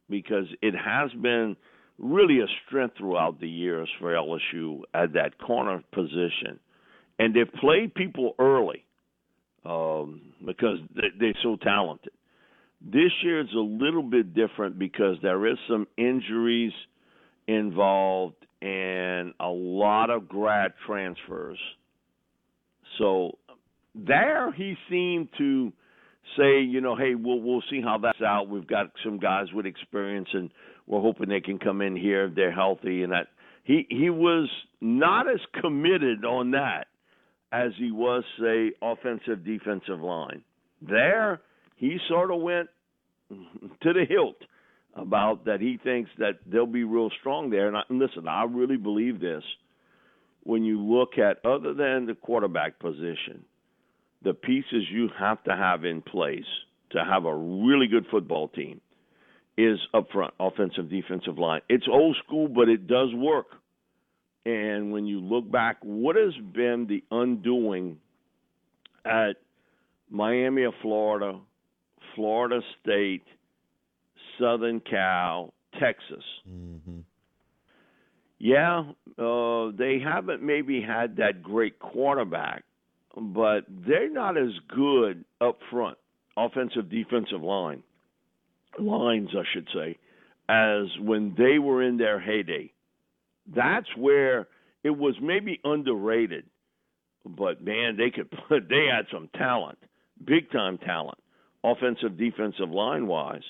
because 0.10 0.46
it 0.62 0.74
has 0.76 1.12
been 1.22 1.56
really 1.98 2.40
a 2.40 2.48
strength 2.68 2.98
throughout 2.98 3.40
the 3.40 3.48
years 3.48 3.88
for 4.00 4.14
LSU 4.14 4.82
at 4.94 5.14
that 5.14 5.38
corner 5.40 5.84
position. 5.94 6.60
And 7.20 7.36
they've 7.36 7.52
played 7.60 7.94
people 7.94 8.34
early 8.40 8.84
um, 9.64 10.22
because 10.46 10.80
they're 10.96 11.34
so 11.44 11.56
talented. 11.58 12.12
This 12.84 13.12
year 13.24 13.42
is 13.42 13.54
a 13.56 13.60
little 13.60 14.04
bit 14.04 14.34
different 14.34 14.80
because 14.80 15.18
there 15.22 15.46
is 15.48 15.58
some 15.70 15.88
injuries 15.98 16.74
involved 17.48 18.36
and 18.62 19.34
a 19.40 19.48
lot 19.48 20.10
of 20.10 20.28
grad 20.28 20.74
transfers. 20.86 21.60
So 22.98 23.38
there 23.96 24.52
he 24.52 24.76
seemed 24.90 25.30
to 25.38 25.72
say, 26.38 26.62
you 26.62 26.82
know, 26.82 26.96
hey, 26.96 27.16
we'll 27.16 27.42
we'll 27.42 27.64
see 27.70 27.82
how 27.82 27.98
that's 27.98 28.22
out. 28.22 28.50
We've 28.50 28.68
got 28.68 28.88
some 29.04 29.20
guys 29.20 29.48
with 29.54 29.66
experience, 29.66 30.30
and 30.34 30.50
we're 30.88 31.02
hoping 31.02 31.30
they 31.30 31.42
can 31.42 31.60
come 31.60 31.82
in 31.82 31.96
here 31.96 32.26
if 32.26 32.36
they're 32.36 32.52
healthy. 32.54 33.04
And 33.04 33.12
that 33.12 33.28
he 33.64 33.86
he 33.90 34.10
was 34.10 34.50
not 34.80 35.30
as 35.30 35.40
committed 35.62 36.26
on 36.26 36.52
that 36.52 36.88
as 37.52 37.72
he 37.78 37.92
was, 37.92 38.24
say, 38.40 38.72
offensive 38.82 39.44
defensive 39.46 40.00
line. 40.00 40.44
There, 40.82 41.42
he 41.82 41.98
sort 42.08 42.30
of 42.30 42.40
went 42.42 42.70
to 43.32 43.92
the 43.92 44.06
hilt 44.08 44.38
about 44.94 45.46
that. 45.46 45.60
He 45.62 45.80
thinks 45.84 46.12
that 46.20 46.34
they'll 46.46 46.68
be 46.68 46.84
real 46.84 47.10
strong 47.20 47.50
there. 47.50 47.68
And, 47.68 47.76
I, 47.76 47.82
and 47.90 47.98
listen, 47.98 48.28
I 48.28 48.44
really 48.44 48.78
believe 48.78 49.20
this. 49.20 49.42
When 50.44 50.64
you 50.64 50.80
look 50.80 51.18
at 51.18 51.44
other 51.44 51.74
than 51.74 52.06
the 52.06 52.14
quarterback 52.14 52.78
position, 52.78 53.46
the 54.24 54.36
pieces 54.36 54.84
you 54.92 55.10
have 55.20 55.44
to 55.46 55.56
have 55.56 55.84
in 55.84 56.04
place 56.04 56.46
to 56.92 57.04
have 57.04 57.26
a 57.26 57.36
really 57.36 57.88
good 57.88 58.06
football 58.12 58.48
team 58.50 58.80
is 59.58 59.80
up 59.96 60.08
front, 60.14 60.36
offensive, 60.40 60.88
defensive 60.88 61.40
line. 61.40 61.62
It's 61.68 61.86
old 61.92 62.16
school, 62.24 62.48
but 62.48 62.70
it 62.70 62.86
does 62.86 63.10
work. 63.16 63.48
And 64.46 64.92
when 64.92 65.08
you 65.08 65.20
look 65.20 65.52
back, 65.52 65.78
what 65.82 66.16
has 66.16 66.34
been 66.54 66.86
the 66.88 67.04
undoing 67.10 67.98
at 69.04 69.38
Miami 70.12 70.64
of 70.66 70.74
Florida, 70.84 71.40
Florida 72.16 72.62
State, 72.82 73.24
Southern 74.40 74.80
Cal, 74.80 75.54
Texas? 75.80 76.24
Mm-hmm. 76.50 77.00
Yeah, 78.44 78.86
uh, 79.20 79.72
they 79.78 80.00
haven't 80.04 80.42
maybe 80.42 80.82
had 80.82 81.18
that 81.18 81.44
great 81.44 81.78
quarterback, 81.78 82.64
but 83.16 83.66
they're 83.70 84.12
not 84.12 84.36
as 84.36 84.50
good 84.68 85.24
up 85.40 85.60
front, 85.70 85.98
offensive, 86.36 86.90
defensive 86.90 87.44
line, 87.44 87.84
lines, 88.80 89.30
I 89.38 89.44
should 89.54 89.68
say, 89.72 89.98
as 90.50 90.88
when 91.00 91.36
they 91.38 91.60
were 91.60 91.84
in 91.84 91.98
their 91.98 92.20
heyday. 92.20 92.72
That's 93.56 93.88
where 93.96 94.48
it 94.84 94.98
was 94.98 95.14
maybe 95.22 95.60
underrated, 95.64 96.46
but 97.24 97.64
man, 97.64 97.96
they 97.96 98.10
could 98.10 98.32
put, 98.48 98.68
they 98.70 98.88
had 98.92 99.06
some 99.14 99.30
talent, 99.38 99.78
big 100.26 100.52
time 100.52 100.80
talent, 100.80 101.20
offensive, 101.64 102.18
defensive 102.18 102.70
line 102.70 103.08
wise. 103.08 103.44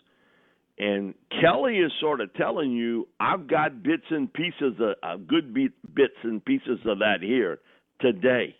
And 0.77 1.13
Kelly 1.41 1.77
is 1.77 1.91
sort 1.99 2.21
of 2.21 2.33
telling 2.33 2.71
you, 2.71 3.07
I've 3.19 3.47
got 3.47 3.83
bits 3.83 4.05
and 4.09 4.31
pieces 4.31 4.73
of 4.79 4.95
uh, 5.03 5.17
good 5.17 5.53
bits 5.53 6.15
and 6.23 6.43
pieces 6.43 6.79
of 6.85 6.99
that 6.99 7.17
here 7.21 7.59
today. 7.99 8.55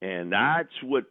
And 0.00 0.32
that's 0.32 0.72
what 0.82 1.04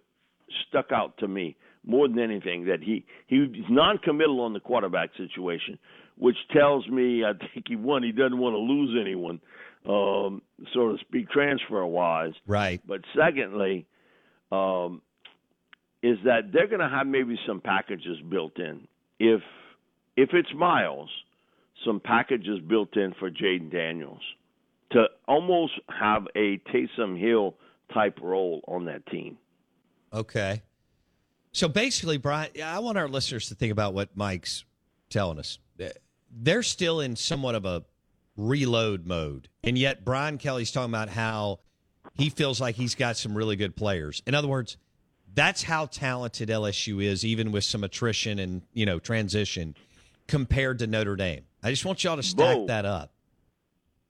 stuck 0.67 0.91
out 0.91 1.17
to 1.19 1.27
me 1.27 1.55
more 1.85 2.07
than 2.07 2.19
anything 2.19 2.65
that 2.65 2.81
he 2.81 3.05
he's 3.27 3.49
non-committal 3.69 4.39
on 4.41 4.53
the 4.53 4.59
quarterback 4.59 5.09
situation, 5.17 5.77
which 6.17 6.37
tells 6.51 6.87
me 6.87 7.23
I 7.23 7.33
think 7.33 7.65
he 7.67 7.75
one 7.75 8.03
he 8.03 8.11
doesn't 8.11 8.37
want 8.37 8.53
to 8.53 8.59
lose 8.59 8.97
anyone, 8.99 9.41
um, 9.87 10.41
so 10.73 10.93
to 10.93 10.97
speak, 11.01 11.29
transfer 11.29 11.85
wise. 11.85 12.33
Right. 12.47 12.81
But 12.87 13.01
secondly, 13.15 13.85
um, 14.51 15.01
is 16.03 16.17
that 16.25 16.51
they're 16.51 16.67
going 16.67 16.81
to 16.81 16.89
have 16.89 17.07
maybe 17.07 17.39
some 17.47 17.61
packages 17.61 18.17
built 18.29 18.59
in 18.59 18.87
if 19.19 19.41
if 20.15 20.29
it's 20.33 20.53
Myles, 20.55 21.09
some 21.83 21.99
packages 21.99 22.59
built 22.67 22.95
in 22.95 23.15
for 23.19 23.31
Jayden 23.31 23.71
Daniels 23.71 24.21
to 24.91 25.05
almost 25.27 25.73
have 25.89 26.27
a 26.35 26.59
Taysom 26.71 27.19
Hill 27.19 27.55
type 27.91 28.19
role 28.21 28.61
on 28.67 28.85
that 28.85 29.05
team. 29.07 29.37
Okay. 30.13 30.61
So 31.51 31.67
basically, 31.67 32.17
Brian, 32.17 32.51
I 32.63 32.79
want 32.79 32.97
our 32.97 33.07
listeners 33.07 33.49
to 33.49 33.55
think 33.55 33.71
about 33.71 33.93
what 33.93 34.15
Mike's 34.15 34.65
telling 35.09 35.39
us. 35.39 35.57
They're 36.31 36.63
still 36.63 36.99
in 36.99 37.15
somewhat 37.15 37.55
of 37.55 37.65
a 37.65 37.83
reload 38.37 39.05
mode. 39.05 39.49
And 39.63 39.77
yet, 39.77 40.03
Brian 40.03 40.37
Kelly's 40.37 40.71
talking 40.71 40.91
about 40.91 41.09
how 41.09 41.59
he 42.15 42.29
feels 42.29 42.59
like 42.59 42.75
he's 42.75 42.95
got 42.95 43.17
some 43.17 43.35
really 43.35 43.55
good 43.55 43.75
players. 43.75 44.21
In 44.25 44.35
other 44.35 44.47
words, 44.47 44.77
that's 45.33 45.63
how 45.63 45.85
talented 45.87 46.49
LSU 46.49 47.03
is, 47.03 47.25
even 47.25 47.51
with 47.51 47.63
some 47.63 47.83
attrition 47.83 48.39
and, 48.39 48.61
you 48.73 48.85
know, 48.85 48.99
transition 48.99 49.75
compared 50.27 50.79
to 50.79 50.87
Notre 50.87 51.15
Dame. 51.15 51.43
I 51.61 51.69
just 51.69 51.85
want 51.85 52.03
y'all 52.03 52.17
to 52.17 52.23
stack 52.23 52.55
Bo, 52.55 52.67
that 52.67 52.85
up. 52.85 53.11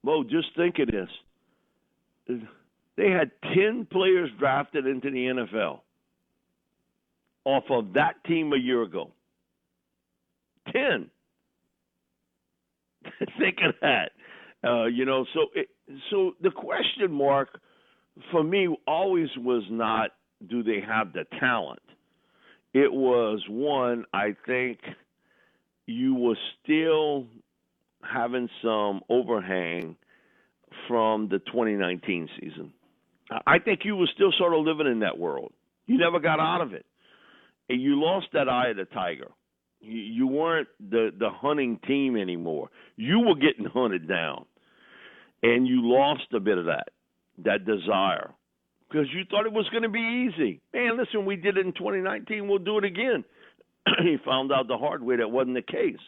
Mo, 0.03 0.23
just 0.23 0.47
think 0.55 0.79
of 0.79 0.87
this 0.87 1.09
they 2.95 3.09
had 3.09 3.31
10 3.55 3.87
players 3.91 4.29
drafted 4.39 4.85
into 4.85 5.09
the 5.09 5.25
NFL 5.25 5.79
off 7.45 7.63
of 7.69 7.93
that 7.93 8.23
team 8.25 8.53
a 8.53 8.57
year 8.57 8.83
ago. 8.83 9.11
10. 10.71 11.09
Think 13.39 13.57
of 13.67 13.75
that. 13.81 14.11
Uh, 14.63 14.85
you 14.85 15.03
know, 15.03 15.25
so 15.33 15.47
it, 15.55 15.67
so 16.09 16.35
the 16.41 16.51
question 16.51 17.11
mark 17.11 17.59
for 18.31 18.43
me 18.43 18.73
always 18.87 19.27
was 19.37 19.63
not 19.69 20.11
do 20.47 20.63
they 20.63 20.81
have 20.85 21.13
the 21.13 21.25
talent. 21.39 21.81
It 22.73 22.91
was 22.91 23.43
one 23.47 24.05
I 24.13 24.35
think 24.45 24.79
you 25.85 26.15
were 26.15 26.37
still 26.63 27.27
having 28.01 28.49
some 28.61 29.01
overhang 29.09 29.95
from 30.87 31.29
the 31.29 31.39
2019 31.39 32.29
season. 32.39 32.73
I 33.47 33.59
think 33.59 33.81
you 33.83 33.95
were 33.95 34.09
still 34.13 34.31
sort 34.37 34.53
of 34.53 34.65
living 34.65 34.87
in 34.87 34.99
that 34.99 35.17
world. 35.17 35.53
You 35.85 35.97
never 35.97 36.19
got 36.19 36.39
out 36.39 36.61
of 36.61 36.73
it. 36.73 36.85
And 37.69 37.81
you 37.81 38.01
lost 38.01 38.27
that 38.33 38.49
eye 38.49 38.69
of 38.69 38.77
the 38.77 38.85
tiger. 38.85 39.31
You, 39.79 39.99
you 39.99 40.27
weren't 40.27 40.67
the, 40.79 41.11
the 41.17 41.29
hunting 41.29 41.79
team 41.87 42.17
anymore. 42.17 42.69
You 42.95 43.21
were 43.21 43.35
getting 43.35 43.65
hunted 43.65 44.07
down. 44.07 44.45
And 45.41 45.67
you 45.67 45.81
lost 45.83 46.23
a 46.33 46.39
bit 46.39 46.57
of 46.57 46.65
that, 46.65 46.89
that 47.43 47.65
desire. 47.65 48.33
Because 48.93 49.07
you 49.11 49.23
thought 49.27 49.47
it 49.47 49.51
was 49.51 49.67
going 49.69 49.83
to 49.83 49.89
be 49.89 50.29
easy. 50.29 50.61
Man, 50.71 50.97
listen, 50.97 51.25
we 51.25 51.35
did 51.35 51.57
it 51.57 51.65
in 51.65 51.73
2019. 51.73 52.47
We'll 52.47 52.59
do 52.59 52.77
it 52.77 52.83
again. 52.83 53.25
he 54.03 54.17
found 54.23 54.51
out 54.51 54.67
the 54.67 54.77
hard 54.77 55.01
way 55.01 55.15
that 55.17 55.31
wasn't 55.31 55.55
the 55.55 55.63
case. 55.63 55.99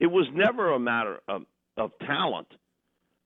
It 0.00 0.08
was 0.08 0.26
never 0.34 0.72
a 0.72 0.80
matter 0.80 1.20
of, 1.28 1.42
of 1.76 1.92
talent. 2.04 2.48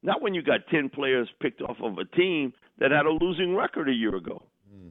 Not 0.02 0.20
when 0.20 0.34
you 0.34 0.42
got 0.42 0.66
10 0.70 0.90
players 0.90 1.26
picked 1.40 1.62
off 1.62 1.78
of 1.82 1.96
a 1.96 2.04
team 2.04 2.52
that 2.80 2.90
had 2.90 3.06
a 3.06 3.24
losing 3.24 3.54
record 3.56 3.88
a 3.88 3.92
year 3.92 4.14
ago. 4.14 4.42
Hmm. 4.70 4.88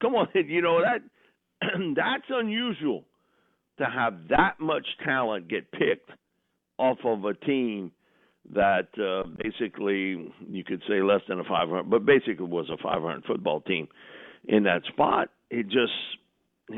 Come 0.00 0.14
on, 0.14 0.28
you 0.34 0.62
know 0.62 0.80
that 0.82 1.02
that's 1.96 2.26
unusual 2.28 3.06
to 3.78 3.86
have 3.86 4.28
that 4.28 4.60
much 4.60 4.86
talent 5.04 5.48
get 5.48 5.72
picked 5.72 6.10
off 6.78 6.98
of 7.04 7.24
a 7.24 7.34
team 7.34 7.90
that 8.54 8.88
uh, 8.98 9.28
basically 9.42 10.32
you 10.48 10.64
could 10.64 10.82
say 10.88 11.02
less 11.02 11.20
than 11.28 11.40
a 11.40 11.44
500, 11.44 11.88
but 11.88 12.04
basically 12.04 12.46
was 12.46 12.68
a 12.70 12.76
500 12.82 13.24
football 13.24 13.60
team 13.60 13.88
in 14.48 14.64
that 14.64 14.82
spot. 14.88 15.28
It 15.50 15.64
just, 15.64 15.92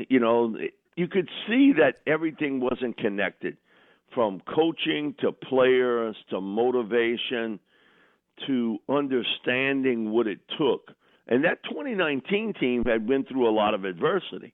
you 0.09 0.19
know, 0.19 0.55
you 0.95 1.07
could 1.07 1.29
see 1.47 1.73
that 1.77 1.95
everything 2.05 2.59
wasn't 2.59 2.97
connected 2.97 3.57
from 4.13 4.41
coaching 4.41 5.15
to 5.19 5.31
players 5.31 6.15
to 6.29 6.39
motivation 6.39 7.59
to 8.47 8.77
understanding 8.89 10.11
what 10.11 10.27
it 10.27 10.39
took. 10.57 10.91
And 11.27 11.43
that 11.45 11.63
2019 11.63 12.53
team 12.59 12.83
had 12.85 13.07
been 13.07 13.23
through 13.23 13.47
a 13.47 13.51
lot 13.51 13.73
of 13.73 13.85
adversity 13.85 14.53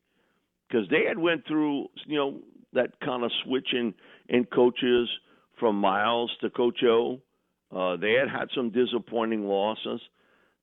because 0.67 0.87
they 0.89 1.05
had 1.07 1.17
went 1.17 1.47
through, 1.47 1.87
you 2.05 2.17
know, 2.17 2.39
that 2.73 2.99
kind 3.03 3.23
of 3.23 3.31
switching 3.43 3.93
in 4.27 4.45
coaches 4.45 5.09
from 5.59 5.75
Miles 5.75 6.31
to 6.41 6.49
Coach 6.49 6.79
O. 6.83 7.21
Uh, 7.75 7.97
they 7.97 8.13
had 8.13 8.29
had 8.29 8.49
some 8.55 8.71
disappointing 8.71 9.43
losses, 9.45 10.01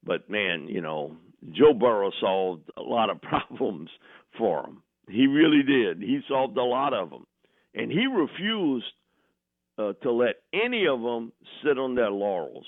but 0.04 0.28
man, 0.28 0.66
you 0.68 0.80
know, 0.80 1.16
Joe 1.52 1.72
Burrow 1.72 2.10
solved 2.20 2.70
a 2.76 2.82
lot 2.82 3.10
of 3.10 3.20
problems 3.22 3.90
for 4.38 4.62
them. 4.62 4.82
He 5.08 5.26
really 5.26 5.62
did. 5.62 6.00
He 6.00 6.20
solved 6.28 6.56
a 6.56 6.64
lot 6.64 6.92
of 6.92 7.10
them, 7.10 7.26
and 7.74 7.90
he 7.90 8.06
refused 8.06 8.86
uh, 9.78 9.92
to 10.02 10.10
let 10.10 10.36
any 10.52 10.86
of 10.86 11.00
them 11.00 11.32
sit 11.62 11.78
on 11.78 11.94
their 11.94 12.10
laurels. 12.10 12.66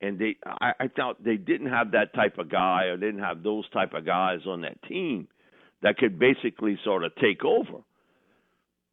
And 0.00 0.18
they, 0.18 0.36
I, 0.46 0.72
I 0.80 0.88
thought 0.88 1.22
they 1.22 1.36
didn't 1.36 1.68
have 1.68 1.92
that 1.92 2.14
type 2.14 2.38
of 2.38 2.50
guy, 2.50 2.84
or 2.84 2.96
didn't 2.96 3.22
have 3.22 3.42
those 3.42 3.68
type 3.70 3.92
of 3.92 4.06
guys 4.06 4.40
on 4.46 4.62
that 4.62 4.80
team 4.84 5.28
that 5.82 5.96
could 5.96 6.18
basically 6.18 6.78
sort 6.84 7.04
of 7.04 7.12
take 7.16 7.44
over. 7.44 7.82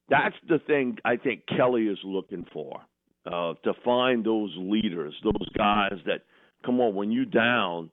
That's 0.10 0.36
the 0.47 0.60
thing 0.60 0.97
I 1.03 1.18
think 1.18 1.43
Kelly 1.47 1.88
is 1.88 1.99
looking 2.03 2.45
for 2.53 2.82
uh, 3.26 3.53
to 3.64 3.74
find 3.84 4.26
those 4.26 4.53
leaders, 4.58 5.14
those 5.24 5.49
guys 5.58 5.99
that 6.05 6.22
come 6.66 6.80
on 6.80 6.95
when 6.95 7.12
you 7.12 7.26
down, 7.26 7.91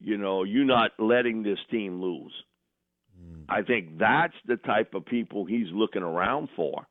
you 0.00 0.16
know, 0.16 0.44
you're 0.44 0.64
not 0.64 0.92
letting 0.98 1.42
this 1.42 1.58
team 1.70 2.00
lose. 2.00 2.32
I 3.48 3.62
think 3.62 3.98
that's 3.98 4.34
the 4.46 4.56
type 4.56 4.94
of 4.94 5.04
people 5.04 5.44
he's 5.44 5.66
looking 5.72 6.02
around 6.02 6.48
for. 6.54 6.86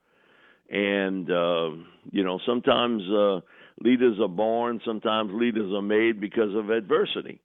And 0.70 1.30
uh, 1.32 1.70
you 2.12 2.24
know, 2.24 2.40
sometimes 2.46 3.02
uh, 3.10 3.40
leaders 3.82 4.20
are 4.22 4.28
born, 4.28 4.82
sometimes 4.86 5.32
leaders 5.34 5.74
are 5.74 5.82
made 5.82 6.20
because 6.20 6.54
of 6.54 6.70
adversity. 6.70 7.42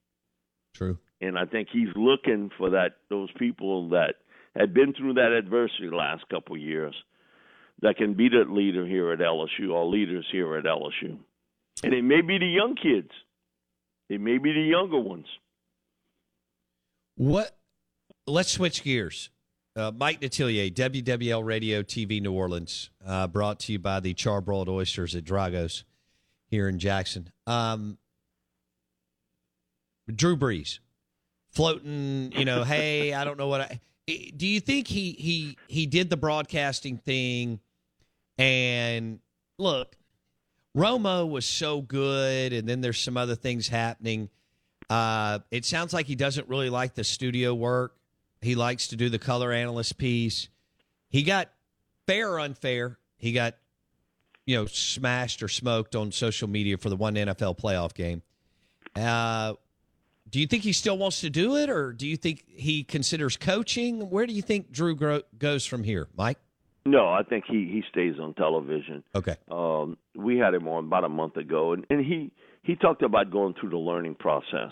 True. 0.73 0.97
And 1.21 1.39
I 1.39 1.45
think 1.45 1.69
he's 1.71 1.87
looking 1.95 2.51
for 2.57 2.71
that 2.71 2.97
those 3.09 3.29
people 3.39 3.89
that 3.89 4.15
had 4.55 4.73
been 4.73 4.93
through 4.93 5.13
that 5.15 5.31
adversity 5.31 5.89
the 5.89 5.95
last 5.95 6.27
couple 6.29 6.55
of 6.55 6.61
years 6.61 6.93
that 7.81 7.97
can 7.97 8.13
be 8.13 8.29
that 8.29 8.49
leader 8.49 8.85
here 8.85 9.11
at 9.11 9.19
LSU 9.19 9.71
or 9.71 9.85
leaders 9.85 10.25
here 10.31 10.55
at 10.55 10.65
LSU. 10.65 11.17
And 11.83 11.93
it 11.93 12.03
may 12.03 12.21
be 12.21 12.37
the 12.37 12.45
young 12.45 12.75
kids. 12.75 13.11
It 14.09 14.21
may 14.21 14.37
be 14.37 14.53
the 14.53 14.61
younger 14.61 14.99
ones. 14.99 15.25
What? 17.15 17.57
Let's 18.27 18.51
switch 18.51 18.83
gears. 18.83 19.29
Uh, 19.75 19.91
Mike 19.93 20.21
Detillier, 20.21 20.73
WWL 20.73 21.43
Radio 21.43 21.81
TV 21.81 22.21
New 22.21 22.31
Orleans, 22.31 22.91
uh, 23.05 23.27
brought 23.27 23.59
to 23.61 23.73
you 23.73 23.79
by 23.79 23.99
the 23.99 24.13
Charbroiled 24.13 24.69
Oysters 24.69 25.15
at 25.15 25.25
Drago's 25.25 25.83
here 26.47 26.69
in 26.69 26.79
Jackson. 26.79 27.29
Um, 27.45 27.97
Drew 30.13 30.37
Brees 30.37 30.79
floating, 31.49 32.31
you 32.31 32.45
know, 32.45 32.63
hey, 32.65 33.13
I 33.13 33.25
don't 33.25 33.37
know 33.37 33.47
what 33.47 33.61
I. 33.61 33.79
Do 34.07 34.45
you 34.47 34.59
think 34.59 34.87
he 34.87 35.11
he 35.13 35.57
he 35.67 35.87
did 35.87 36.09
the 36.09 36.17
broadcasting 36.17 36.97
thing? 36.97 37.59
And 38.37 39.19
look, 39.57 39.95
Romo 40.75 41.29
was 41.29 41.45
so 41.45 41.81
good, 41.81 42.53
and 42.53 42.67
then 42.67 42.81
there's 42.81 42.99
some 42.99 43.17
other 43.17 43.35
things 43.35 43.67
happening. 43.67 44.29
Uh, 44.89 45.39
it 45.51 45.65
sounds 45.65 45.93
like 45.93 46.05
he 46.05 46.15
doesn't 46.15 46.47
really 46.49 46.69
like 46.69 46.95
the 46.95 47.03
studio 47.03 47.53
work. 47.53 47.95
He 48.41 48.55
likes 48.55 48.87
to 48.87 48.95
do 48.95 49.09
the 49.09 49.19
color 49.19 49.51
analyst 49.51 49.97
piece. 49.97 50.49
He 51.09 51.23
got 51.23 51.49
fair 52.05 52.31
or 52.31 52.39
unfair. 52.39 52.99
He 53.17 53.31
got 53.31 53.55
you 54.45 54.57
know 54.57 54.65
smashed 54.65 55.41
or 55.41 55.47
smoked 55.47 55.95
on 55.95 56.11
social 56.11 56.47
media 56.47 56.77
for 56.77 56.89
the 56.89 56.95
one 56.95 57.15
NFL 57.15 57.57
playoff 57.57 57.93
game. 57.93 58.21
Uh, 58.95 59.53
do 60.29 60.39
you 60.39 60.47
think 60.47 60.63
he 60.63 60.73
still 60.73 60.97
wants 60.97 61.21
to 61.21 61.29
do 61.29 61.55
it, 61.55 61.69
or 61.69 61.93
do 61.93 62.07
you 62.07 62.17
think 62.17 62.43
he 62.47 62.83
considers 62.83 63.37
coaching? 63.37 64.09
Where 64.09 64.25
do 64.25 64.33
you 64.33 64.41
think 64.41 64.71
Drew 64.71 65.21
goes 65.37 65.65
from 65.65 65.83
here, 65.83 66.07
Mike? 66.17 66.39
No, 66.85 67.07
I 67.07 67.23
think 67.23 67.45
he 67.47 67.67
he 67.71 67.83
stays 67.89 68.19
on 68.21 68.35
television. 68.35 69.03
Okay. 69.15 69.35
Um, 69.49 69.97
we 70.15 70.37
had 70.37 70.53
him 70.53 70.67
on 70.67 70.85
about 70.85 71.03
a 71.03 71.09
month 71.09 71.35
ago, 71.35 71.73
and, 71.73 71.85
and 71.89 72.05
he 72.05 72.31
he 72.61 72.75
talked 72.75 73.01
about 73.01 73.31
going 73.31 73.55
through 73.59 73.71
the 73.71 73.77
learning 73.77 74.15
process 74.15 74.71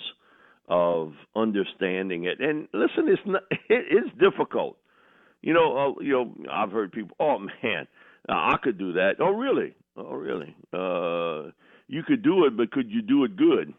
of 0.67 1.13
understanding 1.35 2.25
it. 2.25 2.39
And 2.39 2.67
listen, 2.73 3.07
it's 3.07 3.21
not 3.25 3.43
it 3.69 3.85
is 3.91 4.11
difficult. 4.19 4.77
You 5.41 5.53
know, 5.53 5.77
uh, 5.97 6.01
you 6.01 6.13
know, 6.13 6.33
I've 6.51 6.71
heard 6.71 6.91
people, 6.91 7.17
oh 7.19 7.39
man, 7.39 7.87
I 8.29 8.57
could 8.61 8.77
do 8.77 8.93
that. 8.93 9.15
Oh 9.19 9.31
really? 9.31 9.75
Oh 9.97 10.13
really? 10.13 10.55
Uh, 10.71 11.51
you 11.87 12.03
could 12.03 12.23
do 12.23 12.45
it, 12.45 12.55
but 12.55 12.71
could 12.71 12.89
you 12.91 13.01
do 13.01 13.23
it 13.23 13.35
good? 13.35 13.73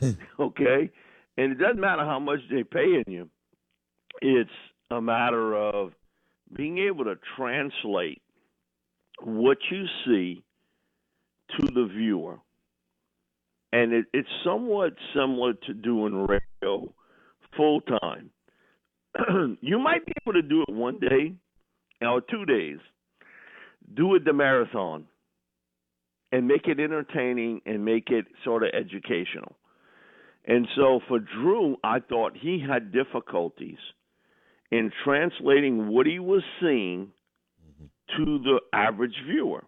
okay. 0.40 0.90
And 1.36 1.52
it 1.52 1.58
doesn't 1.58 1.80
matter 1.80 2.04
how 2.04 2.20
much 2.20 2.40
they're 2.50 2.64
paying 2.64 3.04
you. 3.06 3.28
It's 4.22 4.50
a 4.90 5.00
matter 5.00 5.54
of 5.56 5.92
being 6.54 6.78
able 6.78 7.04
to 7.04 7.14
translate 7.36 8.22
what 9.22 9.58
you 9.70 9.84
see 10.06 10.42
to 11.58 11.66
the 11.66 11.86
viewer. 11.86 12.38
And 13.72 13.92
it, 13.92 14.06
it's 14.12 14.28
somewhat 14.44 14.94
similar 15.14 15.52
to 15.66 15.74
doing 15.74 16.26
radio 16.26 16.92
full 17.56 17.80
time. 17.82 18.30
you 19.60 19.78
might 19.78 20.04
be 20.06 20.12
able 20.22 20.40
to 20.40 20.42
do 20.42 20.62
it 20.62 20.72
one 20.72 20.98
day 20.98 21.34
or 22.00 22.20
two 22.20 22.44
days. 22.44 22.78
Do 23.94 24.14
it 24.14 24.24
the 24.24 24.32
marathon 24.32 25.06
and 26.32 26.46
make 26.46 26.66
it 26.66 26.78
entertaining 26.78 27.60
and 27.66 27.84
make 27.84 28.08
it 28.10 28.26
sort 28.44 28.62
of 28.62 28.70
educational. 28.72 29.56
And 30.46 30.66
so 30.76 31.00
for 31.08 31.18
Drew, 31.18 31.76
I 31.82 32.00
thought 32.00 32.32
he 32.40 32.64
had 32.66 32.92
difficulties 32.92 33.78
in 34.70 34.92
translating 35.04 35.88
what 35.88 36.06
he 36.06 36.18
was 36.18 36.42
seeing 36.60 37.12
to 38.16 38.38
the 38.38 38.60
average 38.72 39.14
viewer. 39.26 39.64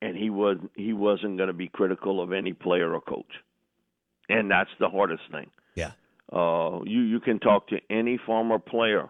And 0.00 0.16
he 0.16 0.30
was 0.30 0.58
he 0.76 0.92
wasn't 0.92 1.38
going 1.38 1.48
to 1.48 1.54
be 1.54 1.68
critical 1.68 2.22
of 2.22 2.32
any 2.32 2.52
player 2.52 2.94
or 2.94 3.00
coach. 3.00 3.32
And 4.28 4.50
that's 4.50 4.70
the 4.78 4.88
hardest 4.88 5.22
thing. 5.32 5.50
Yeah. 5.74 5.92
Uh, 6.32 6.80
you 6.84 7.00
you 7.00 7.18
can 7.20 7.40
talk 7.40 7.68
to 7.68 7.78
any 7.90 8.18
former 8.24 8.58
player. 8.58 9.08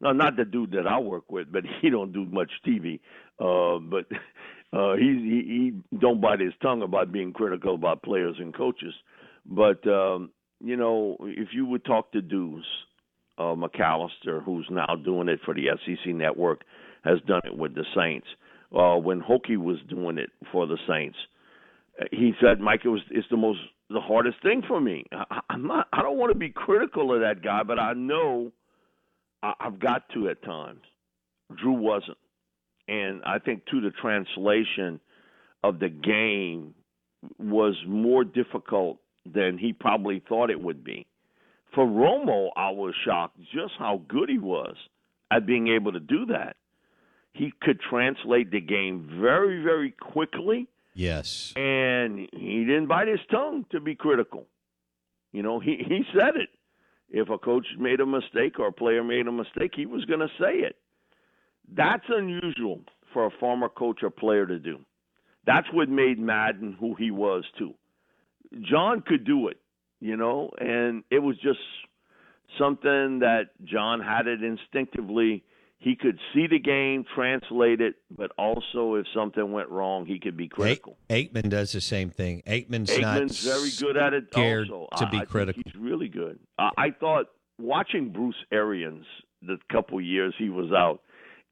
No, 0.00 0.12
not 0.12 0.36
the 0.36 0.44
dude 0.44 0.72
that 0.72 0.86
I 0.86 1.00
work 1.00 1.32
with, 1.32 1.50
but 1.50 1.64
he 1.82 1.90
don't 1.90 2.12
do 2.12 2.24
much 2.26 2.50
TV. 2.66 3.00
Uh, 3.40 3.80
but 3.80 4.06
uh, 4.78 4.94
he, 4.94 5.02
he 5.04 5.72
he 5.90 5.98
don't 5.98 6.20
bite 6.20 6.40
his 6.40 6.52
tongue 6.62 6.82
about 6.82 7.10
being 7.10 7.32
critical 7.32 7.74
about 7.74 8.02
players 8.02 8.36
and 8.38 8.54
coaches. 8.54 8.94
But 9.44 9.84
um, 9.88 10.30
you 10.60 10.76
know, 10.76 11.16
if 11.20 11.48
you 11.52 11.66
would 11.66 11.84
talk 11.84 12.12
to 12.12 12.22
Deuce 12.22 12.64
uh, 13.38 13.54
McAllister, 13.54 14.42
who's 14.42 14.66
now 14.70 14.96
doing 15.04 15.28
it 15.28 15.40
for 15.44 15.54
the 15.54 15.66
SEC 15.84 16.14
network, 16.14 16.62
has 17.04 17.18
done 17.26 17.42
it 17.44 17.56
with 17.56 17.74
the 17.74 17.84
Saints. 17.94 18.26
Uh, 18.74 18.96
when 18.96 19.20
Hokie 19.20 19.56
was 19.56 19.78
doing 19.88 20.18
it 20.18 20.30
for 20.50 20.66
the 20.66 20.78
Saints, 20.88 21.16
he 22.10 22.32
said, 22.40 22.60
"Mike, 22.60 22.80
it 22.84 22.88
was 22.88 23.02
it's 23.10 23.28
the 23.30 23.36
most 23.36 23.60
the 23.88 24.00
hardest 24.00 24.42
thing 24.42 24.62
for 24.66 24.80
me. 24.80 25.04
I, 25.12 25.40
I'm 25.50 25.66
not. 25.66 25.88
I 25.92 26.02
don't 26.02 26.18
want 26.18 26.32
to 26.32 26.38
be 26.38 26.50
critical 26.50 27.14
of 27.14 27.20
that 27.20 27.42
guy, 27.42 27.62
but 27.62 27.78
I 27.78 27.92
know 27.92 28.52
I, 29.42 29.54
I've 29.60 29.78
got 29.78 30.08
to 30.14 30.28
at 30.28 30.42
times. 30.42 30.80
Drew 31.56 31.72
wasn't, 31.72 32.18
and 32.88 33.22
I 33.24 33.38
think 33.38 33.62
too 33.70 33.80
the 33.80 33.92
translation 33.92 35.00
of 35.62 35.78
the 35.78 35.88
game 35.88 36.74
was 37.38 37.74
more 37.86 38.24
difficult 38.24 38.98
than 39.24 39.58
he 39.58 39.72
probably 39.72 40.22
thought 40.28 40.50
it 40.50 40.60
would 40.60 40.84
be. 40.84 41.06
For 41.74 41.84
Romo, 41.86 42.50
I 42.56 42.70
was 42.70 42.94
shocked 43.04 43.38
just 43.52 43.74
how 43.78 44.02
good 44.08 44.28
he 44.28 44.38
was 44.38 44.76
at 45.30 45.46
being 45.46 45.68
able 45.68 45.92
to 45.92 46.00
do 46.00 46.26
that. 46.26 46.56
He 47.32 47.52
could 47.60 47.80
translate 47.80 48.50
the 48.50 48.60
game 48.60 49.18
very, 49.20 49.62
very 49.62 49.90
quickly. 49.90 50.68
Yes. 50.94 51.52
And 51.54 52.28
he 52.32 52.64
didn't 52.64 52.86
bite 52.86 53.08
his 53.08 53.20
tongue 53.30 53.66
to 53.72 53.80
be 53.80 53.94
critical. 53.94 54.46
You 55.32 55.42
know, 55.42 55.60
he, 55.60 55.76
he 55.86 56.02
said 56.14 56.36
it. 56.36 56.48
If 57.10 57.28
a 57.28 57.38
coach 57.38 57.66
made 57.78 58.00
a 58.00 58.06
mistake 58.06 58.58
or 58.58 58.68
a 58.68 58.72
player 58.72 59.04
made 59.04 59.26
a 59.26 59.32
mistake, 59.32 59.72
he 59.76 59.84
was 59.84 60.04
going 60.06 60.20
to 60.20 60.30
say 60.40 60.54
it. 60.60 60.76
That's 61.74 62.04
unusual 62.08 62.80
for 63.12 63.26
a 63.26 63.30
former 63.38 63.68
coach 63.68 64.02
or 64.02 64.10
player 64.10 64.46
to 64.46 64.58
do. 64.58 64.78
That's 65.44 65.66
what 65.72 65.88
made 65.88 66.18
Madden 66.18 66.76
who 66.80 66.94
he 66.94 67.10
was, 67.10 67.44
too 67.58 67.74
John 68.62 69.02
could 69.02 69.24
do 69.24 69.48
it, 69.48 69.58
you 70.00 70.16
know, 70.16 70.50
and 70.58 71.04
it 71.10 71.20
was 71.20 71.36
just 71.38 71.58
something 72.58 73.20
that 73.20 73.50
John 73.64 74.00
had 74.00 74.26
it 74.26 74.42
instinctively. 74.42 75.44
He 75.78 75.94
could 75.94 76.18
see 76.32 76.46
the 76.46 76.58
game, 76.58 77.04
translate 77.14 77.80
it, 77.80 77.96
but 78.10 78.32
also 78.38 78.94
if 78.94 79.06
something 79.14 79.52
went 79.52 79.68
wrong, 79.68 80.06
he 80.06 80.18
could 80.18 80.36
be 80.36 80.48
critical. 80.48 80.96
Aikman 81.10 81.50
does 81.50 81.72
the 81.72 81.80
same 81.80 82.10
thing. 82.10 82.42
Aikman's, 82.46 82.90
Aikman's 82.90 83.44
not 83.44 83.54
very 83.54 83.70
good 83.78 83.96
at 83.96 84.14
it. 84.14 84.24
scared 84.32 84.70
also. 84.70 84.88
to 84.96 85.10
be 85.10 85.18
I, 85.18 85.20
I 85.20 85.24
critical. 85.26 85.62
he's 85.64 85.74
really 85.80 86.08
good. 86.08 86.38
I, 86.58 86.70
I 86.78 86.90
thought 86.98 87.26
watching 87.58 88.10
Bruce 88.10 88.36
Arians 88.50 89.04
the 89.42 89.58
couple 89.70 90.00
years 90.00 90.34
he 90.38 90.48
was 90.48 90.72
out, 90.72 91.00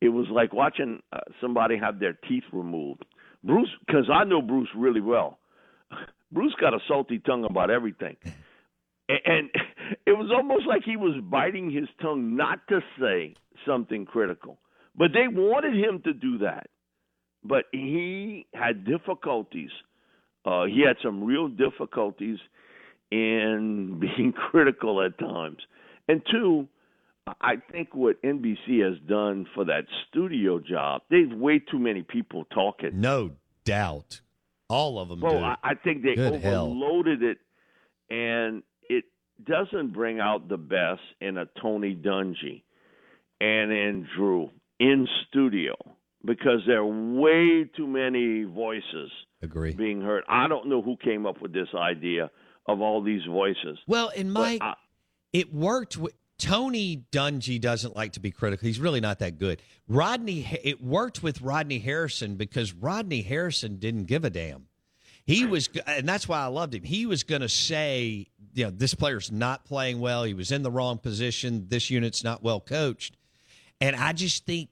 it 0.01 0.09
was 0.09 0.27
like 0.31 0.53
watching 0.53 1.01
uh, 1.13 1.21
somebody 1.41 1.79
have 1.79 2.01
their 2.01 2.19
teeth 2.29 2.45
removed. 2.53 3.05
Bruce, 3.43 3.69
because 3.87 4.09
I 4.13 4.25
know 4.25 4.41
Bruce 4.41 4.69
really 4.75 5.03
well. 5.03 5.39
Bruce 6.35 6.55
got 6.61 6.75
a 6.75 6.81
salty 6.89 7.21
tongue 7.21 7.45
about 7.45 7.71
everything. 7.71 8.17
And, 9.09 9.51
it 10.07 10.13
was 10.13 10.31
almost 10.35 10.67
like 10.67 10.83
he 10.85 10.97
was 10.97 11.21
biting 11.31 11.71
his 11.71 11.89
tongue 12.01 12.37
not 12.37 12.67
to 12.69 12.81
say 12.99 13.35
something 13.67 14.07
critical. 14.07 14.59
But 14.97 15.11
they 15.13 15.29
wanted 15.29 15.75
him 15.75 16.01
to 16.05 16.13
do 16.13 16.39
that. 16.39 16.69
But 17.43 17.65
he 17.73 18.47
had 18.55 18.85
difficulties. 18.85 19.71
Uh, 20.45 20.65
he 20.65 20.83
had 20.87 20.97
some 21.03 21.25
real 21.25 21.49
difficulties 21.49 22.39
in 23.11 23.99
being 24.01 24.33
critical 24.33 25.03
at 25.03 25.19
times. 25.19 25.59
And 26.09 26.23
two, 26.31 26.69
I 27.41 27.57
think 27.73 27.95
what 27.95 28.23
NBC 28.23 28.83
has 28.83 28.99
done 29.09 29.47
for 29.55 29.65
that 29.65 29.85
studio 30.09 30.61
job, 30.61 31.03
they've 31.11 31.33
way 31.33 31.59
too 31.59 31.79
many 31.79 32.03
people 32.03 32.45
talking. 32.55 33.01
No 33.01 33.33
doubt. 33.65 34.21
All 34.75 34.99
of 34.99 35.09
them 35.09 35.21
Well, 35.21 35.39
do. 35.39 35.45
I, 35.45 35.57
I 35.63 35.75
think 35.75 36.03
they 36.03 36.15
Good 36.17 36.41
hell. 36.43 36.67
overloaded 36.67 37.23
it, 37.23 37.39
and 38.11 38.63
it 38.89 39.05
doesn't 39.45 39.93
bring 39.93 40.21
out 40.21 40.49
the 40.49 40.57
best 40.57 41.01
in 41.21 41.39
a 41.39 41.47
Tony 41.63 41.95
Dungy 41.95 42.63
and 43.41 43.71
in 43.73 44.07
Drew 44.17 44.51
in 44.81 45.07
studio 45.29 45.75
because 46.25 46.61
there 46.67 46.79
are 46.81 46.87
way 46.87 47.65
too 47.77 47.87
many 47.87 48.43
voices 48.45 49.11
Agree. 49.43 49.73
being 49.75 50.01
heard. 50.01 50.25
I 50.29 50.49
don't 50.49 50.69
know 50.69 50.83
who 50.83 50.97
came 50.97 51.25
up 51.27 51.41
with 51.41 51.53
this 51.53 51.69
idea 51.77 52.31
of 52.67 52.81
all 52.81 53.03
these 53.03 53.23
voices. 53.29 53.79
Well, 53.87 54.09
in 54.09 54.31
my, 54.31 54.59
I- 54.61 54.75
it 55.33 55.53
worked. 55.55 55.97
With, 55.97 56.15
Tony 56.45 57.03
Dungy 57.11 57.59
doesn't 57.59 57.97
like 57.97 58.13
to 58.13 58.21
be 58.21 58.31
critical. 58.31 58.67
He's 58.67 58.79
really 58.79 59.01
not 59.01 59.19
that 59.21 59.39
good. 59.39 59.63
Rodney, 59.89 60.47
it 60.63 60.83
worked 60.83 61.23
with 61.23 61.41
Rodney 61.41 61.79
Harrison 61.79 62.37
because 62.37 62.75
Rodney 62.75 63.23
Harrison 63.23 63.79
didn't 63.79 64.05
give 64.05 64.27
a 64.27 64.31
damn. 64.31 64.67
He 65.25 65.47
was, 65.47 65.71
and 65.87 66.07
that's 66.07 66.29
why 66.29 66.41
I 66.41 66.49
loved 66.49 66.75
him. 66.75 66.83
He 66.83 67.07
was 67.07 67.23
going 67.23 67.41
to 67.41 67.49
say, 67.49 68.27
you 68.53 68.65
know, 68.65 68.71
this 68.71 68.93
player's 68.93 69.33
not 69.33 69.65
playing 69.65 70.01
well. 70.01 70.25
He 70.25 70.35
was 70.35 70.53
in 70.53 70.63
the 70.63 70.71
wrong 70.71 70.99
position. 70.99 71.65
This 71.69 71.89
unit's 71.89 72.23
not 72.23 72.43
well 72.43 72.61
coached. 72.61 73.17
And 73.81 73.97
I 73.97 74.13
just 74.13 74.45
think 74.45 74.69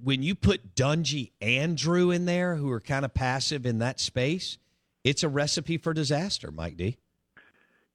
when 0.00 0.22
you 0.22 0.36
put 0.36 0.76
Dungy 0.76 1.32
and 1.42 1.76
Drew 1.76 2.12
in 2.12 2.24
there, 2.24 2.54
who 2.54 2.70
are 2.70 2.80
kind 2.80 3.04
of 3.04 3.12
passive 3.12 3.66
in 3.66 3.80
that 3.80 3.98
space, 3.98 4.58
it's 5.02 5.24
a 5.24 5.28
recipe 5.28 5.76
for 5.76 5.92
disaster, 5.92 6.52
Mike 6.52 6.76
D. 6.76 6.98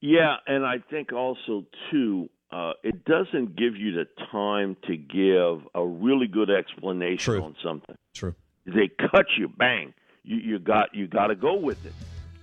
Yeah, 0.02 0.36
and 0.46 0.66
I 0.66 0.82
think 0.90 1.14
also 1.14 1.64
too, 1.90 2.28
uh, 2.50 2.72
it 2.82 3.04
doesn't 3.04 3.56
give 3.56 3.76
you 3.76 3.92
the 3.92 4.06
time 4.30 4.76
to 4.86 4.96
give 4.96 5.66
a 5.74 5.84
really 5.84 6.26
good 6.26 6.50
explanation 6.50 7.34
True. 7.34 7.42
on 7.42 7.56
something. 7.62 7.96
True. 8.14 8.34
They 8.64 8.88
cut 8.88 9.26
you, 9.38 9.48
bang. 9.48 9.94
You 10.22 10.36
you 10.36 10.58
got 10.58 10.94
you 10.94 11.06
got 11.06 11.28
to 11.28 11.36
go 11.36 11.54
with 11.54 11.84
it, 11.86 11.92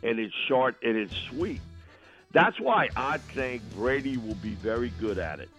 and 0.01 0.19
it's 0.19 0.33
short 0.47 0.77
and 0.83 0.95
it's 0.97 1.15
sweet. 1.29 1.61
That's 2.31 2.59
why 2.59 2.89
I 2.95 3.17
think 3.17 3.61
Brady 3.75 4.17
will 4.17 4.35
be 4.35 4.55
very 4.55 4.91
good 4.99 5.17
at 5.19 5.39
it. 5.39 5.49